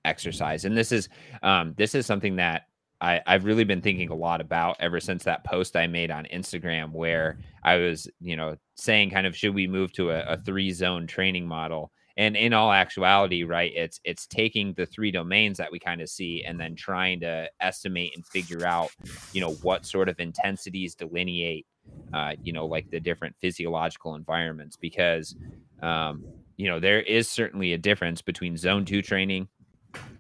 exercise 0.05 0.63
and 0.63 0.77
this 0.77 0.91
is 0.91 1.09
um 1.43 1.73
this 1.77 1.93
is 1.93 2.05
something 2.05 2.37
that 2.37 2.63
I, 3.01 3.21
I've 3.27 3.43
really 3.43 3.65
been 3.65 3.81
thinking 3.81 4.09
a 4.09 4.15
lot 4.15 4.39
about 4.39 4.77
ever 4.79 4.99
since 5.01 5.25
that 5.25 5.43
post 5.43 5.75
I 5.75 5.85
made 5.85 6.11
on 6.11 6.27
Instagram 6.33 6.93
where 6.93 7.39
I 7.61 7.75
was, 7.75 8.07
you 8.21 8.37
know, 8.37 8.55
saying 8.75 9.09
kind 9.09 9.27
of 9.27 9.35
should 9.35 9.53
we 9.53 9.67
move 9.67 9.91
to 9.93 10.11
a, 10.11 10.21
a 10.21 10.37
three 10.37 10.71
zone 10.71 11.05
training 11.05 11.45
model? 11.45 11.91
And 12.17 12.37
in 12.37 12.53
all 12.53 12.71
actuality, 12.71 13.43
right, 13.43 13.71
it's 13.75 13.99
it's 14.03 14.25
taking 14.25 14.73
the 14.73 14.85
three 14.85 15.11
domains 15.11 15.57
that 15.57 15.71
we 15.71 15.79
kind 15.79 16.01
of 16.01 16.09
see 16.09 16.43
and 16.43 16.59
then 16.59 16.75
trying 16.75 17.19
to 17.21 17.49
estimate 17.59 18.15
and 18.15 18.25
figure 18.25 18.65
out, 18.65 18.91
you 19.33 19.41
know, 19.41 19.53
what 19.55 19.85
sort 19.85 20.07
of 20.07 20.19
intensities 20.19 20.95
delineate, 20.95 21.65
uh, 22.13 22.33
you 22.41 22.53
know, 22.53 22.65
like 22.65 22.89
the 22.89 22.99
different 22.99 23.35
physiological 23.41 24.15
environments 24.15 24.77
because, 24.77 25.35
um, 25.81 26.23
you 26.57 26.67
know, 26.69 26.79
there 26.79 27.01
is 27.01 27.27
certainly 27.27 27.73
a 27.73 27.77
difference 27.77 28.21
between 28.21 28.55
zone 28.55 28.85
two 28.85 29.01
training 29.01 29.47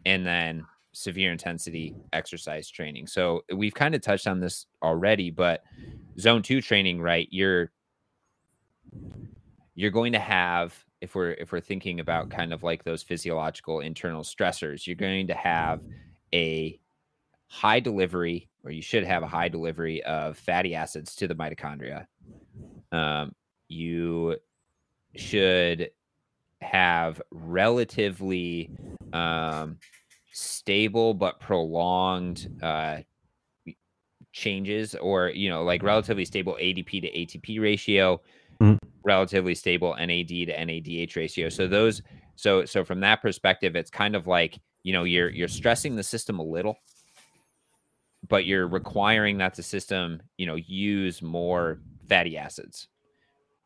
and 0.05 0.25
then 0.25 0.65
severe 0.95 1.31
intensity 1.31 1.93
exercise 2.13 2.69
training. 2.69 3.05
So 3.07 3.43
we've 3.53 3.73
kind 3.73 3.93
of 3.95 4.01
touched 4.01 4.27
on 4.27 4.39
this 4.39 4.65
already, 4.81 5.29
but 5.29 5.63
zone 6.19 6.41
2 6.41 6.61
training, 6.61 7.01
right? 7.01 7.27
You're 7.31 7.71
you're 9.75 9.91
going 9.91 10.13
to 10.13 10.19
have 10.19 10.84
if 11.01 11.15
we're 11.15 11.31
if 11.31 11.51
we're 11.51 11.59
thinking 11.59 11.99
about 11.99 12.29
kind 12.29 12.53
of 12.53 12.63
like 12.63 12.83
those 12.83 13.03
physiological 13.03 13.79
internal 13.79 14.23
stressors, 14.23 14.87
you're 14.87 14.95
going 14.95 15.27
to 15.27 15.33
have 15.33 15.81
a 16.33 16.79
high 17.47 17.79
delivery 17.79 18.49
or 18.63 18.71
you 18.71 18.81
should 18.81 19.03
have 19.03 19.23
a 19.23 19.27
high 19.27 19.47
delivery 19.47 20.03
of 20.03 20.37
fatty 20.37 20.75
acids 20.75 21.15
to 21.15 21.27
the 21.27 21.35
mitochondria. 21.35 22.07
Um, 22.91 23.33
you 23.67 24.37
should 25.15 25.91
have 26.61 27.21
relatively 27.31 28.71
um, 29.13 29.77
stable 30.33 31.13
but 31.13 31.39
prolonged 31.39 32.47
uh, 32.61 32.99
changes 34.31 34.95
or 34.95 35.29
you 35.29 35.49
know 35.49 35.63
like 35.63 35.81
relatively 35.81 36.25
stable 36.25 36.57
adp 36.61 36.89
to 36.89 37.09
atp 37.09 37.61
ratio 37.61 38.19
Mhm. 38.61 38.77
Relatively 39.05 39.55
stable 39.55 39.95
nad 39.95 40.27
to 40.27 40.35
nadh 40.35 41.15
ratio. 41.15 41.49
So 41.49 41.63
mm-hmm. 41.63 41.71
those 41.71 42.01
so 42.35 42.65
so 42.65 42.83
from 42.83 42.99
that 42.99 43.21
perspective 43.21 43.75
it's 43.75 43.89
kind 43.89 44.15
of 44.15 44.27
like 44.27 44.59
you 44.83 44.91
know 44.91 45.03
you're 45.03 45.29
you're 45.29 45.47
stressing 45.47 45.95
the 45.95 46.03
system 46.03 46.39
a 46.39 46.43
little 46.43 46.75
but 48.27 48.45
you're 48.45 48.67
requiring 48.67 49.37
that 49.37 49.53
the 49.55 49.63
system 49.63 50.21
you 50.37 50.45
know 50.45 50.55
use 50.55 51.21
more 51.21 51.79
fatty 52.09 52.37
acids. 52.37 52.87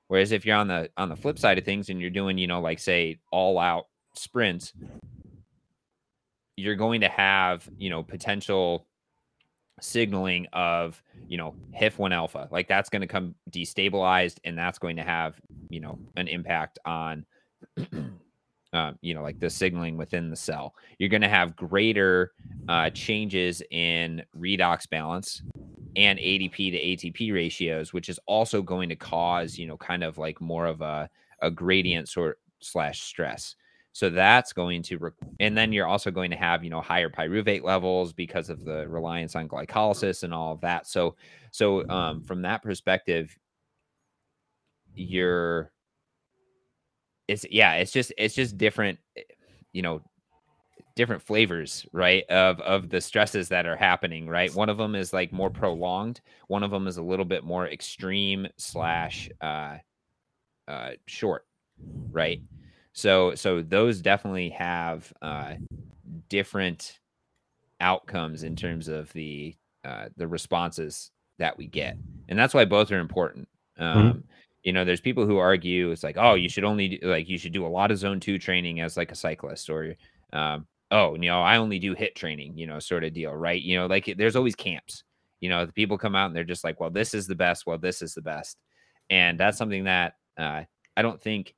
Whereas 0.08 0.32
if 0.32 0.46
you're 0.46 0.58
on 0.58 0.68
the 0.68 0.90
on 0.98 1.10
the 1.10 1.16
flip 1.16 1.40
side 1.40 1.58
of 1.58 1.66
things 1.66 1.90
and 1.90 2.02
you're 2.02 2.10
doing 2.10 2.38
you 2.38 2.48
know 2.48 2.62
like 2.62 2.80
say 2.80 3.20
all 3.32 3.58
out 3.58 3.86
sprints 4.16 4.74
you're 6.58 6.76
going 6.76 7.02
to 7.02 7.08
have 7.08 7.70
you 7.78 7.90
know 7.90 8.04
potential 8.04 8.86
signaling 9.82 10.48
of 10.54 11.02
you 11.28 11.38
know 11.38 11.56
HIF1 11.80 12.14
alpha 12.14 12.48
like 12.52 12.68
that's 12.68 12.90
going 12.90 13.02
to 13.02 13.08
come 13.08 13.36
destabilized 13.52 14.38
and 14.44 14.58
that's 14.58 14.80
going 14.80 14.96
to 14.96 15.04
have 15.04 15.36
you 15.70 15.80
know 15.80 16.00
an 16.16 16.28
impact 16.28 16.80
on 16.86 17.26
um, 18.74 18.98
you 19.02 19.14
know 19.14 19.22
like 19.22 19.40
the 19.40 19.50
signaling 19.50 19.98
within 19.98 20.30
the 20.30 20.36
cell. 20.36 20.76
You're 20.98 21.10
going 21.10 21.22
to 21.22 21.30
have 21.30 21.56
greater 21.56 22.32
uh, 22.68 22.90
changes 22.92 23.62
in 23.72 24.24
redox 24.38 24.90
balance 24.90 25.42
and 25.96 26.20
adp 26.20 26.56
to 26.56 27.10
atp 27.12 27.34
ratios 27.34 27.94
which 27.94 28.10
is 28.10 28.20
also 28.28 28.62
going 28.62 28.90
to 28.90 28.96
cause 28.96 29.58
you 29.58 29.66
know 29.66 29.76
kind 29.76 30.04
of 30.04 30.20
like 30.20 30.40
more 30.40 30.68
of 30.68 30.82
a, 30.82 31.10
a 31.42 31.50
gradient 31.50 32.08
sort 32.08 32.40
slash 32.60 33.02
stress 33.02 33.56
so 34.00 34.10
that's 34.10 34.54
going 34.54 34.82
to, 34.84 34.98
re- 34.98 35.12
and 35.42 35.58
then 35.58 35.74
you're 35.74 35.86
also 35.86 36.10
going 36.10 36.32
to 36.32 36.38
have, 36.38 36.64
you 36.64 36.70
know, 36.70 36.80
higher 36.80 37.10
pyruvate 37.10 37.64
levels 37.64 38.14
because 38.14 38.50
of 38.50 38.64
the 38.64 38.88
reliance 38.88 39.36
on 39.36 39.50
glycolysis 39.50 40.24
and 40.24 40.34
all 40.34 40.54
of 40.54 40.62
that. 40.62 40.88
So, 40.88 41.18
so 41.52 41.86
um, 41.90 42.24
from 42.24 42.44
that 42.44 42.64
perspective, 42.64 43.38
you're, 44.96 45.74
it's 47.28 47.46
yeah, 47.52 47.74
it's 47.74 47.92
just 47.92 48.14
it's 48.18 48.34
just 48.34 48.58
different, 48.58 49.00
eh, 49.18 49.24
you 49.74 49.82
know, 49.82 50.02
different 50.96 51.22
flavors, 51.22 51.86
right? 51.92 52.24
Of 52.30 52.62
of 52.62 52.88
the 52.88 53.02
stresses 53.02 53.50
that 53.50 53.66
are 53.66 53.76
happening, 53.76 54.30
right? 54.30 54.56
One 54.56 54.70
of 54.70 54.78
them 54.78 54.96
is 54.96 55.12
like 55.12 55.34
more 55.34 55.50
prolonged. 55.50 56.22
One 56.48 56.64
of 56.64 56.72
them 56.72 56.88
is 56.88 56.96
a 56.96 57.04
little 57.04 57.26
bit 57.26 57.44
more 57.44 57.68
extreme 57.68 58.48
slash 58.56 59.30
uh, 59.42 59.76
uh, 60.70 60.92
short, 61.06 61.46
right? 62.14 62.42
So 62.94 63.36
so 63.36 63.62
those 63.62 64.02
definitely 64.02 64.50
have 64.50 65.12
uh, 65.22 65.56
different 66.30 67.00
outcomes 67.82 68.44
in 68.44 68.56
terms 68.56 68.88
of 68.88 69.12
the 69.14 69.56
uh, 69.86 70.10
the 70.18 70.28
responses 70.28 71.12
that 71.40 71.58
we 71.58 71.68
get, 71.68 71.98
and 72.30 72.38
that's 72.38 72.54
why 72.54 72.66
both 72.66 72.92
are 72.92 73.00
important. 73.00 73.48
Um, 73.78 74.14
Mhm. 74.14 74.24
You 74.64 74.74
know, 74.74 74.86
there's 74.86 75.02
people 75.02 75.26
who 75.26 75.38
argue 75.38 75.92
it's 75.92 76.04
like, 76.04 76.18
oh, 76.18 76.34
you 76.36 76.50
should 76.50 76.66
only 76.66 76.90
do, 76.98 77.08
like 77.08 77.30
you 77.30 77.38
should 77.38 77.54
do 77.54 77.66
a 77.66 77.70
lot 77.70 77.92
of 77.92 77.98
zone 77.98 78.20
two 78.20 78.38
training 78.40 78.82
as 78.82 78.98
like 78.98 79.12
a 79.12 79.16
cyclist, 79.16 79.70
or 79.70 79.96
um, 80.34 80.68
oh, 80.92 81.14
you 81.16 81.30
know, 81.30 81.42
I 81.42 81.58
only 81.58 81.80
do 81.80 81.96
HIIT 81.96 82.16
training, 82.16 82.58
you 82.58 82.68
know, 82.68 82.80
sort 82.80 83.04
of 83.06 83.14
deal, 83.14 83.34
right? 83.36 83.62
You 83.62 83.78
know, 83.80 83.88
like 83.88 84.14
there's 84.18 84.36
always 84.36 84.56
camps. 84.56 85.04
You 85.42 85.50
know, 85.50 85.66
the 85.66 85.74
people 85.74 85.98
come 85.98 86.16
out 86.16 86.28
and 86.28 86.36
they're 86.36 86.44
just 86.44 86.64
like, 86.66 86.80
well, 86.80 86.90
this 86.92 87.14
is 87.14 87.28
the 87.28 87.36
best. 87.36 87.66
Well, 87.68 87.78
this 87.78 88.02
is 88.02 88.14
the 88.16 88.22
best, 88.22 88.58
and 89.10 89.40
that's 89.40 89.58
something 89.58 89.86
that 89.86 90.16
uh, 90.38 90.64
I 90.98 91.02
don't 91.02 91.22
think 91.22 91.56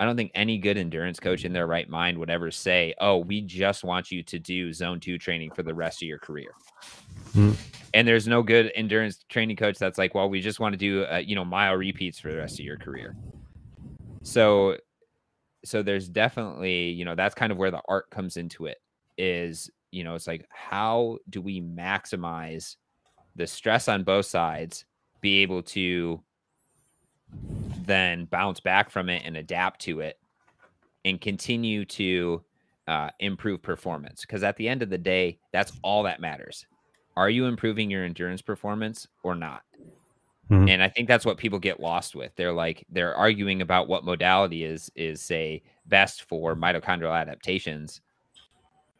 I 0.00 0.06
don't 0.06 0.16
think 0.16 0.30
any 0.34 0.56
good 0.56 0.78
endurance 0.78 1.20
coach 1.20 1.44
in 1.44 1.52
their 1.52 1.66
right 1.66 1.86
mind 1.86 2.16
would 2.18 2.30
ever 2.30 2.50
say, 2.50 2.94
"Oh, 3.00 3.18
we 3.18 3.42
just 3.42 3.84
want 3.84 4.10
you 4.10 4.22
to 4.22 4.38
do 4.38 4.72
zone 4.72 4.98
2 4.98 5.18
training 5.18 5.50
for 5.50 5.62
the 5.62 5.74
rest 5.74 6.02
of 6.02 6.08
your 6.08 6.18
career." 6.18 6.52
Mm. 7.34 7.54
And 7.92 8.08
there's 8.08 8.26
no 8.26 8.42
good 8.42 8.72
endurance 8.74 9.22
training 9.28 9.56
coach 9.56 9.78
that's 9.78 9.98
like, 9.98 10.14
"Well, 10.14 10.30
we 10.30 10.40
just 10.40 10.58
want 10.58 10.72
to 10.72 10.78
do, 10.78 11.04
uh, 11.04 11.18
you 11.18 11.34
know, 11.34 11.44
mile 11.44 11.74
repeats 11.74 12.18
for 12.18 12.32
the 12.32 12.38
rest 12.38 12.58
of 12.58 12.64
your 12.64 12.78
career." 12.78 13.14
So 14.22 14.78
so 15.64 15.82
there's 15.82 16.08
definitely, 16.08 16.88
you 16.88 17.04
know, 17.04 17.14
that's 17.14 17.34
kind 17.34 17.52
of 17.52 17.58
where 17.58 17.70
the 17.70 17.82
art 17.86 18.08
comes 18.10 18.38
into 18.38 18.64
it 18.64 18.78
is, 19.18 19.70
you 19.90 20.02
know, 20.02 20.14
it's 20.14 20.26
like 20.26 20.46
how 20.48 21.18
do 21.28 21.42
we 21.42 21.60
maximize 21.60 22.76
the 23.36 23.46
stress 23.46 23.86
on 23.86 24.04
both 24.04 24.24
sides, 24.24 24.86
be 25.20 25.42
able 25.42 25.62
to 25.62 26.22
then 27.86 28.26
bounce 28.26 28.60
back 28.60 28.90
from 28.90 29.08
it 29.08 29.22
and 29.24 29.36
adapt 29.36 29.80
to 29.82 30.00
it 30.00 30.18
and 31.04 31.20
continue 31.20 31.84
to 31.84 32.42
uh, 32.86 33.10
improve 33.20 33.62
performance. 33.62 34.22
Because 34.22 34.42
at 34.42 34.56
the 34.56 34.68
end 34.68 34.82
of 34.82 34.90
the 34.90 34.98
day, 34.98 35.38
that's 35.52 35.72
all 35.82 36.02
that 36.04 36.20
matters. 36.20 36.66
Are 37.16 37.30
you 37.30 37.46
improving 37.46 37.90
your 37.90 38.04
endurance 38.04 38.42
performance 38.42 39.06
or 39.22 39.34
not? 39.34 39.62
Mhm. 40.50 40.68
And 40.68 40.82
I 40.82 40.88
think 40.88 41.06
that's 41.06 41.24
what 41.24 41.38
people 41.38 41.58
get 41.58 41.80
lost 41.80 42.14
with. 42.16 42.34
They're 42.34 42.52
like 42.52 42.84
they're 42.90 43.14
arguing 43.14 43.62
about 43.62 43.88
what 43.88 44.04
modality 44.04 44.64
is 44.64 44.90
is 44.96 45.22
say 45.22 45.62
best 45.86 46.22
for 46.24 46.56
mitochondrial 46.56 47.18
adaptations. 47.18 48.00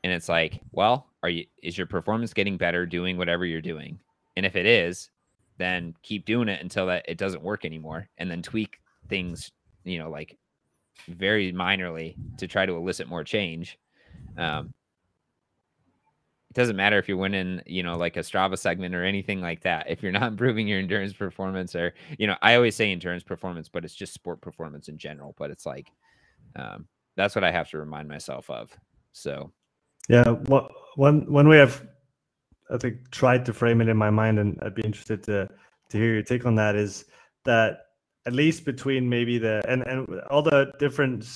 And 0.04 0.12
it's 0.12 0.28
like, 0.28 0.60
well, 0.72 1.08
are 1.22 1.28
you 1.28 1.46
is 1.62 1.76
your 1.76 1.86
performance 1.86 2.32
getting 2.32 2.56
better 2.56 2.86
doing 2.86 3.16
whatever 3.16 3.44
you're 3.44 3.60
doing? 3.60 3.98
And 4.36 4.46
if 4.46 4.56
it 4.56 4.66
is, 4.66 5.10
then 5.60 5.94
keep 6.02 6.24
doing 6.24 6.48
it 6.48 6.60
until 6.62 6.86
that 6.86 7.04
it 7.08 7.18
doesn't 7.18 7.42
work 7.42 7.64
anymore 7.64 8.08
and 8.18 8.30
then 8.30 8.42
tweak 8.42 8.80
things, 9.08 9.50
you 9.84 9.98
know, 9.98 10.10
like 10.10 10.36
very 11.08 11.52
minorly 11.52 12.16
to 12.38 12.46
try 12.46 12.66
to 12.66 12.76
elicit 12.76 13.08
more 13.08 13.24
change. 13.24 13.78
Um, 14.36 14.72
it 16.50 16.54
doesn't 16.54 16.76
matter 16.76 16.98
if 16.98 17.06
you're 17.08 17.16
winning, 17.16 17.60
you 17.64 17.82
know, 17.84 17.96
like 17.96 18.16
a 18.16 18.20
Strava 18.20 18.58
segment 18.58 18.94
or 18.94 19.04
anything 19.04 19.40
like 19.40 19.62
that. 19.62 19.88
If 19.88 20.02
you're 20.02 20.10
not 20.10 20.22
improving 20.32 20.66
your 20.66 20.80
endurance 20.80 21.12
performance, 21.12 21.76
or 21.76 21.94
you 22.18 22.26
know, 22.26 22.36
I 22.42 22.56
always 22.56 22.74
say 22.74 22.90
endurance 22.90 23.22
performance, 23.22 23.68
but 23.68 23.84
it's 23.84 23.94
just 23.94 24.12
sport 24.12 24.40
performance 24.40 24.88
in 24.88 24.98
general. 24.98 25.34
But 25.38 25.50
it's 25.50 25.64
like 25.64 25.92
um, 26.56 26.88
that's 27.16 27.34
what 27.34 27.44
I 27.44 27.52
have 27.52 27.70
to 27.70 27.78
remind 27.78 28.08
myself 28.08 28.50
of. 28.50 28.76
So 29.12 29.52
Yeah, 30.08 30.32
one 30.96 31.32
one 31.32 31.48
way 31.48 31.62
I've 31.62 31.86
I 32.72 32.78
think 32.78 33.10
tried 33.10 33.44
to 33.46 33.52
frame 33.52 33.80
it 33.80 33.88
in 33.88 33.96
my 33.96 34.10
mind, 34.10 34.38
and 34.38 34.58
I'd 34.62 34.74
be 34.74 34.82
interested 34.84 35.22
to 35.24 35.48
to 35.90 35.96
hear 35.98 36.14
your 36.14 36.22
take 36.22 36.46
on 36.46 36.54
that. 36.56 36.76
Is 36.76 37.04
that 37.44 37.86
at 38.26 38.32
least 38.32 38.64
between 38.64 39.08
maybe 39.08 39.38
the 39.38 39.62
and 39.68 39.82
and 39.86 40.20
all 40.30 40.42
the 40.42 40.72
different 40.78 41.26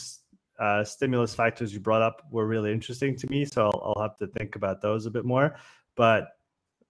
uh, 0.59 0.85
stimulus 0.85 1.35
factors 1.35 1.73
you 1.73 1.81
brought 1.81 2.03
up 2.03 2.23
were 2.31 2.47
really 2.47 2.73
interesting 2.73 3.17
to 3.17 3.29
me. 3.29 3.45
So 3.45 3.67
I'll, 3.67 3.95
I'll 3.97 4.03
have 4.03 4.17
to 4.19 4.27
think 4.29 4.57
about 4.57 4.81
those 4.81 5.07
a 5.07 5.11
bit 5.11 5.25
more. 5.25 5.57
But 5.97 6.29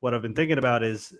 what 0.01 0.14
I've 0.14 0.22
been 0.22 0.34
thinking 0.34 0.59
about 0.59 0.82
is 0.82 1.14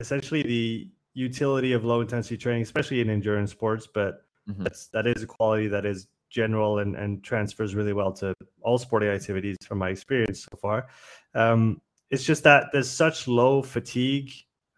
essentially 0.00 0.42
the 0.42 0.90
utility 1.14 1.72
of 1.72 1.84
low 1.84 2.02
intensity 2.02 2.36
training, 2.36 2.62
especially 2.62 3.00
in 3.00 3.08
endurance 3.10 3.50
sports. 3.50 3.86
But 3.86 4.22
Mhm. 4.48 4.62
that's 4.62 4.86
that 4.88 5.06
is 5.08 5.22
a 5.24 5.26
quality 5.26 5.66
that 5.68 5.84
is 5.84 6.06
general 6.30 6.78
and, 6.78 6.94
and 6.94 7.24
transfers 7.24 7.74
really 7.74 7.92
well 7.92 8.12
to 8.12 8.32
all 8.60 8.78
sporting 8.78 9.08
activities 9.08 9.56
from 9.66 9.78
my 9.78 9.88
experience 9.90 10.46
so 10.48 10.56
far. 10.56 10.86
Um, 11.34 11.80
it's 12.10 12.24
just 12.24 12.44
that 12.44 12.68
there's 12.72 12.90
such 12.90 13.28
low 13.28 13.62
fatigue 13.62 14.32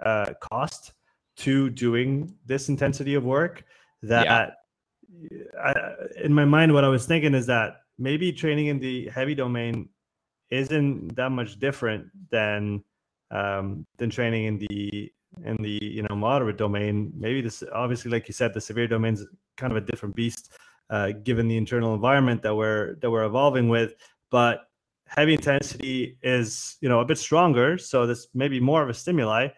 uh, 0.05 0.33
cost 0.53 0.93
to 1.37 1.71
doing 1.71 2.35
this 2.47 2.69
intensity 2.69 3.15
of 3.15 3.25
work 3.25 3.65
that 4.03 4.27
I, 5.63 5.75
in 6.23 6.33
my 6.33 6.45
mind, 6.45 6.73
what 6.73 6.85
I 6.85 6.89
was 6.89 7.07
thinking 7.07 7.35
is 7.35 7.47
that 7.47 7.81
maybe 7.99 8.33
training 8.33 8.67
in 8.67 8.79
the 8.79 9.09
heavy 9.09 9.35
domain 9.35 9.89
isn't 10.51 11.17
that 11.17 11.31
much 11.31 11.59
different 11.59 12.07
than 12.31 12.83
um, 13.31 13.87
than 13.99 14.11
training 14.11 14.45
in 14.45 14.59
the 14.59 15.13
in 15.45 15.57
the 15.61 15.79
you 15.83 16.03
know 16.09 16.17
moderate 16.17 16.57
domain. 16.57 17.13
Maybe 17.17 17.41
this 17.41 17.63
obviously, 17.73 18.11
like 18.11 18.29
you 18.29 18.35
said, 18.35 18.55
the 18.55 18.61
severe 18.61 18.87
domain 18.87 19.15
is 19.15 19.27
kind 19.57 19.73
of 19.73 19.77
a 19.77 19.87
different 19.87 20.15
beast 20.15 20.53
uh, 20.91 21.13
given 21.23 21.49
the 21.49 21.57
internal 21.57 21.95
environment 21.95 22.43
that 22.43 22.55
we're 22.55 22.95
that 22.97 23.11
we're 23.11 23.25
evolving 23.25 23.69
with. 23.69 23.95
But 24.31 24.68
heavy 25.09 25.35
intensity 25.35 26.19
is 26.23 26.77
you 26.81 26.89
know 26.89 27.01
a 27.01 27.05
bit 27.05 27.19
stronger, 27.19 27.79
so 27.79 28.07
this 28.07 28.29
may 28.35 28.49
be 28.49 28.61
more 28.61 28.83
of 28.83 28.89
a 28.89 28.95
stimuli, 28.95 29.49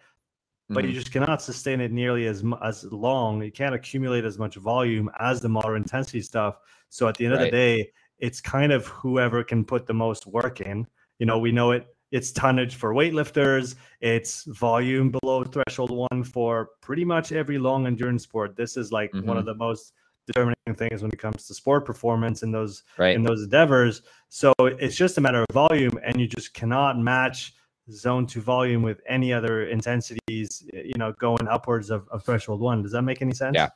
but 0.69 0.83
you 0.83 0.91
Mhm. 0.91 0.95
just 0.95 1.11
cannot 1.11 1.41
sustain 1.41 1.81
it 1.81 1.91
nearly 1.91 2.25
as 2.27 2.43
as 2.63 2.83
long. 2.85 3.41
You 3.43 3.51
can't 3.51 3.75
accumulate 3.75 4.25
as 4.25 4.37
much 4.39 4.55
volume 4.55 5.09
as 5.19 5.41
the 5.41 5.49
moderate 5.49 5.83
intensity 5.83 6.21
stuff. 6.21 6.57
So 6.89 7.07
at 7.07 7.15
the 7.17 7.25
end 7.25 7.33
of 7.35 7.39
the 7.41 7.51
day, 7.51 7.91
it's 8.19 8.41
kind 8.41 8.71
of 8.71 8.87
whoever 8.87 9.43
can 9.43 9.63
put 9.65 9.85
the 9.85 9.93
most 9.93 10.27
work 10.27 10.61
in. 10.61 10.87
You 11.19 11.25
know, 11.25 11.39
we 11.39 11.51
know 11.51 11.71
it. 11.71 11.87
It's 12.11 12.31
tonnage 12.31 12.75
for 12.75 12.93
weightlifters. 12.93 13.75
It's 14.01 14.43
volume 14.45 15.11
below 15.11 15.43
threshold 15.45 15.91
one 15.91 16.23
for 16.23 16.69
pretty 16.81 17.05
much 17.05 17.31
every 17.31 17.57
long 17.57 17.87
endurance 17.87 18.23
sport. 18.23 18.55
This 18.55 18.75
is 18.75 18.91
like 18.91 19.13
one 19.13 19.37
of 19.37 19.43
Mhm. 19.43 19.45
the 19.45 19.55
most 19.55 19.93
determining 20.27 20.55
things 20.75 21.01
when 21.01 21.11
it 21.11 21.19
comes 21.19 21.47
to 21.47 21.53
sport 21.53 21.85
performance 21.85 22.43
in 22.43 22.51
those 22.51 22.83
right. 22.97 23.15
in 23.15 23.23
those 23.23 23.43
endeavors. 23.43 24.01
So 24.29 24.53
it's 24.59 24.95
just 24.95 25.17
a 25.17 25.21
matter 25.21 25.41
of 25.41 25.53
volume, 25.53 25.99
and 26.03 26.19
you 26.19 26.27
just 26.27 26.53
cannot 26.53 26.97
match 26.97 27.53
zone 27.91 28.27
two 28.27 28.41
volume 28.41 28.81
with 28.81 29.01
any 29.07 29.33
other 29.33 29.65
intensities. 29.65 30.63
You 30.73 30.93
know, 30.97 31.13
going 31.13 31.47
upwards 31.47 31.89
of, 31.89 32.07
of 32.09 32.23
threshold 32.23 32.61
one. 32.61 32.81
Does 32.81 32.91
that 32.91 33.01
make 33.01 33.21
any 33.21 33.33
sense? 33.33 33.55
Yeah. 33.55 33.69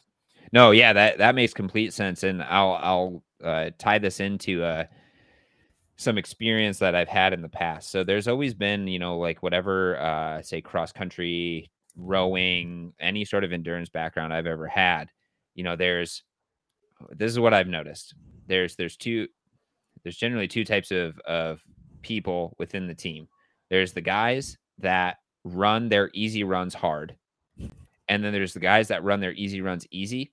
No, 0.53 0.71
yeah, 0.71 0.93
that 0.93 1.17
that 1.17 1.35
makes 1.35 1.53
complete 1.53 1.93
sense, 1.93 2.23
and 2.23 2.41
I'll 2.43 2.79
I'll 2.81 3.23
uh, 3.43 3.71
tie 3.77 3.97
this 3.97 4.19
into 4.19 4.63
uh, 4.63 4.85
some 5.97 6.17
experience 6.17 6.79
that 6.79 6.95
I've 6.95 7.07
had 7.09 7.33
in 7.33 7.41
the 7.41 7.49
past. 7.49 7.89
So 7.89 8.03
there's 8.03 8.27
always 8.27 8.53
been, 8.53 8.87
you 8.87 8.99
know, 8.99 9.17
like 9.17 9.41
whatever, 9.41 9.97
uh, 9.97 10.41
say 10.41 10.61
cross 10.61 10.91
country, 10.91 11.71
rowing, 11.95 12.93
any 12.99 13.25
sort 13.25 13.43
of 13.43 13.53
endurance 13.53 13.89
background 13.89 14.33
I've 14.33 14.47
ever 14.47 14.67
had. 14.67 15.09
You 15.55 15.63
know, 15.63 15.75
there's 15.75 16.23
this 17.11 17.31
is 17.31 17.39
what 17.39 17.53
I've 17.53 17.67
noticed. 17.67 18.15
There's 18.47 18.75
there's 18.75 18.97
two 18.97 19.27
there's 20.03 20.17
generally 20.17 20.47
two 20.47 20.65
types 20.65 20.91
of 20.91 21.19
of 21.19 21.61
people 22.01 22.55
within 22.59 22.87
the 22.87 22.95
team. 22.95 23.27
There's 23.69 23.93
the 23.93 24.01
guys 24.01 24.57
that 24.79 25.17
run 25.43 25.89
their 25.89 26.11
easy 26.13 26.43
runs 26.43 26.73
hard. 26.73 27.15
And 28.07 28.23
then 28.23 28.33
there's 28.33 28.53
the 28.53 28.59
guys 28.59 28.89
that 28.89 29.03
run 29.03 29.19
their 29.19 29.33
easy 29.33 29.61
runs 29.61 29.87
easy. 29.89 30.31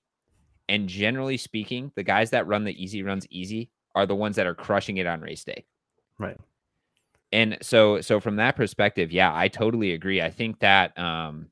And 0.69 0.87
generally 0.87 1.37
speaking, 1.37 1.91
the 1.95 2.03
guys 2.03 2.29
that 2.29 2.47
run 2.47 2.63
the 2.63 2.83
easy 2.83 3.01
runs 3.01 3.25
easy 3.29 3.71
are 3.95 4.05
the 4.05 4.15
ones 4.15 4.35
that 4.35 4.47
are 4.47 4.55
crushing 4.55 4.97
it 4.97 5.07
on 5.07 5.21
race 5.21 5.43
day. 5.43 5.65
Right. 6.19 6.37
And 7.31 7.57
so 7.61 7.99
so 8.01 8.19
from 8.19 8.35
that 8.35 8.55
perspective, 8.55 9.11
yeah, 9.11 9.35
I 9.35 9.47
totally 9.47 9.93
agree. 9.93 10.21
I 10.21 10.29
think 10.29 10.59
that 10.59 10.97
um 10.99 11.47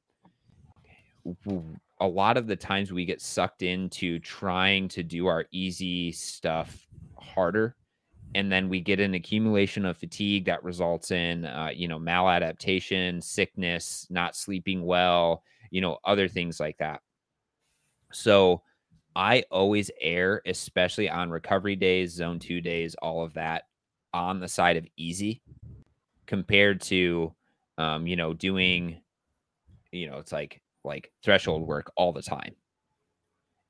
a 2.01 2.07
lot 2.07 2.35
of 2.35 2.47
the 2.47 2.55
times 2.55 2.91
we 2.91 3.05
get 3.05 3.21
sucked 3.21 3.61
into 3.61 4.19
trying 4.19 4.87
to 4.89 5.03
do 5.03 5.27
our 5.27 5.45
easy 5.51 6.11
stuff 6.11 6.87
harder 7.15 7.75
and 8.33 8.51
then 8.51 8.69
we 8.69 8.79
get 8.79 8.99
an 8.99 9.13
accumulation 9.13 9.85
of 9.85 9.97
fatigue 9.97 10.45
that 10.45 10.63
results 10.63 11.11
in 11.11 11.45
uh, 11.45 11.69
you 11.73 11.87
know 11.87 11.99
maladaptation 11.99 13.23
sickness 13.23 14.07
not 14.09 14.35
sleeping 14.35 14.83
well 14.83 15.43
you 15.69 15.79
know 15.79 15.97
other 16.03 16.27
things 16.27 16.59
like 16.59 16.77
that. 16.77 17.01
So 18.11 18.61
i 19.13 19.43
always 19.51 19.91
err 19.99 20.41
especially 20.45 21.09
on 21.09 21.29
recovery 21.29 21.75
days 21.75 22.13
zone 22.13 22.39
two 22.39 22.61
days 22.61 22.95
all 23.01 23.23
of 23.23 23.33
that 23.33 23.63
on 24.13 24.39
the 24.39 24.47
side 24.47 24.77
of 24.77 24.87
easy 24.95 25.41
compared 26.27 26.79
to 26.79 27.33
um, 27.77 28.07
you 28.07 28.15
know 28.15 28.33
doing 28.33 29.01
you 29.91 30.09
know 30.09 30.17
it's 30.17 30.31
like 30.31 30.61
like 30.83 31.11
threshold 31.23 31.67
work 31.67 31.91
all 31.95 32.13
the 32.13 32.21
time 32.21 32.55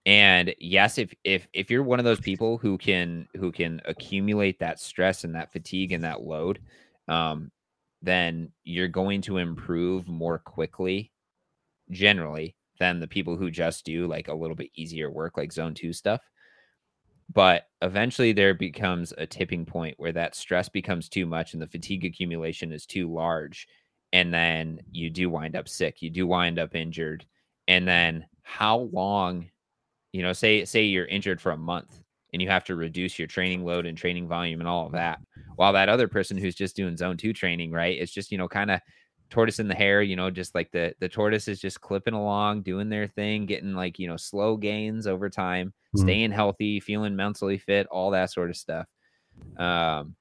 and 0.05 0.55
yes, 0.59 0.97
if 0.97 1.13
if 1.23 1.47
if 1.53 1.69
you're 1.69 1.83
one 1.83 1.99
of 1.99 2.05
those 2.05 2.19
people 2.19 2.57
who 2.57 2.77
can 2.77 3.27
who 3.35 3.51
can 3.51 3.81
accumulate 3.85 4.59
that 4.59 4.79
stress 4.79 5.23
and 5.23 5.35
that 5.35 5.51
fatigue 5.51 5.91
and 5.91 6.03
that 6.03 6.21
load, 6.21 6.59
um, 7.07 7.51
then 8.01 8.51
you're 8.63 8.87
going 8.87 9.21
to 9.21 9.37
improve 9.37 10.07
more 10.07 10.39
quickly, 10.39 11.11
generally, 11.91 12.55
than 12.79 12.99
the 12.99 13.07
people 13.07 13.37
who 13.37 13.51
just 13.51 13.85
do 13.85 14.07
like 14.07 14.27
a 14.27 14.33
little 14.33 14.55
bit 14.55 14.71
easier 14.75 15.11
work, 15.11 15.37
like 15.37 15.53
zone 15.53 15.75
two 15.75 15.93
stuff. 15.93 16.21
But 17.31 17.67
eventually, 17.83 18.33
there 18.33 18.55
becomes 18.55 19.13
a 19.17 19.27
tipping 19.27 19.65
point 19.65 19.95
where 19.99 20.11
that 20.13 20.35
stress 20.35 20.67
becomes 20.67 21.09
too 21.09 21.27
much 21.27 21.53
and 21.53 21.61
the 21.61 21.67
fatigue 21.67 22.05
accumulation 22.05 22.71
is 22.71 22.87
too 22.87 23.11
large, 23.13 23.67
and 24.13 24.33
then 24.33 24.81
you 24.91 25.09
do 25.09 25.29
wind 25.29 25.55
up 25.55 25.67
sick. 25.67 26.01
You 26.01 26.09
do 26.09 26.27
wind 26.27 26.59
up 26.59 26.75
injured, 26.75 27.25
and 27.67 27.87
then 27.87 28.25
how 28.43 28.89
long 28.91 29.49
you 30.11 30.21
know, 30.21 30.33
say 30.33 30.65
say 30.65 30.83
you're 30.83 31.05
injured 31.05 31.41
for 31.41 31.51
a 31.51 31.57
month 31.57 32.01
and 32.33 32.41
you 32.41 32.49
have 32.49 32.63
to 32.65 32.75
reduce 32.75 33.19
your 33.19 33.27
training 33.27 33.65
load 33.65 33.85
and 33.85 33.97
training 33.97 34.27
volume 34.27 34.59
and 34.59 34.69
all 34.69 34.85
of 34.85 34.93
that. 34.93 35.19
While 35.55 35.73
that 35.73 35.89
other 35.89 36.07
person 36.07 36.37
who's 36.37 36.55
just 36.55 36.75
doing 36.75 36.97
zone 36.97 37.17
two 37.17 37.33
training, 37.33 37.71
right? 37.71 37.99
It's 37.99 38.11
just, 38.11 38.31
you 38.31 38.37
know, 38.37 38.47
kind 38.47 38.71
of 38.71 38.79
tortoise 39.29 39.59
in 39.59 39.67
the 39.67 39.75
hare, 39.75 40.01
you 40.01 40.15
know, 40.15 40.29
just 40.29 40.55
like 40.55 40.71
the 40.71 40.93
the 40.99 41.09
tortoise 41.09 41.47
is 41.47 41.59
just 41.59 41.81
clipping 41.81 42.13
along, 42.13 42.63
doing 42.63 42.89
their 42.89 43.07
thing, 43.07 43.45
getting 43.45 43.73
like, 43.73 43.99
you 43.99 44.07
know, 44.07 44.17
slow 44.17 44.57
gains 44.57 45.07
over 45.07 45.29
time, 45.29 45.67
mm-hmm. 45.95 46.05
staying 46.05 46.31
healthy, 46.31 46.79
feeling 46.79 47.15
mentally 47.15 47.57
fit, 47.57 47.87
all 47.87 48.11
that 48.11 48.31
sort 48.31 48.49
of 48.49 48.57
stuff. 48.57 48.87
Um 49.57 50.15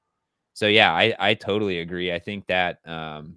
so 0.53 0.67
yeah, 0.67 0.93
I 0.93 1.15
I 1.19 1.33
totally 1.33 1.79
agree. 1.79 2.13
I 2.13 2.19
think 2.19 2.47
that 2.47 2.79
um 2.85 3.35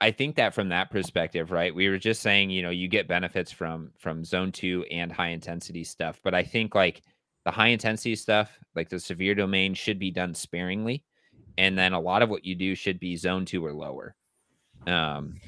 I 0.00 0.10
think 0.10 0.36
that 0.36 0.54
from 0.54 0.68
that 0.68 0.90
perspective, 0.90 1.50
right? 1.50 1.74
We 1.74 1.88
were 1.88 1.98
just 1.98 2.22
saying, 2.22 2.50
you 2.50 2.62
know, 2.62 2.70
you 2.70 2.88
get 2.88 3.08
benefits 3.08 3.50
from 3.50 3.90
from 3.98 4.24
zone 4.24 4.52
2 4.52 4.86
and 4.90 5.10
high 5.10 5.28
intensity 5.28 5.84
stuff, 5.84 6.20
but 6.22 6.34
I 6.34 6.42
think 6.42 6.74
like 6.74 7.02
the 7.44 7.50
high 7.50 7.68
intensity 7.68 8.14
stuff, 8.14 8.58
like 8.76 8.88
the 8.88 9.00
severe 9.00 9.34
domain 9.34 9.74
should 9.74 9.98
be 9.98 10.10
done 10.10 10.34
sparingly, 10.34 11.04
and 11.58 11.76
then 11.76 11.92
a 11.92 12.00
lot 12.00 12.22
of 12.22 12.28
what 12.28 12.44
you 12.44 12.54
do 12.54 12.74
should 12.74 13.00
be 13.00 13.16
zone 13.16 13.44
2 13.44 13.64
or 13.64 13.72
lower. 13.72 14.14
Um 14.86 15.40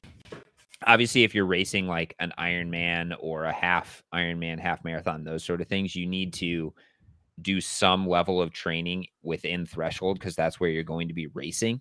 obviously 0.87 1.25
if 1.25 1.35
you're 1.35 1.47
racing 1.47 1.87
like 1.87 2.15
an 2.19 2.33
Ironman 2.39 3.17
or 3.19 3.45
a 3.45 3.53
half 3.53 4.03
Ironman, 4.13 4.59
half 4.59 4.85
marathon, 4.85 5.25
those 5.25 5.45
sort 5.45 5.61
of 5.61 5.69
things, 5.69 5.97
you 5.97 6.07
need 6.07 6.33
to 6.35 6.75
do 7.41 7.61
some 7.61 8.07
level 8.07 8.41
of 8.41 8.53
training 8.53 9.07
within 9.23 9.67
threshold 9.67 10.19
because 10.19 10.37
that's 10.37 10.61
where 10.61 10.71
you're 10.71 10.83
going 10.85 11.09
to 11.09 11.15
be 11.15 11.27
racing 11.29 11.81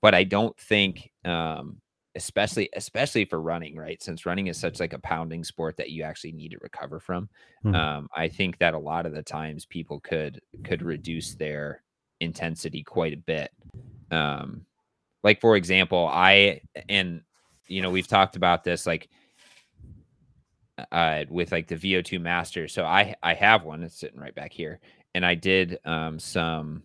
but 0.00 0.14
I 0.14 0.24
don't 0.24 0.56
think, 0.58 1.10
um, 1.24 1.80
especially 2.16 2.68
especially 2.74 3.24
for 3.24 3.40
running, 3.40 3.76
right? 3.76 4.02
Since 4.02 4.26
running 4.26 4.46
is 4.46 4.58
such 4.58 4.80
like 4.80 4.92
a 4.92 4.98
pounding 5.00 5.44
sport 5.44 5.76
that 5.78 5.90
you 5.90 6.02
actually 6.02 6.32
need 6.32 6.50
to 6.50 6.58
recover 6.60 7.00
from. 7.00 7.28
Mm-hmm. 7.64 7.74
Um, 7.74 8.08
I 8.14 8.28
think 8.28 8.58
that 8.58 8.74
a 8.74 8.78
lot 8.78 9.06
of 9.06 9.14
the 9.14 9.22
times 9.22 9.66
people 9.66 10.00
could 10.00 10.40
could 10.62 10.82
reduce 10.82 11.34
their 11.34 11.82
intensity 12.20 12.82
quite 12.82 13.14
a 13.14 13.18
bit. 13.18 13.50
Um, 14.10 14.66
like 15.22 15.40
for 15.40 15.56
example, 15.56 16.08
I 16.12 16.60
and 16.88 17.22
you 17.66 17.82
know 17.82 17.90
we've 17.90 18.08
talked 18.08 18.36
about 18.36 18.62
this 18.62 18.86
like 18.86 19.08
uh 20.92 21.24
with 21.30 21.50
like 21.50 21.66
the 21.66 21.76
VO2 21.76 22.20
master. 22.20 22.68
So 22.68 22.84
I 22.84 23.14
I 23.22 23.34
have 23.34 23.64
one. 23.64 23.82
It's 23.82 23.98
sitting 23.98 24.20
right 24.20 24.34
back 24.34 24.52
here, 24.52 24.80
and 25.14 25.24
I 25.24 25.34
did 25.34 25.78
um 25.84 26.18
some 26.18 26.82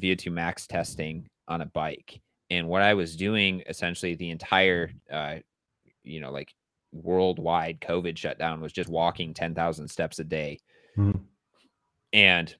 VO2 0.00 0.30
max 0.30 0.66
testing 0.66 1.28
on 1.48 1.60
a 1.60 1.66
bike. 1.66 2.20
And 2.50 2.68
what 2.68 2.82
I 2.82 2.94
was 2.94 3.16
doing 3.16 3.62
essentially 3.68 4.14
the 4.14 4.30
entire, 4.30 4.90
uh, 5.10 5.36
you 6.04 6.20
know, 6.20 6.30
like 6.30 6.54
worldwide 6.92 7.80
COVID 7.80 8.16
shutdown 8.16 8.60
was 8.60 8.72
just 8.72 8.88
walking 8.88 9.34
10,000 9.34 9.88
steps 9.88 10.18
a 10.18 10.24
day. 10.24 10.60
Mm-hmm. 10.96 11.18
And 12.12 12.54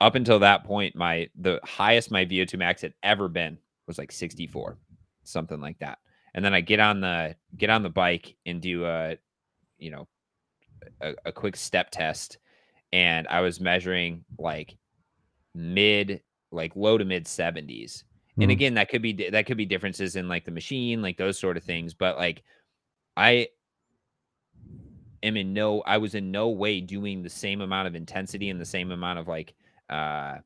up 0.00 0.14
until 0.14 0.38
that 0.40 0.64
point, 0.64 0.94
my 0.94 1.28
the 1.38 1.60
highest 1.64 2.10
my 2.10 2.24
VO2 2.24 2.58
max 2.58 2.82
had 2.82 2.94
ever 3.02 3.28
been 3.28 3.58
was 3.86 3.98
like 3.98 4.12
64, 4.12 4.78
something 5.24 5.60
like 5.60 5.78
that. 5.80 5.98
And 6.34 6.44
then 6.44 6.54
I 6.54 6.60
get 6.60 6.80
on 6.80 7.00
the 7.00 7.34
get 7.56 7.70
on 7.70 7.82
the 7.82 7.90
bike 7.90 8.36
and 8.46 8.60
do 8.60 8.84
a, 8.84 9.16
you 9.78 9.90
know, 9.90 10.06
a, 11.00 11.14
a 11.26 11.32
quick 11.32 11.56
step 11.56 11.90
test, 11.90 12.38
and 12.92 13.26
I 13.26 13.40
was 13.40 13.60
measuring 13.60 14.24
like 14.38 14.76
mid, 15.54 16.22
like 16.52 16.76
low 16.76 16.96
to 16.96 17.04
mid 17.04 17.24
70s, 17.24 18.04
Mm-hmm. 18.38 18.42
And 18.42 18.52
again, 18.52 18.74
that 18.74 18.88
could 18.88 19.02
be 19.02 19.12
that 19.30 19.46
could 19.46 19.56
be 19.56 19.66
differences 19.66 20.14
in 20.14 20.28
like 20.28 20.44
the 20.44 20.52
machine, 20.52 21.02
like 21.02 21.16
those 21.16 21.36
sort 21.36 21.56
of 21.56 21.64
things. 21.64 21.92
But 21.92 22.16
like, 22.16 22.44
I 23.16 23.48
am 25.24 25.36
in 25.36 25.52
no, 25.52 25.80
I 25.80 25.98
was 25.98 26.14
in 26.14 26.30
no 26.30 26.50
way 26.50 26.80
doing 26.80 27.20
the 27.20 27.30
same 27.30 27.60
amount 27.62 27.88
of 27.88 27.96
intensity 27.96 28.50
and 28.50 28.60
the 28.60 28.64
same 28.64 28.92
amount 28.92 29.18
of 29.18 29.26
like, 29.26 29.54
uh, 29.90 30.36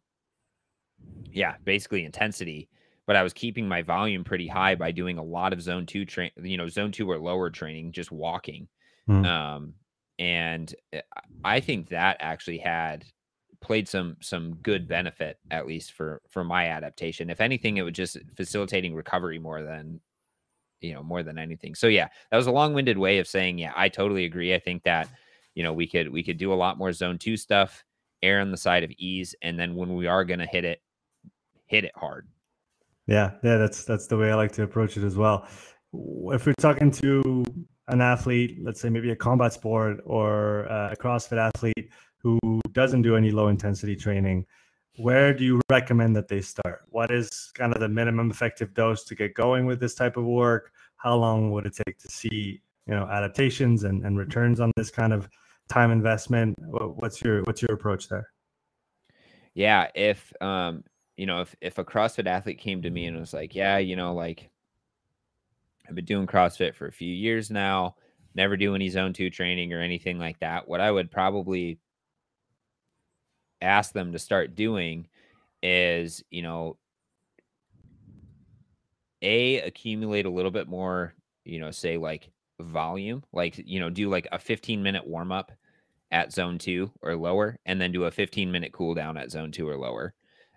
yeah, 1.30 1.57
basically 1.64 2.07
intensity. 2.07 2.70
But 3.07 3.16
I 3.16 3.22
was 3.22 3.34
keeping 3.34 3.68
my 3.68 3.82
volume 3.82 4.24
pretty 4.24 4.49
high 4.49 4.74
by 4.74 4.90
doing 4.90 5.18
a 5.18 5.22
lot 5.22 5.53
of 5.53 5.61
zone 5.61 5.84
two 5.84 6.07
train, 6.07 6.30
you 6.43 6.57
know, 6.57 6.68
zone 6.68 6.93
two 6.93 7.11
or 7.11 7.18
lower 7.18 7.51
training, 7.51 7.93
just 7.93 8.11
walking. 8.11 8.68
Mm. 9.07 9.26
Um, 9.26 9.74
and 10.18 10.74
eh, 10.95 11.03
I 11.45 11.61
think 11.61 11.90
that 11.90 12.16
actually 12.20 12.57
had 12.57 13.05
played 13.63 13.89
some 13.89 14.17
some 14.21 14.57
good 14.57 14.87
benefit 14.89 15.39
at 15.51 15.67
least 15.67 15.93
for 15.93 16.21
for 16.29 16.45
my 16.45 16.69
adaptation. 16.69 17.31
If 17.31 17.41
anything, 17.41 17.77
it 17.77 17.83
was 17.83 17.95
just 17.95 18.19
facilitating 18.37 18.95
recovery 18.95 19.39
more 19.39 19.63
than 19.63 20.01
you 20.81 20.93
know 20.93 21.03
more 21.03 21.23
than 21.23 21.39
anything. 21.39 21.75
So 21.75 21.87
yeah, 21.87 22.09
that 22.31 22.37
was 22.37 22.47
a 22.47 22.53
long-winded 22.53 22.99
way 22.99 23.19
of 23.19 23.27
saying 23.27 23.59
yeah, 23.59 23.73
I 23.77 23.89
totally 23.89 24.25
agree. 24.25 24.55
I 24.55 24.59
think 24.59 24.83
that 24.83 25.09
you 25.55 25.63
know 25.63 25.73
we 25.73 25.87
could 25.87 26.13
we 26.13 26.23
could 26.23 26.39
do 26.39 26.53
a 26.53 26.55
lot 26.55 26.79
more 26.79 26.93
zone 26.93 27.19
2 27.19 27.37
stuff, 27.37 27.85
err 28.23 28.41
on 28.41 28.51
the 28.51 28.57
side 28.57 28.85
of 28.85 28.91
ease 28.99 29.35
and 29.43 29.59
then 29.59 29.75
when 29.75 29.95
we 29.95 30.07
are 30.07 30.25
going 30.25 30.41
to 30.41 30.47
hit 30.47 30.65
it 30.65 30.83
hit 31.67 31.85
it 31.85 31.93
hard. 31.97 32.29
Yeah, 33.07 33.33
yeah, 33.43 33.57
that's 33.57 33.85
that's 33.85 34.07
the 34.07 34.17
way 34.17 34.31
I 34.31 34.35
like 34.35 34.53
to 34.53 34.63
approach 34.63 34.97
it 34.97 35.05
as 35.05 35.17
well. 35.17 35.49
If 35.93 36.47
we're 36.47 36.55
talking 36.59 36.91
to 36.93 37.45
an 37.89 38.01
athlete, 38.01 38.59
let's 38.63 38.81
say 38.81 38.89
maybe 38.89 39.11
a 39.11 39.17
combat 39.17 39.53
sport 39.53 39.99
or 40.05 40.71
uh, 40.71 40.93
a 40.93 40.97
CrossFit 40.97 41.39
athlete 41.39 41.91
who 42.23 42.39
doesn't 42.73 43.03
do 43.03 43.16
any 43.16 43.31
low 43.31 43.49
intensity 43.49 43.97
training, 43.97 44.47
where 44.97 45.33
do 45.33 45.45
you 45.45 45.61
recommend 45.70 46.14
that 46.16 46.29
they 46.29 46.41
start? 46.41 46.83
What 46.91 47.11
is 47.11 47.51
kind 47.55 47.73
of 47.73 47.81
the 47.81 47.89
minimum 47.89 48.31
effective 48.31 48.75
dose 48.75 49.05
to 49.05 49.14
get 49.14 49.35
going 49.35 49.66
with 49.66 49.81
this 49.81 49.95
type 49.95 50.16
of 50.16 50.25
work? 50.25 50.73
How 50.97 51.16
long 51.16 51.51
would 51.51 51.66
it 51.66 51.77
take 51.87 51.99
to 51.99 52.09
see, 52.09 52.61
you 52.87 52.95
know, 52.95 53.07
adaptations 53.07 53.85
and, 53.85 54.05
and 54.05 54.18
returns 54.18 54.61
on 54.61 54.70
this 54.77 54.91
kind 54.91 55.12
of 55.12 55.29
time 55.68 55.91
investment? 55.91 56.57
What's 56.59 57.23
your 57.23 57.43
what's 57.43 57.62
your 57.62 57.73
approach 57.73 58.09
there? 58.09 58.29
Yeah, 59.55 59.89
if 59.95 60.33
um, 60.41 60.85
you 61.16 61.27
know, 61.27 61.41
if 61.41 61.57
if 61.61 61.79
a 61.79 61.85
CrossFit 61.85 62.27
athlete 62.27 62.59
came 62.59 62.83
to 62.83 62.91
me 62.91 63.07
and 63.07 63.18
was 63.18 63.33
like, 63.33 63.55
"Yeah, 63.55 63.79
you 63.79 63.97
know, 63.97 64.14
like 64.14 64.51
I've 65.89 65.95
been 65.95 66.05
doing 66.05 66.27
CrossFit 66.27 66.75
for 66.75 66.87
a 66.87 66.93
few 66.93 67.12
years 67.12 67.51
now, 67.51 67.97
never 68.35 68.57
do 68.57 68.75
any 68.75 68.89
zone 68.89 69.12
two 69.12 69.31
training 69.31 69.73
or 69.73 69.81
anything 69.81 70.18
like 70.18 70.39
that," 70.41 70.68
what 70.68 70.81
I 70.81 70.91
would 70.91 71.11
probably 71.11 71.79
ask 73.63 73.93
them 73.93 74.13
to 74.13 74.19
start 74.19 74.55
doing 74.55 75.07
is, 75.63 76.23
you 76.31 76.43
know, 76.43 76.77
a 79.23 79.61
accumulate 79.61 80.27
a 80.27 80.31
little 80.31 80.51
bit 80.51 80.69
more, 80.69 81.15
you 81.45 81.61
know, 81.61 81.71
say 81.71 81.97
like 81.97 82.31
volume, 82.61 83.23
like, 83.33 83.57
you 83.59 83.81
know, 83.81 83.91
do 83.91 84.11
like 84.11 84.27
a 84.33 84.39
15 84.39 84.83
minute 84.83 85.07
warm 85.07 85.33
up 85.33 85.53
at 86.11 86.33
zone 86.33 86.59
two 86.59 86.91
or 87.01 87.17
lower, 87.17 87.59
and 87.65 87.81
then 87.81 87.93
do 87.93 88.05
a 88.05 88.11
15 88.11 88.51
minute 88.51 88.73
cool 88.73 88.95
down 88.95 89.17
at 89.17 89.31
zone 89.31 89.53
two 89.53 89.69
or 89.69 89.77
lower. 89.77 90.15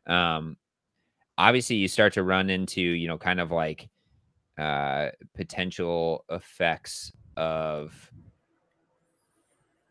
Um, 0.07 0.57
obviously, 1.37 1.77
you 1.77 1.87
start 1.87 2.13
to 2.13 2.23
run 2.23 2.49
into, 2.49 2.81
you 2.81 3.07
know, 3.07 3.17
kind 3.17 3.39
of 3.39 3.51
like 3.51 3.89
uh, 4.57 5.09
potential 5.35 6.25
effects 6.29 7.11
of, 7.37 8.11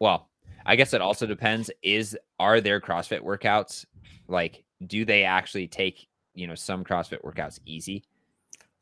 well, 0.01 0.29
I 0.67 0.77
guess 0.77 0.95
it 0.95 1.01
also 1.01 1.27
depends. 1.27 1.71
Is 1.83 2.17
are 2.39 2.61
their 2.61 2.81
CrossFit 2.81 3.21
workouts 3.21 3.85
like 4.29 4.65
do 4.87 5.05
they 5.05 5.25
actually 5.25 5.69
take 5.69 6.07
you 6.35 6.47
know 6.47 6.55
some 6.55 6.85
CrossFit 6.85 7.23
workouts 7.23 7.61
easy? 7.67 8.05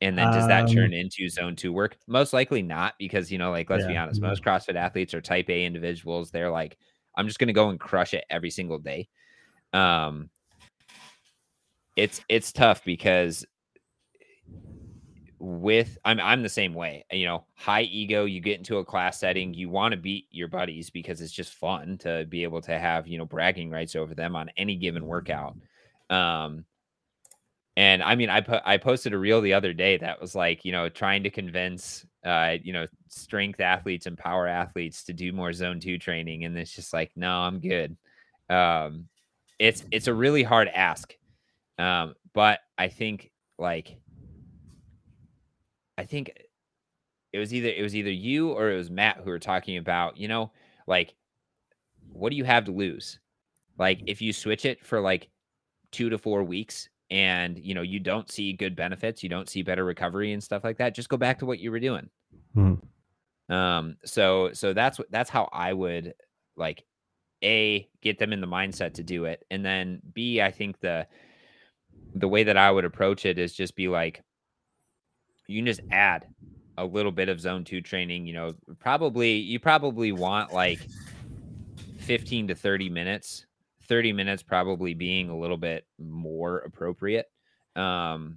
And 0.01 0.19
then 0.19 0.33
does 0.33 0.49
that 0.49 0.65
um, 0.65 0.75
turn 0.75 0.93
into 0.93 1.29
zone 1.29 1.55
two 1.55 1.73
work? 1.73 1.97
Most 2.09 2.33
likely 2.33 2.61
not, 2.61 2.95
because 2.99 3.31
you 3.31 3.39
know, 3.39 3.53
like 3.53 3.71
let's 3.71 3.83
yeah, 3.83 3.89
be 3.89 3.97
honest, 3.97 4.21
most 4.21 4.43
CrossFit 4.43 4.75
athletes 4.75 5.15
are 5.15 5.21
type 5.21 5.49
A 5.49 5.65
individuals. 5.65 6.31
They're 6.31 6.51
like, 6.51 6.77
I'm 7.17 7.27
just 7.27 7.39
gonna 7.39 7.53
go 7.53 7.69
and 7.69 7.79
crush 7.79 8.13
it 8.15 8.25
every 8.29 8.51
single 8.51 8.79
day. 8.79 9.09
Um 9.73 10.29
it's 11.95 12.21
it's 12.29 12.53
tough 12.53 12.85
because 12.85 13.45
with 15.43 15.99
I'm 16.05 16.21
I'm 16.21 16.43
the 16.43 16.49
same 16.49 16.73
way. 16.73 17.05
You 17.11 17.27
know, 17.27 17.45
high 17.55 17.83
ego, 17.83 18.25
you 18.27 18.41
get 18.41 18.59
into 18.59 18.79
a 18.79 18.85
class 18.85 19.19
setting, 19.19 19.53
you 19.53 19.69
want 19.69 19.93
to 19.93 19.99
beat 19.99 20.27
your 20.31 20.47
buddies 20.47 20.89
because 20.89 21.21
it's 21.21 21.33
just 21.33 21.55
fun 21.55 21.99
to 21.99 22.25
be 22.29 22.45
able 22.45 22.63
to 22.63 22.79
have, 22.79 23.09
you 23.09 23.19
know, 23.19 23.25
bragging 23.25 23.69
rights 23.69 23.97
over 23.97 24.15
them 24.15 24.37
on 24.37 24.51
any 24.57 24.77
given 24.77 25.05
workout. 25.05 25.57
Um 26.11 26.65
and 27.77 28.03
I 28.03 28.15
mean, 28.15 28.31
I 28.31 28.41
put 28.41 28.63
I 28.65 28.77
posted 28.77 29.15
a 29.15 29.19
reel 29.19 29.41
the 29.41 29.55
other 29.55 29.73
day 29.73 29.97
that 29.97 30.21
was 30.21 30.37
like, 30.37 30.65
you 30.65 30.71
know, 30.71 30.89
trying 30.89 31.25
to 31.25 31.31
convince 31.31 32.07
uh, 32.25 32.57
you 32.63 32.73
know, 32.73 32.87
strength 33.09 33.59
athletes 33.61 34.07
and 34.07 34.17
power 34.17 34.47
athletes 34.47 35.03
to 35.05 35.13
do 35.13 35.33
more 35.33 35.53
zone 35.53 35.81
two 35.81 35.99
training. 35.99 36.45
And 36.45 36.57
it's 36.57 36.73
just 36.73 36.93
like, 36.93 37.11
no, 37.17 37.31
I'm 37.41 37.59
good. 37.59 37.97
Um, 38.49 39.09
it's 39.59 39.85
it's 39.91 40.07
a 40.07 40.15
really 40.15 40.45
hard 40.45 40.69
ask. 40.69 41.13
Um, 41.79 42.15
but 42.33 42.61
I 42.79 42.89
think 42.89 43.33
like 43.59 43.97
I 45.99 46.05
think 46.05 46.33
it 47.33 47.39
was 47.39 47.53
either 47.53 47.69
it 47.69 47.83
was 47.83 47.97
either 47.97 48.11
you 48.11 48.51
or 48.51 48.71
it 48.71 48.77
was 48.77 48.91
Matt 48.91 49.19
who 49.19 49.31
were 49.31 49.39
talking 49.39 49.77
about, 49.77 50.17
you 50.17 50.29
know, 50.29 50.53
like 50.87 51.15
what 52.13 52.31
do 52.31 52.37
you 52.37 52.45
have 52.45 52.65
to 52.65 52.73
lose? 52.73 53.19
Like 53.79 54.03
if 54.07 54.21
you 54.21 54.33
switch 54.33 54.65
it 54.65 54.85
for 54.85 55.01
like 55.01 55.29
two 55.91 56.11
to 56.11 56.19
four 56.19 56.43
weeks 56.43 56.89
and 57.11 57.59
you 57.59 57.75
know 57.75 57.83
you 57.83 58.01
don't 58.01 58.31
see 58.31 58.53
good 58.53 58.77
benefits, 58.77 59.23
you 59.23 59.29
don't 59.29 59.49
see 59.49 59.63
better 59.63 59.85
recovery 59.85 60.33
and 60.33 60.43
stuff 60.43 60.65
like 60.65 60.79
that, 60.79 60.95
just 60.95 61.09
go 61.09 61.17
back 61.17 61.39
to 61.39 61.47
what 61.47 61.59
you 61.59 61.71
were 61.71 61.81
doing. 61.81 62.09
Hmm. 62.55 62.75
Um, 63.49 63.97
so 64.05 64.51
so 64.53 64.73
that's 64.73 64.99
what 64.99 65.11
that's 65.11 65.31
how 65.31 65.49
I 65.53 65.73
would 65.73 66.15
like 66.57 66.85
a 67.45 67.89
get 68.01 68.19
them 68.19 68.33
in 68.33 68.41
the 68.41 68.47
mindset 68.47 68.95
to 68.95 69.03
do 69.03 69.25
it, 69.25 69.45
and 69.51 69.65
then 69.65 70.01
b 70.15 70.41
I 70.41 70.51
think 70.51 70.81
the 70.81 71.07
the 72.15 72.29
way 72.29 72.45
that 72.45 72.57
I 72.57 72.71
would 72.71 72.85
approach 72.85 73.27
it 73.27 73.39
is 73.39 73.55
just 73.55 73.75
be 73.75 73.89
like 73.89 74.23
you 75.47 75.59
can 75.59 75.67
just 75.67 75.81
add 75.91 76.27
a 76.79 76.85
little 76.85 77.13
bit 77.13 77.29
of 77.29 77.41
zone 77.41 77.65
two 77.65 77.81
training. 77.81 78.27
You 78.27 78.35
know, 78.35 78.55
probably 78.79 79.33
you 79.33 79.59
probably 79.59 80.13
want 80.13 80.53
like 80.53 80.81
15 81.99 82.49
to 82.49 82.55
30 82.55 82.89
minutes 82.89 83.47
30 83.93 84.13
minutes 84.13 84.43
probably 84.43 84.95
being 84.95 85.29
a 85.29 85.37
little 85.37 85.57
bit 85.57 85.87
more 85.99 86.59
appropriate. 86.61 87.31
Um, 87.77 88.37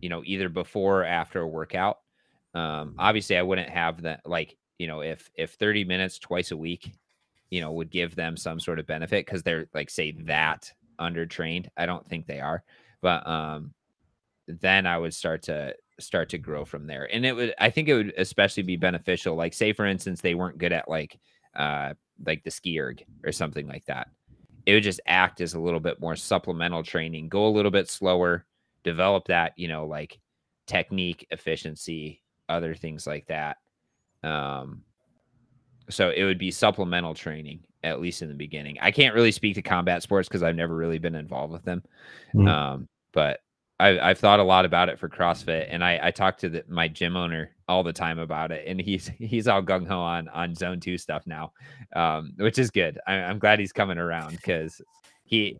you 0.00 0.08
know, 0.08 0.22
either 0.24 0.48
before 0.48 1.00
or 1.00 1.04
after 1.04 1.40
a 1.40 1.48
workout. 1.48 1.98
Um, 2.54 2.94
obviously 2.98 3.36
I 3.36 3.42
wouldn't 3.42 3.70
have 3.70 4.02
that 4.02 4.20
like, 4.24 4.56
you 4.78 4.86
know, 4.86 5.00
if 5.00 5.30
if 5.34 5.54
30 5.54 5.84
minutes 5.84 6.18
twice 6.18 6.52
a 6.52 6.56
week, 6.56 6.92
you 7.50 7.60
know, 7.60 7.72
would 7.72 7.90
give 7.90 8.14
them 8.14 8.36
some 8.36 8.60
sort 8.60 8.78
of 8.78 8.86
benefit 8.86 9.26
because 9.26 9.42
they're 9.42 9.66
like 9.74 9.90
say 9.90 10.12
that 10.22 10.72
under 10.98 11.26
trained. 11.26 11.70
I 11.76 11.86
don't 11.86 12.06
think 12.06 12.26
they 12.26 12.40
are. 12.40 12.62
But 13.00 13.26
um 13.26 13.74
then 14.46 14.86
I 14.86 14.98
would 14.98 15.14
start 15.14 15.42
to 15.44 15.74
start 16.00 16.28
to 16.30 16.38
grow 16.38 16.64
from 16.64 16.86
there. 16.86 17.08
And 17.12 17.24
it 17.24 17.34
would 17.34 17.54
I 17.58 17.70
think 17.70 17.88
it 17.88 17.94
would 17.94 18.14
especially 18.16 18.62
be 18.62 18.76
beneficial. 18.76 19.36
Like 19.36 19.54
say 19.54 19.72
for 19.72 19.86
instance, 19.86 20.20
they 20.20 20.34
weren't 20.34 20.58
good 20.58 20.72
at 20.72 20.88
like 20.88 21.18
uh 21.56 21.94
like 22.24 22.44
the 22.44 22.50
ski 22.50 22.78
erg 22.80 23.04
or 23.24 23.32
something 23.32 23.66
like 23.66 23.84
that 23.86 24.08
it 24.66 24.74
would 24.74 24.82
just 24.82 25.00
act 25.06 25.40
as 25.40 25.54
a 25.54 25.60
little 25.60 25.80
bit 25.80 26.00
more 26.00 26.16
supplemental 26.16 26.82
training, 26.82 27.28
go 27.28 27.46
a 27.46 27.50
little 27.50 27.70
bit 27.70 27.88
slower, 27.88 28.46
develop 28.82 29.26
that, 29.26 29.52
you 29.56 29.68
know, 29.68 29.86
like 29.86 30.18
technique, 30.66 31.26
efficiency, 31.30 32.22
other 32.48 32.74
things 32.74 33.06
like 33.06 33.26
that. 33.26 33.58
Um, 34.22 34.82
so 35.90 36.10
it 36.10 36.24
would 36.24 36.38
be 36.38 36.50
supplemental 36.50 37.14
training, 37.14 37.60
at 37.82 38.00
least 38.00 38.22
in 38.22 38.28
the 38.28 38.34
beginning. 38.34 38.78
I 38.80 38.90
can't 38.90 39.14
really 39.14 39.32
speak 39.32 39.54
to 39.56 39.62
combat 39.62 40.02
sports 40.02 40.28
because 40.28 40.42
I've 40.42 40.56
never 40.56 40.74
really 40.74 40.98
been 40.98 41.14
involved 41.14 41.52
with 41.52 41.64
them. 41.64 41.82
Mm-hmm. 42.34 42.48
Um, 42.48 42.88
but 43.12 43.40
I, 43.84 44.10
I've 44.10 44.18
thought 44.18 44.40
a 44.40 44.44
lot 44.44 44.64
about 44.64 44.88
it 44.88 44.98
for 44.98 45.10
CrossFit, 45.10 45.66
and 45.68 45.84
I, 45.84 46.00
I 46.04 46.10
talked 46.10 46.40
to 46.40 46.48
the, 46.48 46.64
my 46.68 46.88
gym 46.88 47.16
owner 47.16 47.50
all 47.68 47.82
the 47.82 47.92
time 47.92 48.18
about 48.18 48.50
it, 48.50 48.64
and 48.66 48.80
he's 48.80 49.08
he's 49.18 49.46
all 49.46 49.62
gung 49.62 49.86
ho 49.86 49.98
on 50.00 50.28
on 50.28 50.54
Zone 50.54 50.80
Two 50.80 50.96
stuff 50.96 51.26
now, 51.26 51.52
um, 51.94 52.32
which 52.38 52.58
is 52.58 52.70
good. 52.70 52.98
I, 53.06 53.14
am 53.14 53.38
glad 53.38 53.58
he's 53.58 53.72
coming 53.72 53.98
around 53.98 54.30
because 54.30 54.80
he, 55.24 55.58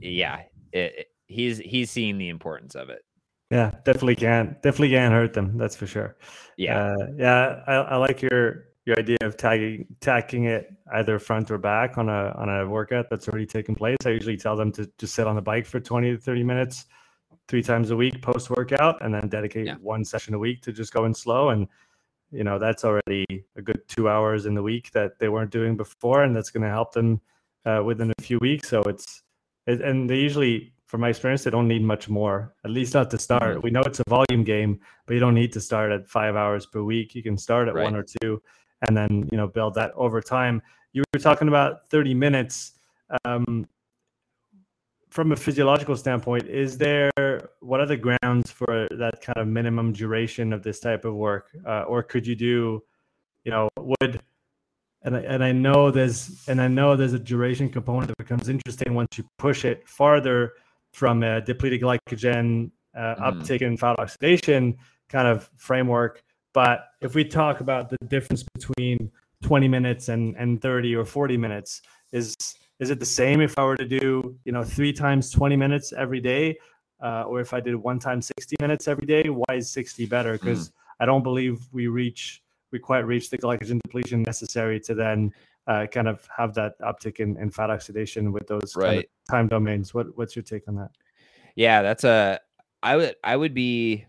yeah, 0.00 0.42
it, 0.72 1.08
he's 1.26 1.58
he's 1.58 1.90
seeing 1.90 2.18
the 2.18 2.28
importance 2.28 2.74
of 2.74 2.90
it. 2.90 3.04
Yeah, 3.50 3.70
definitely 3.84 4.16
can 4.16 4.56
definitely 4.62 4.90
can 4.90 5.10
hurt 5.10 5.32
them. 5.32 5.56
That's 5.56 5.76
for 5.76 5.86
sure. 5.86 6.16
Yeah, 6.58 6.78
uh, 6.78 7.06
yeah. 7.16 7.62
I, 7.66 7.74
I 7.74 7.96
like 7.96 8.20
your 8.20 8.66
your 8.84 8.98
idea 8.98 9.18
of 9.22 9.38
tagging 9.38 9.86
tacking 10.00 10.44
it 10.44 10.70
either 10.92 11.18
front 11.18 11.50
or 11.50 11.56
back 11.56 11.96
on 11.96 12.10
a 12.10 12.34
on 12.36 12.50
a 12.50 12.68
workout 12.68 13.08
that's 13.08 13.28
already 13.28 13.46
taken 13.46 13.74
place. 13.74 13.96
I 14.04 14.10
usually 14.10 14.36
tell 14.36 14.56
them 14.56 14.72
to 14.72 14.90
just 14.98 15.14
sit 15.14 15.26
on 15.26 15.36
the 15.36 15.42
bike 15.42 15.64
for 15.64 15.80
20 15.80 16.10
to 16.10 16.18
30 16.18 16.44
minutes 16.44 16.86
three 17.48 17.62
times 17.62 17.90
a 17.90 17.96
week 17.96 18.20
post 18.22 18.50
workout 18.50 19.02
and 19.04 19.14
then 19.14 19.28
dedicate 19.28 19.66
yeah. 19.66 19.74
one 19.80 20.04
session 20.04 20.34
a 20.34 20.38
week 20.38 20.62
to 20.62 20.72
just 20.72 20.92
going 20.92 21.14
slow 21.14 21.50
and 21.50 21.68
you 22.30 22.44
know 22.44 22.58
that's 22.58 22.84
already 22.84 23.26
a 23.56 23.62
good 23.62 23.80
two 23.88 24.08
hours 24.08 24.46
in 24.46 24.54
the 24.54 24.62
week 24.62 24.90
that 24.92 25.18
they 25.18 25.28
weren't 25.28 25.50
doing 25.50 25.76
before 25.76 26.22
and 26.22 26.34
that's 26.34 26.50
going 26.50 26.62
to 26.62 26.68
help 26.68 26.92
them 26.92 27.20
uh, 27.66 27.82
within 27.84 28.12
a 28.18 28.22
few 28.22 28.38
weeks 28.40 28.68
so 28.68 28.80
it's 28.82 29.22
it, 29.66 29.80
and 29.80 30.08
they 30.08 30.16
usually 30.16 30.72
from 30.86 31.00
my 31.00 31.08
experience 31.08 31.44
they 31.44 31.50
don't 31.50 31.68
need 31.68 31.82
much 31.82 32.08
more 32.08 32.54
at 32.64 32.70
least 32.70 32.94
not 32.94 33.10
to 33.10 33.18
start 33.18 33.54
mm-hmm. 33.56 33.60
we 33.62 33.70
know 33.70 33.82
it's 33.82 34.00
a 34.00 34.08
volume 34.08 34.44
game 34.44 34.80
but 35.06 35.14
you 35.14 35.20
don't 35.20 35.34
need 35.34 35.52
to 35.52 35.60
start 35.60 35.92
at 35.92 36.08
five 36.08 36.36
hours 36.36 36.66
per 36.66 36.82
week 36.82 37.14
you 37.14 37.22
can 37.22 37.36
start 37.36 37.68
at 37.68 37.74
right. 37.74 37.84
one 37.84 37.94
or 37.94 38.04
two 38.20 38.40
and 38.82 38.96
then 38.96 39.28
you 39.30 39.36
know 39.36 39.46
build 39.46 39.74
that 39.74 39.92
over 39.94 40.20
time 40.20 40.60
you 40.92 41.02
were 41.14 41.20
talking 41.20 41.48
about 41.48 41.86
30 41.88 42.14
minutes 42.14 42.72
um, 43.24 43.66
from 45.12 45.30
a 45.30 45.36
physiological 45.36 45.94
standpoint, 45.94 46.48
is 46.48 46.78
there 46.78 47.10
what 47.60 47.80
are 47.80 47.86
the 47.86 47.98
grounds 47.98 48.50
for 48.50 48.88
that 48.92 49.20
kind 49.20 49.36
of 49.36 49.46
minimum 49.46 49.92
duration 49.92 50.54
of 50.54 50.62
this 50.62 50.80
type 50.80 51.04
of 51.04 51.14
work, 51.14 51.50
uh, 51.66 51.82
or 51.82 52.02
could 52.02 52.26
you 52.26 52.34
do, 52.34 52.82
you 53.44 53.50
know, 53.50 53.68
would 53.78 54.20
and 55.02 55.16
I, 55.16 55.20
and 55.20 55.44
I 55.44 55.52
know 55.52 55.90
there's 55.90 56.42
and 56.48 56.62
I 56.62 56.68
know 56.68 56.96
there's 56.96 57.12
a 57.12 57.18
duration 57.18 57.68
component 57.68 58.08
that 58.08 58.16
becomes 58.16 58.48
interesting 58.48 58.94
once 58.94 59.18
you 59.18 59.24
push 59.38 59.66
it 59.66 59.86
farther 59.86 60.54
from 60.94 61.22
a 61.22 61.42
depleted 61.42 61.82
glycogen 61.82 62.70
uh, 62.96 63.14
mm. 63.14 63.40
uptake 63.40 63.60
and 63.60 63.78
fat 63.78 63.96
oxidation 63.98 64.78
kind 65.10 65.28
of 65.28 65.50
framework. 65.56 66.22
But 66.54 66.86
if 67.02 67.14
we 67.14 67.24
talk 67.24 67.60
about 67.60 67.90
the 67.90 67.98
difference 68.08 68.44
between 68.54 69.12
20 69.42 69.68
minutes 69.68 70.08
and 70.08 70.34
and 70.36 70.62
30 70.62 70.96
or 70.96 71.04
40 71.04 71.36
minutes, 71.36 71.82
is 72.12 72.34
is 72.82 72.90
it 72.90 72.98
the 72.98 73.06
same 73.06 73.40
if 73.40 73.56
I 73.60 73.62
were 73.62 73.76
to 73.76 73.86
do, 73.86 74.36
you 74.44 74.50
know, 74.50 74.64
three 74.64 74.92
times 74.92 75.30
20 75.30 75.54
minutes 75.54 75.92
every 75.92 76.20
day? 76.20 76.58
Uh, 77.00 77.22
or 77.22 77.40
if 77.40 77.54
I 77.54 77.60
did 77.60 77.76
one 77.76 78.00
time 78.00 78.20
60 78.20 78.56
minutes 78.60 78.88
every 78.88 79.06
day, 79.06 79.28
why 79.28 79.54
is 79.54 79.70
60 79.70 80.04
better? 80.06 80.32
Because 80.32 80.68
mm. 80.68 80.72
I 80.98 81.06
don't 81.06 81.22
believe 81.22 81.60
we 81.70 81.86
reach, 81.86 82.42
we 82.72 82.80
quite 82.80 83.06
reach 83.06 83.30
the 83.30 83.38
glycogen 83.38 83.80
depletion 83.84 84.22
necessary 84.22 84.80
to 84.80 84.94
then 84.94 85.32
uh, 85.68 85.86
kind 85.92 86.08
of 86.08 86.28
have 86.36 86.54
that 86.54 86.72
uptick 86.80 87.20
in, 87.20 87.36
in 87.36 87.52
fat 87.52 87.70
oxidation 87.70 88.32
with 88.32 88.48
those 88.48 88.74
right. 88.74 88.86
kind 88.86 88.98
of 88.98 89.04
time 89.30 89.46
domains. 89.46 89.94
What, 89.94 90.18
what's 90.18 90.34
your 90.34 90.42
take 90.42 90.66
on 90.66 90.74
that? 90.74 90.90
Yeah, 91.54 91.82
that's 91.82 92.02
a, 92.02 92.40
I 92.82 92.96
would, 92.96 93.14
I 93.22 93.36
would 93.36 93.54
be, 93.54 94.06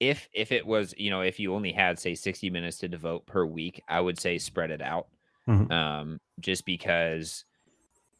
if, 0.00 0.30
if 0.32 0.50
it 0.50 0.66
was, 0.66 0.94
you 0.96 1.10
know, 1.10 1.20
if 1.20 1.38
you 1.38 1.54
only 1.54 1.72
had 1.72 1.98
say 1.98 2.14
60 2.14 2.48
minutes 2.48 2.78
to 2.78 2.88
devote 2.88 3.26
per 3.26 3.44
week, 3.44 3.82
I 3.86 4.00
would 4.00 4.18
say 4.18 4.38
spread 4.38 4.70
it 4.70 4.80
out 4.80 5.08
mm-hmm. 5.50 5.72
um, 5.72 6.20
just 6.40 6.64
because 6.64 7.44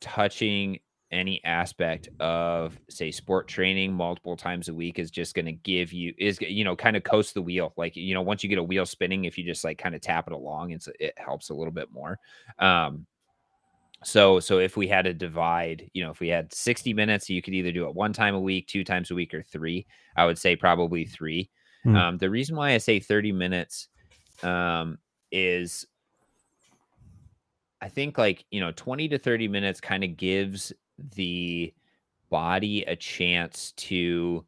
touching 0.01 0.79
any 1.13 1.43
aspect 1.45 2.09
of 2.21 2.79
say 2.89 3.11
sport 3.11 3.49
training 3.49 3.93
multiple 3.93 4.37
times 4.37 4.69
a 4.69 4.75
week 4.75 4.99
is 4.99 5.11
just 5.11 5.35
going 5.35 5.47
to 5.47 5.53
give 5.53 5.93
you 5.93 6.15
is 6.19 6.41
you 6.41 6.63
know 6.63 6.77
kind 6.77 6.97
of 6.97 7.03
coast 7.03 7.35
the 7.35 7.43
wheel. 7.43 7.73
Like 7.77 7.97
you 7.97 8.15
know 8.15 8.23
once 8.23 8.43
you 8.43 8.49
get 8.49 8.59
a 8.59 8.63
wheel 8.63 8.87
spinning 8.87 9.25
if 9.25 9.37
you 9.37 9.45
just 9.45 9.65
like 9.65 9.79
kind 9.79 9.95
of 9.95 10.01
tap 10.01 10.29
it 10.29 10.33
along 10.33 10.71
it's 10.71 10.89
it 11.01 11.15
helps 11.17 11.51
a 11.51 11.55
little 11.55 11.73
bit 11.73 11.91
more. 11.93 12.19
Um 12.59 13.07
so 14.05 14.41
so 14.41 14.59
if 14.59 14.77
we 14.77 14.87
had 14.87 15.05
to 15.05 15.13
divide 15.13 15.91
you 15.93 16.03
know 16.03 16.11
if 16.11 16.21
we 16.21 16.29
had 16.29 16.55
60 16.55 16.95
minutes 16.95 17.29
you 17.29 17.43
could 17.43 17.55
either 17.55 17.73
do 17.73 17.87
it 17.87 17.95
one 17.95 18.13
time 18.13 18.35
a 18.35 18.41
week 18.41 18.67
two 18.69 18.85
times 18.85 19.11
a 19.11 19.15
week 19.15 19.35
or 19.35 19.43
three. 19.43 19.87
I 20.17 20.27
would 20.27 20.39
say 20.39 20.57
probably 20.57 21.05
three. 21.05 21.51
Mm. 21.85 21.97
um, 21.97 22.19
the 22.19 22.29
reason 22.29 22.57
why 22.57 22.73
i 22.73 22.79
say 22.79 23.01
30 23.01 23.33
minutes 23.33 23.89
um, 24.43 24.99
is 25.33 25.87
i 27.81 27.89
think 27.89 28.19
like 28.19 28.45
you 28.51 28.61
know 28.61 28.73
20 28.73 29.09
to 29.09 29.19
30 29.19 29.49
minutes 29.49 29.81
kind 29.81 30.05
of 30.05 30.17
gives 30.17 30.73
the 31.17 31.73
body 32.31 32.83
a 32.85 32.97
chance 32.97 33.73
to 33.73 34.45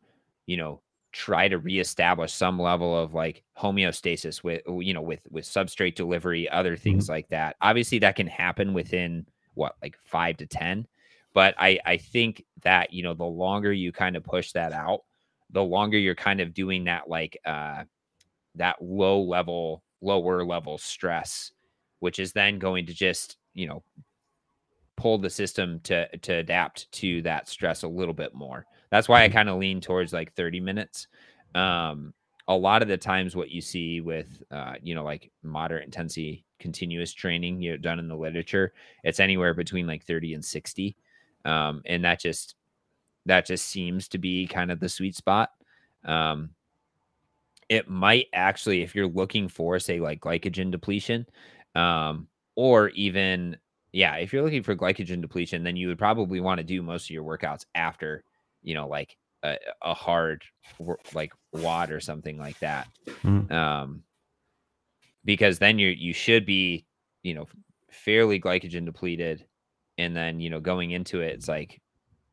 you 0.47 0.57
know 0.57 0.81
try 1.13 1.47
to 1.47 1.59
reestablish 1.59 2.33
some 2.33 2.59
level 2.59 2.97
of 2.97 3.13
like 3.13 3.43
homeostasis 3.59 4.43
with 4.43 4.63
you 4.67 4.95
know 4.95 5.03
with 5.03 5.21
with 5.31 5.45
substrate 5.45 5.95
delivery 5.95 6.49
other 6.49 6.77
things 6.77 7.05
mm-hmm. 7.05 7.13
like 7.13 7.29
that 7.29 7.57
obviously 7.61 7.99
that 7.99 8.17
can 8.17 8.27
happen 8.27 8.73
within 8.73 9.27
what 9.55 9.77
like 9.83 9.97
five 10.05 10.37
to 10.37 10.47
ten 10.47 10.87
but 11.35 11.55
i 11.59 11.79
i 11.85 11.97
think 11.97 12.45
that 12.63 12.93
you 12.93 13.03
know 13.03 13.13
the 13.13 13.25
longer 13.25 13.73
you 13.73 13.93
kind 13.93 14.17
of 14.17 14.25
push 14.25 14.53
that 14.53 14.73
out 14.73 15.01
the 15.51 15.63
longer 15.63 15.99
you're 15.99 16.15
kind 16.15 16.41
of 16.41 16.55
doing 16.55 16.85
that 16.85 17.09
like 17.09 17.39
uh 17.45 17.85
that 18.55 18.77
low 18.81 19.21
level 19.21 19.83
lower 20.01 20.45
level 20.45 20.79
stress 20.79 21.53
which 22.03 22.19
is 22.19 22.33
then 22.33 22.59
going 22.59 22.87
to 22.87 22.93
just 22.93 23.37
you 23.55 23.67
know 23.67 23.83
pull 24.97 25.19
the 25.19 25.31
system 25.31 25.81
to 25.85 26.07
to 26.19 26.35
adapt 26.35 26.91
to 26.93 27.23
that 27.23 27.49
stress 27.49 27.83
a 27.83 27.89
little 27.89 28.15
bit 28.15 28.35
more. 28.35 28.67
That's 28.91 29.09
why 29.09 29.23
i 29.23 29.27
mm-hmm. 29.27 29.37
kind 29.37 29.49
of 29.49 29.59
lean 29.59 29.81
towards 29.81 30.13
like 30.13 30.35
30 30.35 30.61
minutes. 30.61 31.09
Um 31.55 32.15
a 32.49 32.57
lot 32.57 32.83
of 32.83 32.89
the 32.89 32.97
times 32.97 33.37
what 33.37 33.51
you 33.51 33.61
see 33.61 34.01
with 34.01 34.43
uh 34.51 34.75
you 34.83 34.95
know 34.95 35.05
like 35.05 35.31
moderate 35.43 35.85
intensity 35.85 36.45
continuous 36.59 37.13
training 37.13 37.63
you 37.63 37.71
know 37.71 37.77
done 37.77 37.99
in 38.01 38.09
the 38.09 38.17
literature 38.17 38.73
it's 39.05 39.21
anywhere 39.21 39.55
between 39.55 39.87
like 39.87 40.05
30 40.05 40.35
and 40.35 40.45
60 40.45 40.97
um, 41.45 41.83
and 41.87 42.05
that 42.05 42.21
just 42.21 42.55
that 43.27 43.47
just 43.47 43.67
seems 43.67 44.09
to 44.09 44.19
be 44.19 44.47
kind 44.47 44.71
of 44.71 44.81
the 44.81 44.89
sweet 44.89 45.15
spot. 45.15 45.51
Um, 46.05 46.51
it 47.69 47.89
might 47.89 48.27
actually 48.33 48.83
if 48.83 48.95
you're 48.95 49.07
looking 49.07 49.49
for 49.49 49.79
say 49.79 50.01
like 50.01 50.21
glycogen 50.21 50.71
depletion 50.71 51.25
um, 51.75 52.29
or 52.57 52.89
even 52.91 53.57
yeah 53.93 54.17
if 54.17 54.33
you're 54.33 54.43
looking 54.43 54.63
for 54.63 54.75
glycogen 54.75 55.21
depletion 55.21 55.63
then 55.63 55.77
you 55.77 55.89
would 55.89 55.99
probably 55.99 56.41
want 56.41 56.59
to 56.59 56.65
do 56.65 56.83
most 56.83 57.07
of 57.07 57.11
your 57.11 57.25
workouts 57.25 57.65
after 57.75 58.25
you 58.63 58.75
know 58.75 58.89
like 58.89 59.17
a, 59.43 59.57
a 59.83 59.95
hard 59.95 60.43
like 61.15 61.33
WOD 61.53 61.91
or 61.91 62.01
something 62.01 62.39
like 62.39 62.59
that 62.61 62.89
mm. 63.23 63.51
um 63.51 64.03
because 65.25 65.59
then 65.59 65.79
you 65.79 65.89
you 65.89 66.13
should 66.13 66.47
be 66.47 66.87
you 67.23 67.35
know 67.35 67.47
fairly 67.91 68.41
glycogen 68.41 68.85
depleted 68.85 69.45
and 69.99 70.17
then 70.17 70.41
you 70.41 70.49
know 70.49 70.61
going 70.61 70.93
into 70.93 71.21
it 71.21 71.35
it's 71.35 71.49
like 71.49 71.81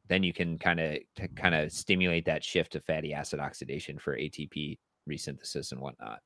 then 0.07 0.23
you 0.23 0.33
can 0.33 0.57
kind 0.57 0.79
of 0.79 0.97
kind 1.35 1.53
of 1.53 1.71
stimulate 1.71 2.25
that 2.25 2.43
shift 2.43 2.71
to 2.71 2.79
fatty 2.79 3.13
acid 3.13 3.39
oxidation 3.39 3.97
for 3.97 4.15
atp 4.15 4.77
resynthesis 5.09 5.71
and 5.71 5.81
whatnot 5.81 6.19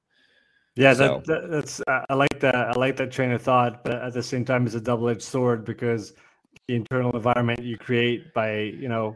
yeah 0.76 0.94
so, 0.94 1.22
that, 1.26 1.26
that, 1.26 1.52
that's 1.52 1.82
i 1.88 2.14
like 2.14 2.40
that 2.40 2.56
i 2.56 2.72
like 2.74 2.96
that 2.96 3.12
train 3.12 3.32
of 3.32 3.42
thought 3.42 3.84
but 3.84 4.02
at 4.02 4.14
the 4.14 4.24
same 4.24 4.44
time 4.44 4.66
it's 4.66 4.76
a 4.76 4.82
double-edged 4.82 5.22
sword 5.22 5.64
because 5.66 6.14
the 6.68 6.76
internal 6.76 7.12
environment 7.12 7.62
you 7.62 7.78
create 7.78 8.34
by 8.34 8.60
you 8.62 8.88
know 8.88 9.16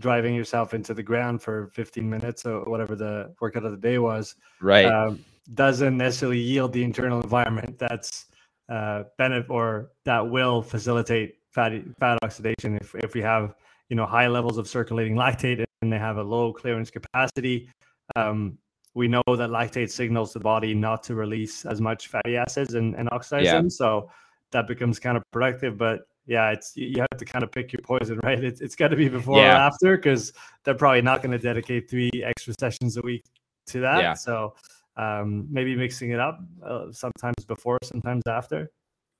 driving 0.00 0.34
yourself 0.34 0.74
into 0.74 0.92
the 0.92 1.02
ground 1.02 1.40
for 1.40 1.68
15 1.68 2.08
minutes 2.08 2.44
or 2.46 2.64
whatever 2.64 2.96
the 2.96 3.32
workout 3.40 3.64
of 3.64 3.70
the 3.70 3.78
day 3.78 3.98
was 3.98 4.34
right. 4.60 4.86
um, 4.86 5.24
doesn't 5.54 5.96
necessarily 5.96 6.38
yield 6.38 6.72
the 6.72 6.82
internal 6.82 7.20
environment 7.20 7.78
that's 7.78 8.26
uh, 8.68 9.04
benefit 9.18 9.50
or 9.50 9.90
that 10.04 10.28
will 10.28 10.62
facilitate 10.62 11.36
fatty 11.50 11.84
fat 12.00 12.18
oxidation. 12.22 12.76
If, 12.76 12.94
if 12.96 13.14
we 13.14 13.20
have 13.20 13.54
you 13.88 13.96
know 13.96 14.06
high 14.06 14.26
levels 14.26 14.58
of 14.58 14.66
circulating 14.66 15.14
lactate 15.14 15.64
and 15.82 15.92
they 15.92 15.98
have 15.98 16.16
a 16.16 16.22
low 16.22 16.52
clearance 16.52 16.90
capacity 16.90 17.70
um, 18.16 18.58
we 18.94 19.08
know 19.08 19.22
that 19.26 19.50
lactate 19.50 19.90
signals 19.90 20.32
the 20.32 20.40
body 20.40 20.74
not 20.74 21.02
to 21.02 21.14
release 21.14 21.64
as 21.64 21.80
much 21.80 22.08
fatty 22.08 22.36
acids 22.36 22.74
and, 22.74 22.94
and 22.94 23.08
oxidize 23.10 23.44
yeah. 23.44 23.54
them 23.54 23.68
so 23.68 24.08
that 24.52 24.66
becomes 24.66 24.98
kind 24.98 25.16
of 25.16 25.22
productive 25.32 25.76
but 25.76 26.06
yeah 26.26 26.50
it's 26.50 26.76
you 26.76 27.00
have 27.00 27.18
to 27.18 27.24
kind 27.24 27.42
of 27.42 27.52
pick 27.52 27.72
your 27.72 27.82
poison 27.82 28.18
right 28.24 28.42
it's, 28.42 28.60
it's 28.60 28.76
got 28.76 28.88
to 28.88 28.96
be 28.96 29.08
before 29.08 29.38
yeah. 29.38 29.54
or 29.54 29.56
after 29.56 29.96
because 29.96 30.32
they're 30.62 30.74
probably 30.74 31.02
not 31.02 31.22
going 31.22 31.32
to 31.32 31.38
dedicate 31.38 31.90
three 31.90 32.10
extra 32.24 32.54
sessions 32.58 32.96
a 32.96 33.02
week 33.02 33.24
to 33.66 33.80
that 33.80 34.00
yeah. 34.00 34.14
so 34.14 34.54
um, 34.96 35.46
maybe 35.50 35.74
mixing 35.76 36.10
it 36.10 36.20
up 36.20 36.40
uh, 36.64 36.86
sometimes 36.92 37.44
before, 37.46 37.78
sometimes 37.82 38.22
after. 38.26 38.70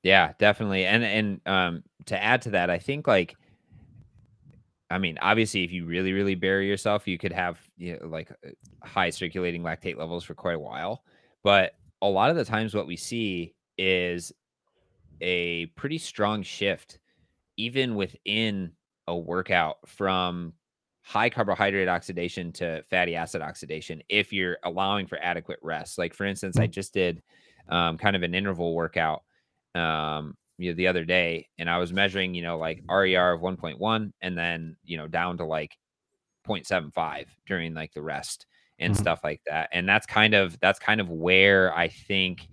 Yeah, 0.03 0.33
definitely. 0.39 0.85
And 0.85 1.03
and 1.03 1.41
um, 1.47 1.83
to 2.07 2.23
add 2.23 2.43
to 2.43 2.51
that, 2.51 2.71
I 2.71 2.79
think 2.79 3.07
like, 3.07 3.37
I 4.91 4.99
mean, 4.99 5.19
obviously, 5.21 5.65
if 5.65 5.73
you 5.73 5.87
really 5.87 6.13
really 6.13 6.35
bury 6.35 6.69
yourself, 6.69 7.09
you 7.09 7.19
could 7.19 7.33
have 7.33 7.59
you 7.77 7.99
know, 7.99 8.07
like 8.07 8.31
uh, 8.31 8.51
high 8.83 9.11
circulating 9.11 9.63
lactate 9.63 9.97
levels 9.97 10.25
for 10.25 10.35
quite 10.35 10.57
a 10.57 10.61
while. 10.61 11.03
But 11.43 11.75
a 12.03 12.07
lot 12.07 12.31
of 12.31 12.37
the 12.37 12.45
times, 12.45 12.75
what 12.75 12.87
we 12.87 12.97
see 12.97 13.55
is 13.79 14.33
a 15.21 15.67
pretty 15.77 15.99
strong 15.99 16.43
shift, 16.43 16.99
even 17.57 17.95
within 17.95 18.73
a 19.07 19.17
workout 19.17 19.77
from 19.87 20.53
high 21.03 21.29
carbohydrate 21.29 21.89
oxidation 21.89 22.51
to 22.51 22.83
fatty 22.89 23.15
acid 23.15 23.43
oxidation 23.43 24.03
if 24.09 24.33
you're 24.33 24.57
allowing 24.65 25.07
for 25.07 25.19
adequate 25.23 25.59
rest. 25.63 25.99
Like 25.99 26.15
for 26.15 26.25
instance, 26.25 26.59
I 26.59 26.67
mm. 26.67 26.71
just 26.71 26.95
did 26.95 27.23
um, 27.69 27.99
kind 27.99 28.17
of 28.17 28.23
an 28.23 28.35
interval 28.35 28.75
workout 28.75 29.23
um, 29.75 30.37
you 30.59 30.71
know, 30.71 30.77
the 30.77 30.87
other 30.87 31.05
day, 31.05 31.49
and 31.59 31.69
I 31.69 31.79
was 31.79 31.93
measuring, 31.93 32.35
you 32.35 32.43
know, 32.43 32.59
like 32.59 32.83
RER 32.89 33.33
of 33.33 33.41
1.1, 33.41 34.13
and 34.23 34.39
then 34.39 34.77
you 34.85 34.97
know 34.97 35.09
down 35.09 35.39
to 35.39 35.45
like 35.45 35.77
0.75 36.47 37.27
during 37.47 37.75
like 37.75 37.93
the 37.93 38.03
rest 38.03 38.47
and 38.79 38.93
mm-hmm. 38.93 39.03
stuff 39.03 39.21
like 39.25 39.41
that. 39.47 39.69
And 39.73 39.89
that's 39.89 40.07
kind 40.07 40.35
of 40.35 40.59
that's 40.61 40.79
kind 40.79 41.01
of 41.01 41.11
where 41.11 41.75
I 41.75 41.89
think 41.89 42.49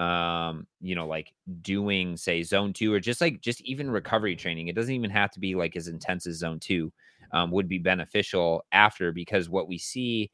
um 0.00 0.66
you 0.80 0.96
know 0.96 1.06
like 1.06 1.32
doing 1.62 2.16
say 2.16 2.42
zone 2.42 2.72
2 2.72 2.92
or 2.92 2.98
just 2.98 3.20
like 3.20 3.40
just 3.40 3.60
even 3.60 3.88
recovery 3.88 4.34
training 4.34 4.66
it 4.66 4.74
doesn't 4.74 4.92
even 4.94 5.08
have 5.08 5.30
to 5.30 5.38
be 5.38 5.54
like 5.54 5.76
as 5.76 5.86
intense 5.86 6.26
as 6.26 6.34
zone 6.38 6.58
2 6.58 6.92
um, 7.30 7.52
would 7.52 7.68
be 7.68 7.78
beneficial 7.78 8.64
after 8.72 9.12
because 9.12 9.48
what 9.48 9.68
we 9.68 9.78
see 9.78 10.32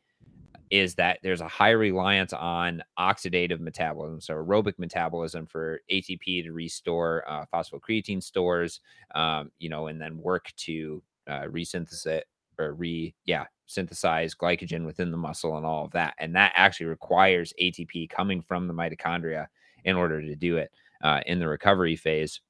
is 0.70 0.94
that 0.94 1.18
there's 1.22 1.40
a 1.40 1.48
high 1.48 1.70
reliance 1.70 2.32
on 2.32 2.82
oxidative 2.98 3.60
metabolism, 3.60 4.20
so 4.20 4.34
aerobic 4.34 4.78
metabolism 4.78 5.46
for 5.46 5.80
ATP 5.90 6.44
to 6.44 6.52
restore 6.52 7.24
uh, 7.28 7.44
phosphocreatine 7.52 8.22
stores, 8.22 8.80
um, 9.14 9.50
you 9.58 9.68
know, 9.68 9.88
and 9.88 10.00
then 10.00 10.16
work 10.18 10.52
to 10.56 11.02
uh, 11.28 11.42
resynthesize 11.42 12.22
or 12.58 12.74
re, 12.74 13.14
yeah, 13.24 13.46
synthesize 13.66 14.34
glycogen 14.34 14.84
within 14.84 15.10
the 15.10 15.16
muscle 15.16 15.56
and 15.56 15.66
all 15.66 15.84
of 15.84 15.92
that. 15.92 16.14
And 16.18 16.36
that 16.36 16.52
actually 16.54 16.86
requires 16.86 17.52
ATP 17.60 18.10
coming 18.10 18.42
from 18.42 18.68
the 18.68 18.74
mitochondria 18.74 19.46
in 19.84 19.96
order 19.96 20.20
to 20.20 20.36
do 20.36 20.56
it 20.58 20.70
uh, 21.02 21.20
in 21.26 21.38
the 21.38 21.48
recovery 21.48 21.96
phase. 21.96 22.40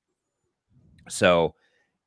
So, 1.08 1.54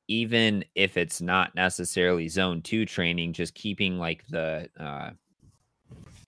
even 0.09 0.66
if 0.76 0.97
it's 0.97 1.22
not 1.22 1.55
necessarily 1.55 2.28
zone 2.28 2.61
two 2.61 2.86
training, 2.86 3.32
just 3.32 3.55
keeping 3.55 3.97
like 3.97 4.28
the 4.28 4.70
uh, 4.78 5.11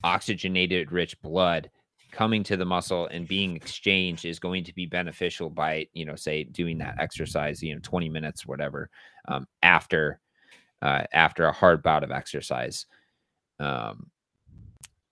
oxygenated 0.03 0.91
rich 0.91 1.19
blood 1.21 1.69
coming 2.11 2.43
to 2.43 2.55
the 2.55 2.65
muscle 2.65 3.07
and 3.07 3.27
being 3.27 3.55
exchanged 3.55 4.23
is 4.23 4.39
going 4.39 4.63
to 4.63 4.73
be 4.73 4.85
beneficial 4.85 5.49
by 5.49 5.85
you 5.93 6.05
know 6.05 6.15
say 6.15 6.43
doing 6.45 6.77
that 6.77 6.95
exercise 6.97 7.61
you 7.61 7.73
know 7.73 7.79
20 7.83 8.07
minutes 8.09 8.45
whatever 8.45 8.89
um, 9.27 9.45
after 9.61 10.19
uh, 10.81 11.03
after 11.13 11.45
a 11.45 11.51
hard 11.51 11.81
bout 11.81 12.03
of 12.03 12.11
exercise. 12.11 12.85
Um, 13.59 14.09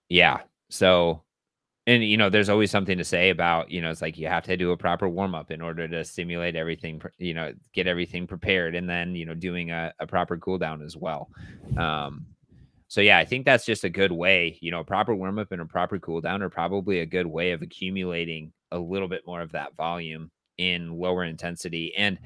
yeah 0.08 0.40
so 0.68 1.22
and 1.86 2.04
you 2.04 2.16
know 2.16 2.30
there's 2.30 2.48
always 2.48 2.70
something 2.70 2.98
to 2.98 3.04
say 3.04 3.30
about 3.30 3.70
you 3.70 3.80
know 3.80 3.90
it's 3.90 4.02
like 4.02 4.16
you 4.18 4.26
have 4.26 4.44
to 4.44 4.56
do 4.56 4.72
a 4.72 4.76
proper 4.76 5.08
warm 5.08 5.34
up 5.34 5.50
in 5.50 5.60
order 5.60 5.86
to 5.88 6.04
simulate 6.04 6.56
everything 6.56 7.00
you 7.18 7.34
know 7.34 7.52
get 7.72 7.86
everything 7.86 8.26
prepared 8.26 8.74
and 8.74 8.88
then 8.88 9.14
you 9.14 9.24
know 9.26 9.34
doing 9.34 9.70
a, 9.70 9.92
a 10.00 10.06
proper 10.06 10.36
cool 10.38 10.58
down 10.58 10.82
as 10.82 10.96
well. 10.96 11.30
Um 11.76 12.26
so 12.88 13.00
yeah 13.00 13.18
i 13.18 13.24
think 13.24 13.44
that's 13.44 13.64
just 13.64 13.84
a 13.84 13.90
good 13.90 14.12
way 14.12 14.58
you 14.60 14.70
know 14.70 14.80
a 14.80 14.84
proper 14.84 15.14
warm 15.14 15.38
up 15.38 15.52
and 15.52 15.60
a 15.60 15.66
proper 15.66 15.98
cool 15.98 16.20
down 16.20 16.42
are 16.42 16.50
probably 16.50 17.00
a 17.00 17.06
good 17.06 17.26
way 17.26 17.52
of 17.52 17.62
accumulating 17.62 18.52
a 18.70 18.78
little 18.78 19.08
bit 19.08 19.22
more 19.26 19.40
of 19.40 19.52
that 19.52 19.74
volume 19.76 20.30
in 20.58 20.96
lower 20.96 21.24
intensity 21.24 21.92
and 21.96 22.18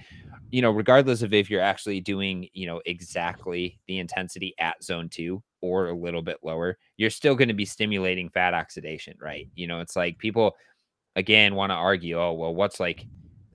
you 0.51 0.61
know 0.61 0.71
regardless 0.71 1.23
of 1.23 1.33
if 1.33 1.49
you're 1.49 1.63
actually 1.63 2.01
doing 2.01 2.47
you 2.53 2.67
know 2.67 2.81
exactly 2.85 3.79
the 3.87 3.99
intensity 3.99 4.55
at 4.59 4.83
zone 4.83 5.09
2 5.09 5.43
or 5.61 5.89
a 5.89 5.97
little 5.97 6.23
bit 6.23 6.39
lower, 6.43 6.79
you're 6.97 7.11
still 7.11 7.35
going 7.35 7.49
to 7.49 7.55
be 7.55 7.65
stimulating 7.65 8.29
fat 8.29 8.55
oxidation, 8.55 9.17
right? 9.21 9.49
You 9.55 9.67
know, 9.67 9.81
it's 9.81 9.97
like 9.97 10.19
people 10.19 10.55
again 11.17 11.55
want 11.55 11.71
to 11.71 11.75
argue, 11.75 12.21
oh, 12.21 12.33
well, 12.33 12.55
what's 12.55 12.81
like 12.81 13.07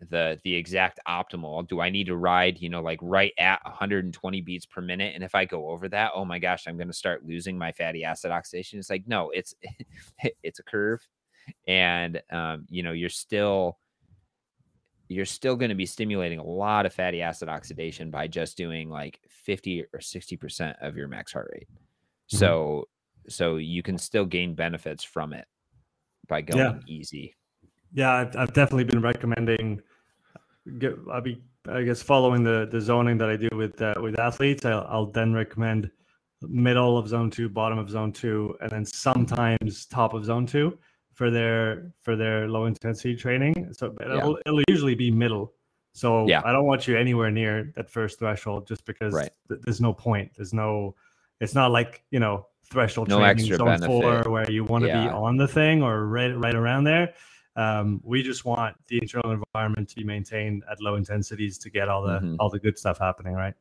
the 0.09 0.39
the 0.43 0.55
exact 0.55 0.99
optimal? 1.07 1.67
Do 1.67 1.79
I 1.79 1.89
need 1.89 2.07
to 2.07 2.15
ride, 2.15 2.59
you 2.59 2.69
know, 2.69 2.81
like 2.81 2.99
right 3.01 3.33
at 3.37 3.59
120 3.65 4.41
beats 4.41 4.65
per 4.65 4.81
minute? 4.81 5.13
And 5.15 5.23
if 5.23 5.35
I 5.35 5.45
go 5.45 5.69
over 5.69 5.89
that, 5.89 6.11
oh 6.15 6.25
my 6.25 6.39
gosh, 6.39 6.67
I'm 6.67 6.77
going 6.77 6.87
to 6.87 6.93
start 6.93 7.25
losing 7.25 7.57
my 7.57 7.71
fatty 7.71 8.03
acid 8.03 8.31
oxidation. 8.31 8.79
It's 8.79 8.89
like, 8.89 9.07
no, 9.07 9.29
it's 9.31 9.55
it's 10.43 10.59
a 10.59 10.63
curve, 10.63 11.05
and 11.67 12.21
um, 12.31 12.65
you 12.69 12.83
know, 12.83 12.91
you're 12.91 13.09
still 13.09 13.77
you're 15.09 15.25
still 15.25 15.55
going 15.55 15.69
to 15.69 15.75
be 15.75 15.85
stimulating 15.85 16.39
a 16.39 16.43
lot 16.43 16.85
of 16.85 16.93
fatty 16.93 17.21
acid 17.21 17.49
oxidation 17.49 18.09
by 18.09 18.27
just 18.27 18.57
doing 18.57 18.89
like 18.89 19.19
50 19.27 19.83
or 19.93 19.99
60% 19.99 20.75
of 20.81 20.95
your 20.95 21.07
max 21.07 21.33
heart 21.33 21.49
rate. 21.53 21.67
Mm-hmm. 21.69 22.37
So 22.37 22.87
so 23.29 23.55
you 23.57 23.83
can 23.83 23.97
still 23.97 24.25
gain 24.25 24.55
benefits 24.55 25.03
from 25.03 25.33
it 25.33 25.45
by 26.27 26.41
going 26.41 26.59
yeah. 26.59 26.79
easy. 26.87 27.35
Yeah, 27.93 28.11
I've, 28.11 28.35
I've, 28.35 28.53
definitely 28.53 28.85
been 28.85 29.01
recommending. 29.01 29.81
Get, 30.79 30.95
I'll 31.11 31.21
be, 31.21 31.41
I 31.67 31.83
guess, 31.83 32.01
following 32.01 32.43
the 32.43 32.67
the 32.71 32.79
zoning 32.79 33.17
that 33.17 33.29
I 33.29 33.35
do 33.35 33.49
with 33.53 33.81
uh, 33.81 33.95
with 34.01 34.19
athletes. 34.19 34.65
I'll, 34.65 34.87
I'll 34.89 35.05
then 35.07 35.33
recommend 35.33 35.91
middle 36.41 36.97
of 36.97 37.07
zone 37.07 37.29
two, 37.29 37.49
bottom 37.49 37.77
of 37.77 37.89
zone 37.89 38.11
two, 38.11 38.55
and 38.61 38.69
then 38.71 38.85
sometimes 38.85 39.85
top 39.85 40.13
of 40.13 40.25
zone 40.25 40.45
two 40.45 40.77
for 41.13 41.29
their 41.29 41.91
for 42.01 42.15
their 42.15 42.47
low 42.47 42.65
intensity 42.65 43.15
training. 43.15 43.73
So 43.73 43.95
it'll, 44.01 44.39
it'll 44.45 44.63
usually 44.67 44.95
be 44.95 45.11
middle. 45.11 45.53
So 45.93 46.27
yeah. 46.27 46.41
I 46.43 46.51
don't 46.51 46.65
want 46.65 46.87
you 46.87 46.97
anywhere 46.97 47.29
near 47.29 47.71
that 47.75 47.89
first 47.89 48.19
threshold 48.19 48.67
just 48.67 48.83
because 48.85 49.13
right. 49.13 49.29
th- 49.47 49.61
there's 49.63 49.79
no 49.79 49.93
point. 49.93 50.31
There's 50.35 50.53
no. 50.53 50.95
It's 51.39 51.53
not 51.53 51.71
like 51.71 52.03
you 52.09 52.19
know 52.19 52.47
threshold 52.65 53.09
no 53.09 53.19
training 53.19 53.45
zone 53.45 53.65
benefit. 53.65 53.85
four 53.85 54.23
where 54.31 54.49
you 54.49 54.63
want 54.63 54.83
to 54.83 54.87
yeah. 54.87 55.07
be 55.07 55.09
on 55.09 55.37
the 55.37 55.47
thing 55.47 55.83
or 55.83 56.07
right 56.07 56.35
right 56.37 56.55
around 56.55 56.85
there. 56.85 57.13
Um, 57.55 58.01
we 58.03 58.23
just 58.23 58.45
want 58.45 58.75
the 58.87 58.97
internal 58.97 59.31
environment 59.31 59.89
to 59.89 59.95
be 59.95 60.03
maintained 60.03 60.63
at 60.71 60.81
low 60.81 60.95
intensities 60.95 61.57
to 61.59 61.69
get 61.69 61.87
all 61.87 62.01
the 62.01 62.19
mm-hmm. 62.19 62.35
all 62.39 62.49
the 62.49 62.59
good 62.59 62.77
stuff 62.77 62.97
happening, 62.97 63.33
right? 63.33 63.53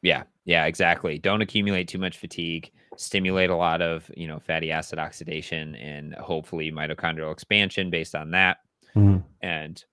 Yeah, 0.00 0.22
yeah, 0.44 0.64
exactly. 0.64 1.18
Don't 1.18 1.42
accumulate 1.42 1.88
too 1.88 1.98
much 1.98 2.16
fatigue. 2.16 2.70
Stimulate 2.96 3.50
a 3.50 3.56
lot 3.56 3.82
of 3.82 4.10
you 4.16 4.26
know 4.26 4.38
fatty 4.38 4.70
acid 4.70 4.98
oxidation 4.98 5.74
and 5.74 6.14
hopefully 6.14 6.72
mitochondrial 6.72 7.32
expansion 7.32 7.90
based 7.90 8.14
on 8.14 8.30
that. 8.30 8.58
Mm-hmm. 8.96 9.18
And 9.42 9.84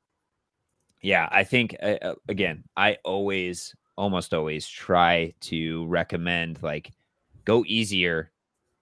yeah, 1.02 1.28
I 1.32 1.44
think 1.44 1.76
uh, 1.82 1.98
uh, 2.02 2.16
again, 2.30 2.64
I 2.78 2.98
always, 3.04 3.76
almost 3.98 4.34
always 4.34 4.68
try 4.68 5.34
to 5.42 5.86
recommend 5.88 6.62
like 6.62 6.92
go 7.44 7.66
easier 7.68 8.32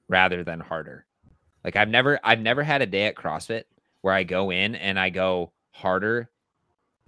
rather 0.08 0.44
than 0.44 0.60
harder. 0.60 1.06
Like 1.64 1.76
I've 1.76 1.90
never, 1.90 2.20
I've 2.24 2.40
never 2.40 2.64
had 2.64 2.82
a 2.82 2.86
day 2.86 3.06
at 3.06 3.16
CrossFit 3.16 3.64
where 4.02 4.14
I 4.14 4.24
go 4.24 4.52
in 4.52 4.76
and 4.76 5.00
I 5.00 5.10
go 5.10 5.54
harder 5.72 6.30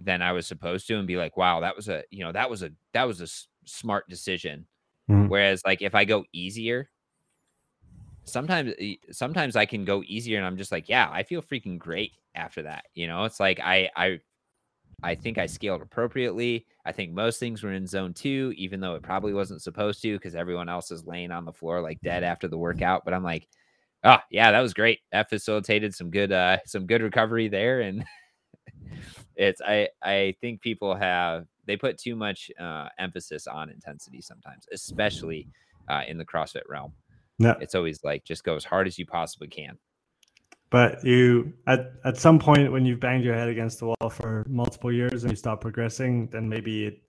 than 0.00 0.22
I 0.22 0.32
was 0.32 0.46
supposed 0.46 0.86
to 0.88 0.98
and 0.98 1.06
be 1.06 1.16
like, 1.16 1.36
wow, 1.36 1.60
that 1.60 1.76
was 1.76 1.88
a, 1.88 2.02
you 2.10 2.24
know, 2.24 2.32
that 2.32 2.50
was 2.50 2.62
a, 2.62 2.70
that 2.92 3.06
was 3.06 3.20
a 3.20 3.28
smart 3.64 4.08
decision. 4.08 4.66
Mm-hmm. 5.10 5.28
Whereas 5.28 5.62
like 5.64 5.82
if 5.82 5.94
I 5.94 6.04
go 6.04 6.24
easier, 6.32 6.88
sometimes 8.24 8.72
sometimes 9.10 9.56
I 9.56 9.66
can 9.66 9.84
go 9.84 10.02
easier 10.06 10.38
and 10.38 10.46
I'm 10.46 10.56
just 10.56 10.72
like, 10.72 10.88
yeah, 10.88 11.08
I 11.10 11.22
feel 11.22 11.42
freaking 11.42 11.78
great 11.78 12.12
after 12.34 12.62
that. 12.62 12.84
You 12.94 13.06
know, 13.06 13.24
it's 13.24 13.40
like 13.40 13.60
I 13.60 13.90
I 13.96 14.20
I 15.02 15.14
think 15.14 15.38
I 15.38 15.46
scaled 15.46 15.82
appropriately. 15.82 16.66
I 16.84 16.92
think 16.92 17.12
most 17.12 17.40
things 17.40 17.62
were 17.62 17.72
in 17.72 17.86
zone 17.86 18.14
two, 18.14 18.52
even 18.56 18.80
though 18.80 18.94
it 18.94 19.02
probably 19.02 19.32
wasn't 19.32 19.62
supposed 19.62 20.02
to 20.02 20.16
because 20.16 20.34
everyone 20.34 20.68
else 20.68 20.90
is 20.90 21.06
laying 21.06 21.32
on 21.32 21.44
the 21.44 21.52
floor 21.52 21.80
like 21.80 22.00
dead 22.00 22.22
after 22.22 22.48
the 22.48 22.58
workout. 22.58 23.04
But 23.04 23.14
I'm 23.14 23.24
like, 23.24 23.48
oh 24.04 24.18
yeah, 24.30 24.52
that 24.52 24.60
was 24.60 24.74
great. 24.74 25.00
That 25.12 25.28
facilitated 25.28 25.94
some 25.94 26.10
good 26.10 26.32
uh 26.32 26.58
some 26.66 26.86
good 26.86 27.02
recovery 27.02 27.48
there. 27.48 27.80
And 27.80 28.04
it's 29.36 29.60
I 29.60 29.88
I 30.02 30.34
think 30.40 30.60
people 30.60 30.94
have 30.94 31.46
they 31.66 31.76
put 31.76 31.98
too 31.98 32.16
much 32.16 32.50
uh, 32.58 32.88
emphasis 32.98 33.46
on 33.46 33.70
intensity 33.70 34.20
sometimes, 34.20 34.66
especially 34.72 35.48
uh, 35.88 36.02
in 36.08 36.18
the 36.18 36.24
CrossFit 36.24 36.62
realm. 36.68 36.92
Yeah. 37.38 37.54
It's 37.60 37.76
always 37.76 38.02
like 38.02 38.24
just 38.24 38.42
go 38.42 38.56
as 38.56 38.64
hard 38.64 38.86
as 38.88 38.98
you 38.98 39.06
possibly 39.06 39.48
can. 39.48 39.78
But 40.70 41.04
you 41.04 41.52
at 41.66 41.92
at 42.04 42.16
some 42.16 42.38
point 42.38 42.72
when 42.72 42.84
you've 42.84 43.00
banged 43.00 43.24
your 43.24 43.34
head 43.34 43.48
against 43.48 43.78
the 43.78 43.86
wall 43.86 44.10
for 44.10 44.44
multiple 44.48 44.92
years 44.92 45.22
and 45.22 45.32
you 45.32 45.36
stop 45.36 45.60
progressing, 45.60 46.28
then 46.28 46.48
maybe 46.48 46.86
it 46.86 47.02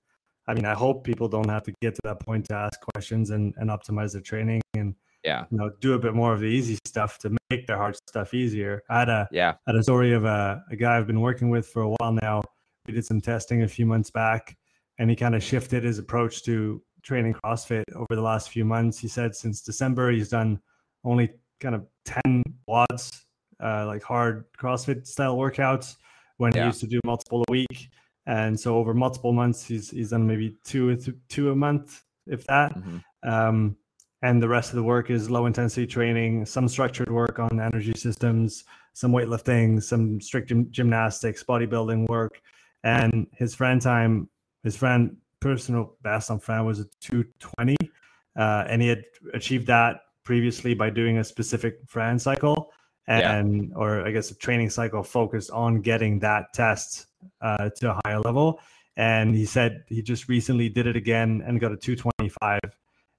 I 0.47 0.53
mean, 0.53 0.65
I 0.65 0.73
hope 0.73 1.05
people 1.05 1.29
don't 1.29 1.49
have 1.49 1.63
to 1.63 1.73
get 1.81 1.95
to 1.95 2.01
that 2.03 2.19
point 2.19 2.45
to 2.47 2.55
ask 2.55 2.79
questions 2.93 3.29
and, 3.29 3.53
and 3.57 3.69
optimize 3.69 4.11
their 4.11 4.21
training 4.21 4.61
and 4.73 4.93
yeah, 5.23 5.45
you 5.51 5.57
know, 5.57 5.71
do 5.79 5.93
a 5.93 5.99
bit 5.99 6.13
more 6.13 6.33
of 6.33 6.39
the 6.39 6.47
easy 6.47 6.77
stuff 6.85 7.17
to 7.19 7.35
make 7.49 7.67
the 7.67 7.77
hard 7.77 7.95
stuff 8.07 8.33
easier. 8.33 8.83
I 8.89 8.99
had 8.99 9.09
a 9.09 9.27
yeah, 9.31 9.53
I 9.67 9.71
had 9.71 9.75
a 9.75 9.83
story 9.83 10.13
of 10.13 10.25
a, 10.25 10.63
a 10.71 10.75
guy 10.75 10.97
I've 10.97 11.07
been 11.07 11.21
working 11.21 11.49
with 11.49 11.67
for 11.67 11.81
a 11.81 11.89
while 11.89 12.11
now 12.11 12.41
we 12.87 12.93
did 12.93 13.05
some 13.05 13.21
testing 13.21 13.63
a 13.63 13.67
few 13.67 13.85
months 13.85 14.09
back, 14.09 14.57
and 14.97 15.09
he 15.09 15.15
kind 15.15 15.35
of 15.35 15.43
shifted 15.43 15.83
his 15.83 15.99
approach 15.99 16.43
to 16.43 16.81
training 17.01 17.33
CrossFit 17.33 17.83
over 17.95 18.15
the 18.15 18.21
last 18.21 18.49
few 18.49 18.65
months. 18.65 18.99
He 18.99 19.07
said 19.07 19.35
since 19.35 19.61
December 19.61 20.11
he's 20.11 20.29
done 20.29 20.59
only 21.03 21.31
kind 21.59 21.75
of 21.75 21.85
10 22.05 22.43
WODs, 22.67 23.25
uh, 23.61 23.85
like 23.85 24.03
hard 24.03 24.45
CrossFit 24.57 25.07
style 25.07 25.37
workouts 25.37 25.95
when 26.37 26.53
yeah. 26.53 26.61
he 26.61 26.67
used 26.67 26.79
to 26.81 26.87
do 26.87 26.99
multiple 27.05 27.43
a 27.47 27.51
week. 27.51 27.89
And 28.25 28.57
so 28.57 28.77
over 28.77 28.93
multiple 28.93 29.33
months, 29.33 29.65
he's, 29.65 29.89
he's 29.89 30.11
done 30.11 30.25
maybe 30.25 30.55
two, 30.63 30.95
two 31.27 31.51
a 31.51 31.55
month, 31.55 32.03
if 32.25 32.45
that. 32.45 32.73
Mm-hmm. 32.73 33.29
Um, 33.29 33.77
and 34.23 34.41
the 34.41 34.47
rest 34.47 34.69
of 34.69 34.77
the 34.77 34.83
work 34.83 35.09
is 35.09 35.29
low 35.29 35.45
intensity 35.45 35.85
training, 35.85 36.45
some 36.45 36.69
structured 36.69 37.11
work 37.11 37.39
on 37.39 37.59
energy 37.59 37.91
systems, 37.95 38.63
some 38.93 39.11
weightlifting, 39.11 39.83
some 39.83 40.21
strict 40.21 40.51
gymnastics, 40.71 41.43
bodybuilding 41.43 42.07
work, 42.07 42.41
and 42.85 43.27
his 43.33 43.53
friend 43.53 43.81
time, 43.81 44.29
his 44.63 44.77
friend 44.77 45.17
personal 45.41 45.97
best 46.03 46.31
on 46.31 46.39
Fran 46.39 46.65
was 46.65 46.79
a 46.79 46.85
220, 47.01 47.75
uh, 48.37 48.63
and 48.69 48.81
he 48.81 48.87
had 48.87 49.03
achieved 49.33 49.67
that 49.67 49.99
previously 50.23 50.73
by 50.73 50.89
doing 50.89 51.17
a 51.17 51.23
specific 51.23 51.79
Fran 51.85 52.17
cycle 52.17 52.71
and 53.07 53.67
yeah. 53.67 53.75
or 53.75 54.07
I 54.07 54.11
guess 54.11 54.31
a 54.31 54.35
training 54.35 54.69
cycle 54.69 55.03
focused 55.03 55.51
on 55.51 55.81
getting 55.81 56.19
that 56.19 56.53
test 56.53 57.07
uh, 57.41 57.69
to 57.75 57.91
a 57.91 57.99
higher 58.05 58.21
level. 58.21 58.61
And 58.95 59.35
he 59.35 59.45
said 59.45 59.83
he 59.89 60.01
just 60.01 60.29
recently 60.29 60.69
did 60.69 60.87
it 60.87 60.95
again 60.95 61.43
and 61.45 61.59
got 61.59 61.73
a 61.73 61.77
225 61.77 62.61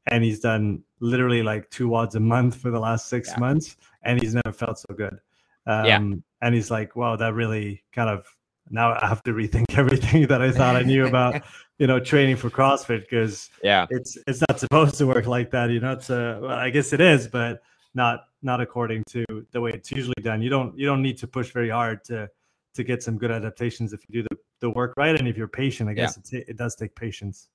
and 0.07 0.23
he's 0.23 0.41
done 0.41 0.83
literally 1.01 1.43
like 1.43 1.69
two 1.71 1.89
WODs 1.89 2.15
a 2.15 2.21
month 2.21 2.57
for 2.57 2.71
the 2.71 2.81
last 2.81 3.09
six 3.09 3.31
yeah. 3.31 3.41
months 3.41 3.77
and 4.03 4.21
he's 4.21 4.35
never 4.35 4.53
felt 4.53 4.79
so 4.79 4.95
good 4.95 5.19
um, 5.67 5.85
yeah. 5.87 5.99
and 6.43 6.55
he's 6.55 6.71
like 6.71 6.97
wow 6.97 7.17
that 7.17 7.35
really 7.35 7.83
kind 7.93 8.11
of 8.11 8.27
now 8.71 8.93
I 9.01 9.07
have 9.07 9.23
to 9.25 9.33
rethink 9.33 9.65
everything 9.77 10.27
that 10.29 10.43
I 10.43 10.51
thought 10.51 10.77
I 10.77 10.83
knew 10.83 11.07
about, 11.07 11.43
you 11.79 11.87
know, 11.87 12.01
training 12.01 12.37
for 12.37 12.51
CrossFit 12.51 13.01
because 13.01 13.51
yeah, 13.63 13.87
it's 13.91 14.17
it's 14.27 14.41
not 14.49 14.61
supposed 14.61 14.97
to 14.97 15.07
work 15.07 15.27
like 15.27 15.51
that. 15.51 15.71
You 15.71 15.81
know, 15.81 15.93
it's 15.93 16.11
a 16.11 16.39
well, 16.41 16.51
I 16.51 16.71
guess 16.71 16.93
it 16.93 17.01
is, 17.01 17.29
but 17.29 17.63
not 17.95 18.25
not 18.43 18.61
according 18.61 19.05
to 19.11 19.25
the 19.53 19.61
way 19.61 19.73
it's 19.73 19.91
usually 19.91 20.23
done. 20.23 20.43
You 20.43 20.51
don't 20.51 20.77
you 20.79 20.87
don't 20.87 21.03
need 21.03 21.19
to 21.19 21.27
push 21.27 21.51
very 21.51 21.71
hard 21.71 22.05
to 22.05 22.29
to 22.75 22.85
get 22.85 23.03
some 23.03 23.19
good 23.19 23.31
adaptations 23.31 23.93
if 23.93 24.01
you 24.09 24.23
do 24.23 24.29
the, 24.31 24.37
the 24.61 24.71
work 24.71 24.95
right 24.97 25.17
and 25.19 25.29
if 25.29 25.37
you're 25.37 25.49
patient. 25.49 25.89
I 25.89 25.95
guess 25.95 26.19
yeah. 26.33 26.41
it 26.47 26.57
does 26.57 26.75
take 26.75 26.95
patience. 26.95 27.49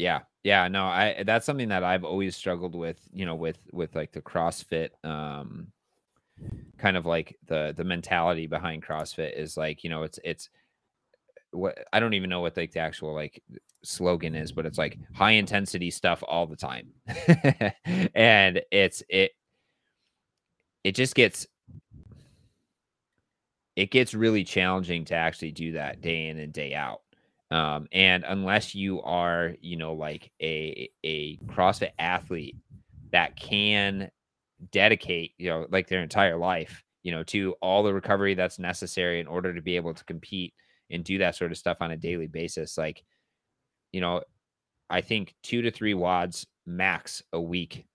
Yeah, 0.00 0.20
yeah, 0.44 0.66
no, 0.68 0.86
I 0.86 1.24
that's 1.26 1.44
something 1.44 1.68
that 1.68 1.84
I've 1.84 2.04
always 2.04 2.34
struggled 2.34 2.74
with. 2.74 2.98
You 3.12 3.26
know, 3.26 3.34
with 3.34 3.58
with 3.72 3.94
like 3.94 4.12
the 4.12 4.22
CrossFit 4.22 4.90
um 5.04 5.72
kind 6.78 6.96
of 6.96 7.06
like 7.06 7.36
the 7.46 7.74
the 7.76 7.84
mentality 7.84 8.46
behind 8.46 8.82
CrossFit 8.84 9.36
is 9.38 9.56
like, 9.56 9.84
you 9.84 9.90
know, 9.90 10.02
it's 10.02 10.18
it's 10.24 10.48
what 11.52 11.78
I 11.92 12.00
don't 12.00 12.14
even 12.14 12.30
know 12.30 12.40
what 12.40 12.56
like 12.56 12.72
the 12.72 12.80
actual 12.80 13.14
like 13.14 13.42
slogan 13.82 14.34
is, 14.34 14.52
but 14.52 14.66
it's 14.66 14.78
like 14.78 14.98
high 15.14 15.32
intensity 15.32 15.90
stuff 15.90 16.22
all 16.26 16.46
the 16.46 16.56
time. 16.56 16.88
and 18.14 18.62
it's 18.70 19.02
it 19.08 19.32
it 20.84 20.94
just 20.94 21.14
gets 21.14 21.46
it 23.76 23.90
gets 23.90 24.14
really 24.14 24.44
challenging 24.44 25.04
to 25.06 25.14
actually 25.14 25.52
do 25.52 25.72
that 25.72 26.00
day 26.00 26.28
in 26.28 26.38
and 26.38 26.52
day 26.52 26.74
out. 26.74 27.00
Um, 27.50 27.88
and 27.92 28.24
unless 28.26 28.74
you 28.74 29.02
are, 29.02 29.54
you 29.60 29.76
know, 29.76 29.94
like 29.94 30.30
a 30.40 30.88
a 31.04 31.36
CrossFit 31.46 31.90
athlete 31.98 32.56
that 33.10 33.36
can 33.36 34.10
dedicate, 34.70 35.32
you 35.38 35.50
know, 35.50 35.66
like 35.70 35.88
their 35.88 36.02
entire 36.02 36.36
life, 36.36 36.84
you 37.02 37.10
know, 37.10 37.24
to 37.24 37.54
all 37.60 37.82
the 37.82 37.92
recovery 37.92 38.34
that's 38.34 38.58
necessary 38.58 39.20
in 39.20 39.26
order 39.26 39.52
to 39.52 39.62
be 39.62 39.76
able 39.76 39.94
to 39.94 40.04
compete 40.04 40.54
and 40.90 41.02
do 41.04 41.18
that 41.18 41.34
sort 41.34 41.50
of 41.50 41.58
stuff 41.58 41.78
on 41.80 41.90
a 41.90 41.96
daily 41.96 42.26
basis. 42.28 42.78
Like, 42.78 43.02
you 43.92 44.00
know, 44.00 44.22
I 44.88 45.00
think 45.00 45.34
two 45.42 45.62
to 45.62 45.70
three 45.70 45.94
WODs 45.94 46.46
max 46.66 47.22
a 47.32 47.40
week 47.40 47.86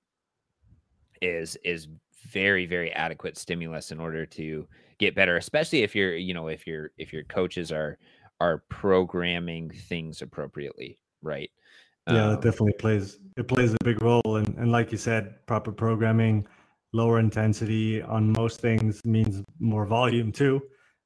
is 1.21 1.57
is 1.63 1.87
very 2.27 2.65
very 2.65 2.91
adequate 2.91 3.37
stimulus 3.37 3.91
in 3.91 3.99
order 3.99 4.25
to 4.25 4.67
get 4.97 5.15
better 5.15 5.37
especially 5.37 5.83
if 5.83 5.95
you're 5.95 6.15
you 6.15 6.33
know 6.33 6.47
if 6.47 6.65
your 6.67 6.91
if 6.97 7.13
your 7.13 7.23
coaches 7.23 7.71
are 7.71 7.97
are 8.39 8.63
programming 8.69 9.69
things 9.69 10.21
appropriately 10.21 10.97
right 11.21 11.51
yeah, 12.07 12.27
um, 12.27 12.33
it 12.33 12.41
definitely 12.41 12.73
plays 12.73 13.17
it 13.35 13.47
plays 13.47 13.73
a 13.73 13.83
big 13.83 14.01
role, 14.01 14.35
and 14.37 14.55
and 14.57 14.71
like 14.71 14.91
you 14.91 14.97
said, 14.97 15.45
proper 15.47 15.71
programming, 15.71 16.47
lower 16.93 17.19
intensity 17.19 18.01
on 18.01 18.31
most 18.31 18.61
things 18.61 19.03
means 19.05 19.43
more 19.59 19.85
volume 19.85 20.31
too, 20.31 20.61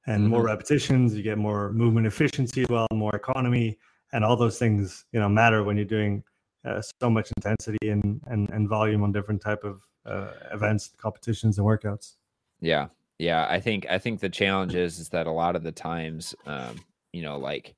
and 0.08 0.24
mm-hmm. 0.24 0.32
more 0.32 0.44
repetitions. 0.44 1.16
You 1.16 1.24
get 1.24 1.38
more 1.38 1.72
movement 1.72 2.06
efficiency, 2.06 2.64
as 2.64 2.70
well, 2.70 2.88
more 2.92 3.16
economy, 3.16 3.78
and 4.12 4.26
all 4.26 4.36
those 4.36 4.60
things 4.60 5.06
you 5.14 5.20
know 5.20 5.30
matter 5.30 5.64
when 5.64 5.78
you're 5.78 5.86
doing 5.86 6.22
uh, 6.66 6.82
so 7.02 7.10
much 7.10 7.32
intensity 7.38 7.90
and 7.90 8.20
and 8.28 8.50
and 8.50 8.68
volume 8.68 9.02
on 9.04 9.14
different 9.14 9.42
type 9.42 9.64
of 9.64 9.82
uh, 10.06 10.32
events, 10.52 10.92
competitions, 10.98 11.58
and 11.60 11.66
workouts. 11.66 12.16
Yeah, 12.60 12.88
yeah. 13.20 13.48
I 13.50 13.62
think 13.62 13.86
I 13.90 14.00
think 14.00 14.20
the 14.20 14.30
challenge 14.30 14.76
is 14.76 15.00
is 15.00 15.08
that 15.10 15.28
a 15.28 15.32
lot 15.32 15.56
of 15.56 15.64
the 15.64 15.72
times, 15.72 16.36
um, 16.46 16.76
you 17.14 17.22
know, 17.22 17.38
like 17.38 17.76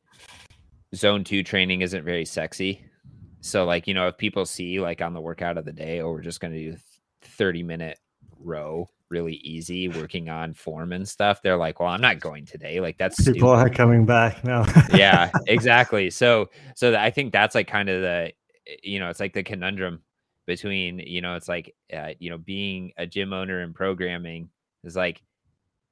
zone 0.95 1.23
two 1.23 1.43
training 1.43 1.81
isn't 1.81 2.03
very 2.03 2.25
sexy. 2.25 2.85
So 3.41 3.65
like, 3.65 3.87
you 3.87 3.93
know, 3.93 4.07
if 4.07 4.17
people 4.17 4.45
see 4.45 4.79
like 4.79 5.01
on 5.01 5.13
the 5.13 5.21
workout 5.21 5.57
of 5.57 5.65
the 5.65 5.71
day, 5.71 6.01
oh, 6.01 6.11
we're 6.11 6.21
just 6.21 6.39
going 6.39 6.53
to 6.53 6.71
do 6.71 6.77
30 7.21 7.63
minute 7.63 7.99
row 8.39 8.89
really 9.11 9.35
easy 9.35 9.89
working 9.89 10.29
on 10.29 10.53
form 10.53 10.93
and 10.93 11.07
stuff 11.07 11.41
they're 11.41 11.57
like 11.57 11.81
well 11.81 11.89
i'm 11.89 11.99
not 11.99 12.21
going 12.21 12.45
today 12.45 12.79
like 12.79 12.97
that's 12.97 13.17
people 13.17 13.33
stupid. 13.33 13.47
are 13.49 13.69
coming 13.69 14.05
back 14.05 14.41
now 14.43 14.65
yeah 14.93 15.29
exactly 15.47 16.09
so 16.09 16.49
so 16.75 16.95
i 16.95 17.11
think 17.11 17.33
that's 17.33 17.53
like 17.53 17.67
kind 17.67 17.89
of 17.89 18.01
the 18.01 18.31
you 18.81 18.99
know 18.99 19.09
it's 19.09 19.19
like 19.19 19.33
the 19.33 19.43
conundrum 19.43 20.01
between 20.47 20.99
you 20.99 21.21
know 21.21 21.35
it's 21.35 21.49
like 21.49 21.75
uh, 21.93 22.11
you 22.19 22.29
know 22.29 22.37
being 22.37 22.93
a 22.97 23.05
gym 23.05 23.33
owner 23.33 23.59
and 23.59 23.75
programming 23.75 24.49
is 24.83 24.95
like 24.95 25.21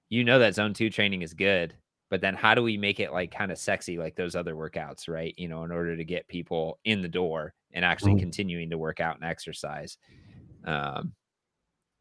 you 0.07 0.23
know 0.23 0.39
that 0.39 0.55
zone 0.55 0.73
two 0.73 0.89
training 0.89 1.21
is 1.21 1.33
good 1.33 1.73
but 2.09 2.21
then 2.21 2.33
how 2.33 2.55
do 2.55 2.63
we 2.63 2.77
make 2.77 2.99
it 2.99 3.13
like 3.13 3.31
kind 3.31 3.51
of 3.51 3.57
sexy 3.57 3.97
like 3.97 4.15
those 4.15 4.35
other 4.35 4.55
workouts 4.55 5.07
right 5.07 5.33
you 5.37 5.47
know 5.47 5.63
in 5.63 5.71
order 5.71 5.95
to 5.95 6.03
get 6.03 6.27
people 6.27 6.79
in 6.85 7.01
the 7.01 7.07
door 7.07 7.53
and 7.71 7.85
actually 7.85 8.11
mm-hmm. 8.11 8.21
continuing 8.21 8.69
to 8.69 8.77
work 8.77 8.99
out 8.99 9.15
and 9.15 9.23
exercise 9.23 9.97
um 10.65 11.13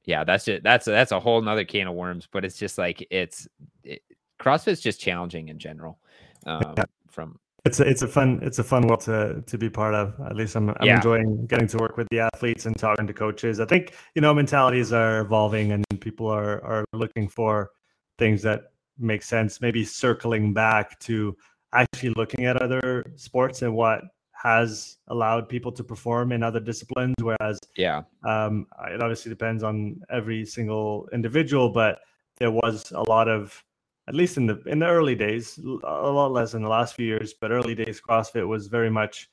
yeah 0.04 0.24
that's 0.24 0.48
it 0.48 0.62
that's 0.62 0.86
that's 0.86 1.12
a 1.12 1.20
whole 1.20 1.40
nother 1.40 1.64
can 1.64 1.86
of 1.86 1.94
worms 1.94 2.28
but 2.30 2.44
it's 2.44 2.58
just 2.58 2.78
like 2.78 3.06
it's 3.10 3.46
it, 3.84 4.02
crossfit's 4.38 4.80
just 4.80 5.00
challenging 5.00 5.48
in 5.48 5.58
general 5.58 5.98
um 6.46 6.74
yeah. 6.76 6.84
from 7.10 7.38
it's 7.64 7.80
a, 7.80 7.88
it's 7.88 8.02
a 8.02 8.08
fun 8.08 8.38
it's 8.42 8.58
a 8.58 8.64
fun 8.64 8.86
world 8.86 9.00
to 9.00 9.42
to 9.46 9.58
be 9.58 9.68
part 9.68 9.94
of 9.94 10.14
at 10.26 10.36
least 10.36 10.56
i'm, 10.56 10.70
I'm 10.70 10.76
yeah. 10.82 10.96
enjoying 10.96 11.46
getting 11.46 11.66
to 11.68 11.78
work 11.78 11.96
with 11.96 12.06
the 12.10 12.20
athletes 12.20 12.66
and 12.66 12.76
talking 12.76 13.06
to 13.06 13.12
coaches 13.12 13.60
i 13.60 13.64
think 13.64 13.94
you 14.14 14.22
know 14.22 14.32
mentalities 14.32 14.92
are 14.92 15.20
evolving 15.20 15.72
and 15.72 15.84
people 16.00 16.28
are 16.28 16.64
are 16.64 16.84
looking 16.92 17.28
for 17.28 17.70
things 18.16 18.42
that 18.42 18.72
make 18.98 19.22
sense. 19.22 19.60
Maybe 19.60 19.84
circling 19.84 20.52
back 20.52 20.98
to 21.00 21.36
actually 21.72 22.10
looking 22.10 22.46
at 22.46 22.60
other 22.62 23.12
sports 23.16 23.62
and 23.62 23.74
what 23.74 24.02
has 24.32 24.98
allowed 25.08 25.48
people 25.48 25.72
to 25.72 25.82
perform 25.82 26.32
in 26.32 26.42
other 26.42 26.60
disciplines. 26.60 27.14
Whereas, 27.20 27.58
yeah, 27.76 28.02
um, 28.24 28.66
it 28.90 29.02
obviously 29.02 29.30
depends 29.30 29.62
on 29.62 30.00
every 30.10 30.46
single 30.46 31.08
individual, 31.12 31.70
but 31.70 32.00
there 32.38 32.50
was 32.50 32.92
a 32.92 33.02
lot 33.02 33.28
of, 33.28 33.64
at 34.06 34.14
least 34.14 34.36
in 34.36 34.46
the 34.46 34.62
in 34.66 34.78
the 34.78 34.86
early 34.86 35.14
days, 35.14 35.58
a 35.58 35.62
lot 35.88 36.32
less 36.32 36.54
in 36.54 36.62
the 36.62 36.68
last 36.68 36.94
few 36.94 37.06
years, 37.06 37.34
but 37.34 37.50
early 37.50 37.74
days 37.74 38.00
CrossFit 38.00 38.46
was 38.46 38.68
very 38.68 38.90
much 38.90 39.28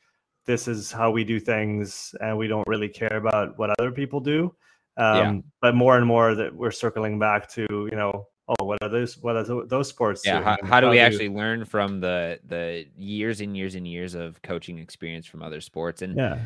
this 0.45 0.67
is 0.67 0.91
how 0.91 1.11
we 1.11 1.23
do 1.23 1.39
things, 1.39 2.13
and 2.21 2.37
we 2.37 2.47
don't 2.47 2.67
really 2.67 2.89
care 2.89 3.17
about 3.17 3.57
what 3.57 3.71
other 3.79 3.91
people 3.91 4.19
do. 4.19 4.55
Um, 4.97 5.17
yeah. 5.17 5.41
But 5.61 5.75
more 5.75 5.97
and 5.97 6.05
more 6.05 6.35
that 6.35 6.55
we're 6.55 6.71
circling 6.71 7.19
back 7.19 7.49
to, 7.49 7.65
you 7.69 7.97
know, 7.97 8.27
oh 8.47 8.65
what 8.65 8.77
are 8.81 8.89
those 8.89 9.17
what 9.17 9.35
are 9.35 9.65
those 9.65 9.89
sports 9.89 10.21
yeah 10.25 10.41
how, 10.41 10.57
how, 10.63 10.79
do 10.79 10.89
we 10.89 10.99
actually 10.99 11.29
learn 11.29 11.65
from 11.65 11.99
the 11.99 12.39
the 12.47 12.85
years 12.97 13.41
and 13.41 13.57
years 13.57 13.75
and 13.75 13.87
years 13.87 14.13
of 14.13 14.41
coaching 14.41 14.77
experience 14.77 15.25
from 15.25 15.41
other 15.41 15.61
sports? 15.61 16.01
And 16.01 16.15
yeah. 16.15 16.39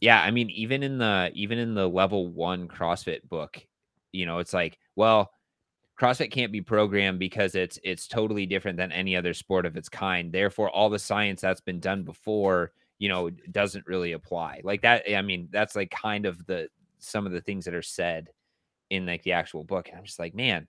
yeah 0.00 0.22
i 0.22 0.30
mean 0.30 0.50
even 0.50 0.82
in 0.82 0.98
the 0.98 1.30
even 1.34 1.58
in 1.58 1.74
the 1.74 1.88
level 1.88 2.28
one 2.28 2.68
crossfit 2.68 3.28
book 3.28 3.64
you 4.12 4.24
know 4.24 4.38
it's 4.38 4.52
like 4.52 4.78
well 4.94 5.32
crossfit 5.98 6.30
can't 6.30 6.52
be 6.52 6.60
programmed 6.60 7.18
because 7.18 7.54
it's 7.54 7.78
it's 7.82 8.06
totally 8.06 8.46
different 8.46 8.76
than 8.76 8.92
any 8.92 9.16
other 9.16 9.34
sport 9.34 9.66
of 9.66 9.76
its 9.76 9.88
kind. 9.88 10.32
Therefore 10.32 10.70
all 10.70 10.90
the 10.90 10.98
science 10.98 11.40
that's 11.40 11.60
been 11.60 11.80
done 11.80 12.02
before 12.02 12.72
you 12.98 13.08
know 13.08 13.30
doesn't 13.50 13.86
really 13.86 14.12
apply. 14.12 14.60
Like 14.62 14.82
that 14.82 15.04
i 15.10 15.22
mean 15.22 15.48
that's 15.50 15.76
like 15.76 15.90
kind 15.90 16.26
of 16.26 16.44
the 16.46 16.68
some 16.98 17.26
of 17.26 17.32
the 17.32 17.40
things 17.40 17.64
that 17.64 17.74
are 17.74 17.82
said 17.82 18.30
in 18.90 19.06
like 19.06 19.22
the 19.22 19.32
actual 19.32 19.64
book. 19.64 19.88
And 19.88 19.98
i'm 19.98 20.04
just 20.04 20.18
like 20.18 20.34
man 20.34 20.68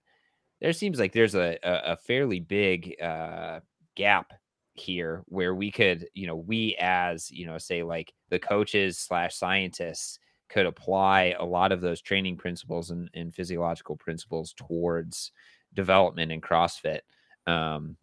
there 0.60 0.72
seems 0.72 0.98
like 0.98 1.12
there's 1.12 1.34
a, 1.34 1.58
a, 1.62 1.92
a 1.92 1.96
fairly 1.96 2.40
big 2.40 3.00
uh, 3.00 3.60
gap 3.94 4.32
here 4.74 5.22
where 5.26 5.54
we 5.54 5.70
could, 5.70 6.06
you 6.14 6.26
know, 6.26 6.36
we 6.36 6.76
as, 6.80 7.30
you 7.30 7.46
know, 7.46 7.58
say 7.58 7.82
like 7.82 8.12
the 8.30 8.38
coaches 8.38 8.98
slash 8.98 9.34
scientists 9.34 10.18
could 10.48 10.66
apply 10.66 11.34
a 11.38 11.44
lot 11.44 11.72
of 11.72 11.80
those 11.80 12.00
training 12.00 12.36
principles 12.36 12.90
and, 12.90 13.10
and 13.14 13.34
physiological 13.34 13.96
principles 13.96 14.54
towards 14.54 15.32
development 15.74 16.32
in 16.32 16.40
CrossFit. 16.40 17.00
Um, 17.46 17.96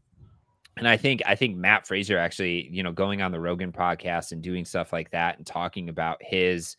and 0.77 0.87
I 0.87 0.97
think 0.97 1.21
I 1.25 1.35
think 1.35 1.55
Mat 1.55 1.87
Fraser 1.87 2.17
actually, 2.17 2.67
you 2.69 2.83
know, 2.83 2.91
going 2.91 3.21
on 3.21 3.31
the 3.31 3.39
Rogan 3.39 3.71
podcast 3.71 4.33
and 4.33 4.41
doing 4.41 4.65
stuff 4.65 4.91
like 4.91 5.09
that 5.11 5.37
and 5.37 5.47
talking 5.47 5.87
about 5.87 6.17
his 6.21 6.75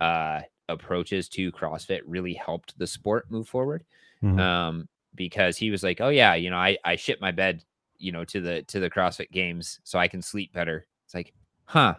uh, 0.00 0.40
approaches 0.68 1.28
to 1.30 1.50
CrossFit 1.50 2.00
really 2.06 2.34
helped 2.34 2.78
the 2.78 2.86
sport 2.86 3.30
move 3.30 3.48
forward. 3.48 3.84
Mm-hmm. 4.22 4.38
Um, 4.38 4.88
because 5.18 5.58
he 5.58 5.70
was 5.70 5.82
like, 5.82 6.00
"Oh 6.00 6.08
yeah, 6.08 6.34
you 6.34 6.48
know, 6.48 6.56
I 6.56 6.78
I 6.84 6.96
shit 6.96 7.20
my 7.20 7.32
bed, 7.32 7.62
you 7.98 8.12
know, 8.12 8.24
to 8.24 8.40
the 8.40 8.62
to 8.62 8.80
the 8.80 8.88
CrossFit 8.88 9.30
games 9.30 9.80
so 9.84 9.98
I 9.98 10.08
can 10.08 10.22
sleep 10.22 10.52
better." 10.54 10.86
It's 11.04 11.14
like, 11.14 11.34
"Huh." 11.64 11.96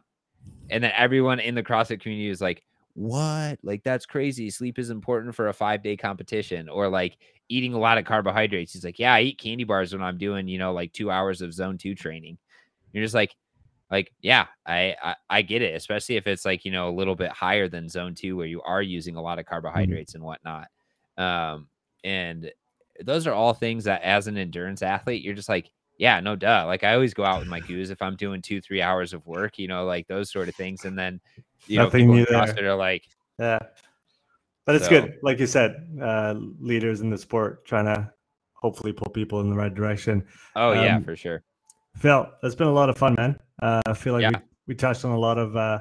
And 0.71 0.83
then 0.83 0.91
everyone 0.95 1.39
in 1.39 1.53
the 1.53 1.63
CrossFit 1.63 2.01
community 2.01 2.29
is 2.29 2.41
like, 2.41 2.63
"What? 2.93 3.59
Like 3.61 3.83
that's 3.83 4.05
crazy. 4.07 4.49
Sleep 4.49 4.79
is 4.79 4.89
important 4.89 5.35
for 5.35 5.49
a 5.49 5.53
5-day 5.53 5.97
competition." 5.97 6.69
Or 6.69 6.89
like 6.89 7.17
eating 7.49 7.73
a 7.73 7.79
lot 7.79 7.97
of 7.99 8.05
carbohydrates. 8.05 8.73
He's 8.73 8.85
like, 8.85 8.99
"Yeah, 8.99 9.13
I 9.13 9.21
eat 9.21 9.37
candy 9.37 9.65
bars 9.65 9.93
when 9.93 10.01
I'm 10.01 10.17
doing, 10.17 10.47
you 10.47 10.57
know, 10.57 10.73
like 10.73 10.93
2 10.93 11.11
hours 11.11 11.41
of 11.41 11.53
zone 11.53 11.77
2 11.77 11.93
training." 11.95 12.37
You're 12.93 13.03
just 13.03 13.15
like, 13.15 13.35
like 13.91 14.11
yeah 14.21 14.45
I, 14.65 14.95
I, 15.01 15.15
I 15.29 15.41
get 15.41 15.61
it 15.61 15.75
especially 15.75 16.15
if 16.15 16.27
it's 16.27 16.45
like 16.45 16.65
you 16.65 16.71
know 16.71 16.89
a 16.89 16.93
little 16.93 17.15
bit 17.15 17.31
higher 17.31 17.67
than 17.67 17.89
zone 17.89 18.15
two 18.15 18.37
where 18.37 18.45
you 18.45 18.61
are 18.61 18.81
using 18.81 19.15
a 19.15 19.21
lot 19.21 19.39
of 19.39 19.45
mm-hmm. 19.45 19.53
carbohydrates 19.53 20.15
and 20.15 20.23
whatnot 20.23 20.67
um 21.17 21.67
and 22.03 22.51
those 23.03 23.27
are 23.27 23.33
all 23.33 23.53
things 23.53 23.83
that 23.85 24.01
as 24.01 24.27
an 24.27 24.37
endurance 24.37 24.81
athlete, 24.81 25.23
you're 25.23 25.35
just 25.35 25.49
like, 25.49 25.69
yeah, 25.97 26.19
no 26.19 26.35
duh. 26.35 26.65
Like 26.65 26.83
I 26.83 26.93
always 26.93 27.13
go 27.13 27.23
out 27.23 27.39
with 27.39 27.47
my 27.47 27.59
goose 27.67 27.89
if 27.89 28.01
I'm 28.01 28.15
doing 28.15 28.41
two, 28.41 28.61
three 28.61 28.81
hours 28.81 29.13
of 29.13 29.25
work, 29.27 29.59
you 29.59 29.67
know, 29.67 29.85
like 29.85 30.07
those 30.07 30.31
sort 30.31 30.49
of 30.49 30.55
things. 30.55 30.85
And 30.85 30.97
then 30.97 31.19
you 31.67 31.77
Nothing 31.77 32.07
know, 32.07 32.25
people 32.25 32.35
CrossFit 32.35 32.63
are 32.63 32.75
like, 32.75 33.03
yeah. 33.37 33.59
But 34.65 34.75
it's 34.75 34.85
so, 34.85 34.91
good, 34.91 35.17
like 35.23 35.39
you 35.39 35.47
said, 35.47 35.87
uh, 36.01 36.35
leaders 36.59 37.01
in 37.01 37.09
the 37.09 37.17
sport 37.17 37.65
trying 37.65 37.85
to 37.85 38.11
hopefully 38.53 38.93
pull 38.93 39.09
people 39.09 39.41
in 39.41 39.49
the 39.49 39.55
right 39.55 39.73
direction. 39.73 40.25
Oh 40.55 40.71
um, 40.71 40.83
yeah, 40.83 40.99
for 40.99 41.15
sure. 41.15 41.43
Phil, 41.95 42.27
it's 42.43 42.55
been 42.55 42.67
a 42.67 42.73
lot 42.73 42.89
of 42.89 42.97
fun, 42.97 43.15
man. 43.15 43.39
Uh, 43.61 43.81
I 43.85 43.93
feel 43.93 44.13
like 44.13 44.21
yeah. 44.21 44.29
we, 44.29 44.73
we 44.73 44.75
touched 44.75 45.03
on 45.05 45.11
a 45.11 45.17
lot 45.19 45.37
of 45.37 45.55
uh, 45.55 45.79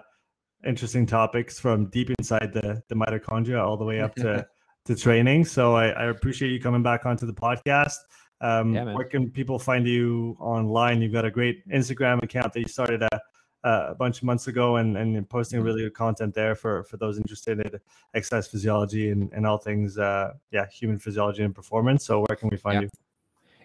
interesting 0.67 1.07
topics 1.07 1.61
from 1.61 1.91
deep 1.91 2.11
inside 2.19 2.53
the 2.53 2.83
the 2.89 2.95
mitochondria 2.95 3.63
all 3.63 3.77
the 3.77 3.85
way 3.85 4.01
up 4.01 4.15
to 4.17 4.47
to 4.89 4.97
training. 4.97 5.45
So 5.45 5.77
I, 5.77 5.89
I 5.91 6.05
appreciate 6.07 6.51
you 6.51 6.61
coming 6.61 6.83
back 6.83 7.05
onto 7.05 7.27
the 7.27 7.33
podcast. 7.33 7.99
Um, 8.41 8.75
yeah, 8.75 8.95
where 8.95 9.05
can 9.05 9.31
people 9.31 9.59
find 9.59 9.87
you 9.87 10.35
online? 10.41 11.03
You've 11.03 11.13
got 11.13 11.27
a 11.27 11.31
great 11.31 11.69
Instagram 11.69 12.23
account 12.23 12.55
that 12.55 12.61
you 12.61 12.69
started 12.69 13.03
a, 13.03 13.21
a 13.65 13.95
bunch 13.95 14.19
of 14.19 14.25
months 14.25 14.47
ago 14.47 14.77
and, 14.77 14.97
and 14.97 15.29
posting 15.29 15.59
mm-hmm. 15.59 15.67
really 15.67 15.83
good 15.83 15.95
content 15.95 16.35
there 16.35 16.55
for, 16.55 16.85
for 16.85 16.97
those 16.97 17.19
interested 17.19 17.61
in 17.61 17.81
exercise 18.15 18.49
physiology 18.49 19.11
and, 19.11 19.31
and 19.35 19.47
all 19.47 19.59
things, 19.59 19.99
uh, 19.99 20.33
yeah, 20.53 20.67
human 20.69 20.99
physiology 20.99 21.43
and 21.43 21.55
performance. 21.55 22.07
So 22.07 22.21
where 22.21 22.37
can 22.37 22.49
we 22.49 22.57
find 22.57 22.77
yeah. 22.77 22.81
you? 22.81 22.89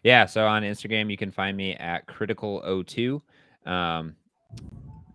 Yeah. 0.04 0.26
So 0.26 0.46
on 0.46 0.64
Instagram, 0.64 1.10
you 1.10 1.16
can 1.16 1.32
find 1.32 1.56
me 1.56 1.76
at 1.76 2.06
critical 2.08 2.62
O2. 2.68 3.22
Um, 3.66 4.18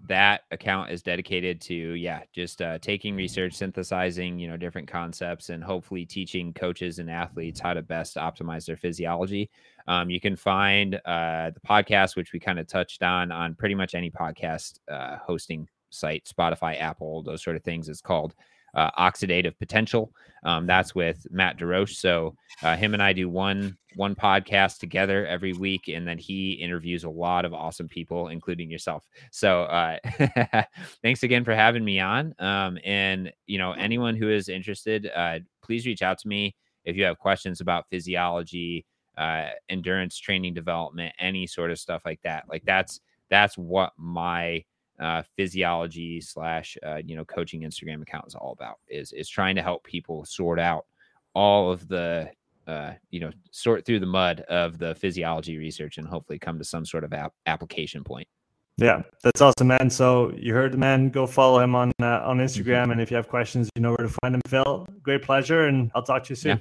that 0.09 0.43
account 0.51 0.91
is 0.91 1.03
dedicated 1.03 1.61
to 1.61 1.75
yeah 1.75 2.23
just 2.33 2.61
uh, 2.61 2.79
taking 2.79 3.15
research 3.15 3.55
synthesizing 3.55 4.39
you 4.39 4.49
know 4.49 4.57
different 4.57 4.89
concepts 4.89 5.51
and 5.51 5.63
hopefully 5.63 6.05
teaching 6.05 6.53
coaches 6.53 6.99
and 6.99 7.11
athletes 7.11 7.61
how 7.61 7.73
to 7.73 7.83
best 7.83 8.17
optimize 8.17 8.67
their 8.67 8.77
physiology. 8.77 9.49
Um, 9.87 10.11
you 10.11 10.21
can 10.21 10.37
find 10.37 10.97
uh, 11.05 11.51
the 11.51 11.61
podcast 11.67 12.17
which 12.17 12.33
we 12.33 12.41
kind 12.41 12.59
of 12.59 12.67
touched 12.67 13.03
on 13.03 13.31
on 13.31 13.55
pretty 13.55 13.75
much 13.75 13.95
any 13.95 14.11
podcast 14.11 14.81
uh, 14.91 15.17
hosting 15.19 15.69
site 15.91 16.25
spotify 16.25 16.79
apple 16.81 17.23
those 17.23 17.43
sort 17.43 17.57
of 17.57 17.63
things. 17.63 17.89
It's 17.89 18.01
called 18.01 18.35
uh, 18.79 18.91
oxidative 18.99 19.59
potential. 19.59 20.13
Um, 20.45 20.67
that's 20.67 20.95
with 20.95 21.27
Matt 21.31 21.59
DeRoche. 21.59 21.97
So 21.97 22.37
uh, 22.63 22.77
him 22.77 22.95
and 22.95 23.03
I 23.03 23.13
do 23.13 23.29
one 23.29 23.77
one 23.97 24.15
podcast 24.15 24.79
together 24.79 25.27
every 25.27 25.53
week, 25.53 25.89
and 25.89 26.07
then 26.07 26.19
he 26.19 26.53
interviews 26.53 27.03
a 27.03 27.11
lot 27.11 27.45
of 27.45 27.53
awesome 27.53 27.89
people, 27.89 28.29
including 28.29 28.71
yourself. 28.71 29.05
So 29.33 29.63
uh, 29.63 29.99
thanks 31.03 31.25
again 31.25 31.45
for 31.45 31.55
having 31.55 31.85
me 31.85 31.99
on. 31.99 32.35
Um, 32.39 32.79
and 32.85 33.33
you 33.47 33.59
know, 33.59 33.73
anyone 33.73 34.15
who 34.15 34.31
is 34.31 34.49
interested, 34.49 35.11
uh, 35.15 35.41
please 35.63 35.85
reach 35.85 36.03
out 36.03 36.19
to 36.21 36.29
me 36.29 36.55
if 36.85 36.97
you 36.97 37.05
have 37.05 37.19
questions 37.19 37.61
about 37.61 37.87
physiology, 37.91 38.87
uh, 39.17 39.49
endurance 39.69 40.17
training 40.17 40.55
development, 40.55 41.13
any 41.19 41.49
sort 41.49 41.73
of 41.73 41.81
stuff 41.81 42.03
like 42.05 42.21
that. 42.23 42.45
Like 42.49 42.63
that's 42.65 43.01
that's 43.29 43.59
what 43.59 43.93
my 43.99 44.63
uh, 45.01 45.23
physiology 45.37 46.21
slash 46.21 46.77
uh, 46.85 47.01
you 47.05 47.17
know 47.17 47.25
coaching 47.25 47.63
Instagram 47.63 48.03
account 48.03 48.27
is 48.27 48.35
all 48.35 48.53
about 48.53 48.79
is 48.89 49.13
is 49.13 49.29
trying 49.29 49.57
to 49.57 49.63
help 49.63 49.85
people 49.85 50.25
sort 50.25 50.59
out 50.59 50.87
all 51.35 51.71
of 51.71 51.87
the 51.89 52.31
uh, 52.67 52.93
you 53.11 53.21
know 53.21 53.31
sort 53.51 53.85
through 53.85 54.01
the 54.01 54.07
mud 54.07 54.41
of 54.49 54.79
the 54.79 54.95
physiology 54.97 55.57
research 55.57 55.99
and 55.99 56.07
hopefully 56.07 56.39
come 56.39 56.59
to 56.59 56.65
some 56.65 56.85
sort 56.85 57.05
of 57.05 57.13
ap- 57.13 57.35
application 57.47 58.05
point. 58.05 58.29
Yeah, 58.77 59.03
that's 59.25 59.41
awesome, 59.41 59.69
man. 59.69 59.91
So 59.91 60.33
you 60.37 60.55
heard 60.55 60.73
the 60.73 60.79
man. 60.79 61.09
Go 61.09 61.27
follow 61.27 61.61
him 61.61 61.75
on 61.75 61.93
uh, 62.01 62.21
on 62.25 62.39
Instagram, 62.39 62.83
mm-hmm. 62.83 62.91
and 62.93 63.01
if 63.01 63.11
you 63.11 63.17
have 63.17 63.29
questions, 63.29 63.69
you 63.75 63.83
know 63.83 63.91
where 63.91 64.07
to 64.07 64.15
find 64.23 64.35
him. 64.35 64.41
Phil, 64.47 64.87
great 65.03 65.23
pleasure, 65.23 65.67
and 65.67 65.91
I'll 65.95 66.03
talk 66.03 66.25
to 66.25 66.31
you 66.31 66.37
soon. 66.37 66.61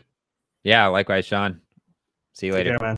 Yeah, 0.63 0.83
yeah 0.83 0.87
likewise, 0.87 1.25
Sean. 1.25 1.61
See 2.33 2.47
you 2.47 2.53
Take 2.53 2.65
later, 2.65 2.77
care, 2.77 2.87
man. 2.87 2.97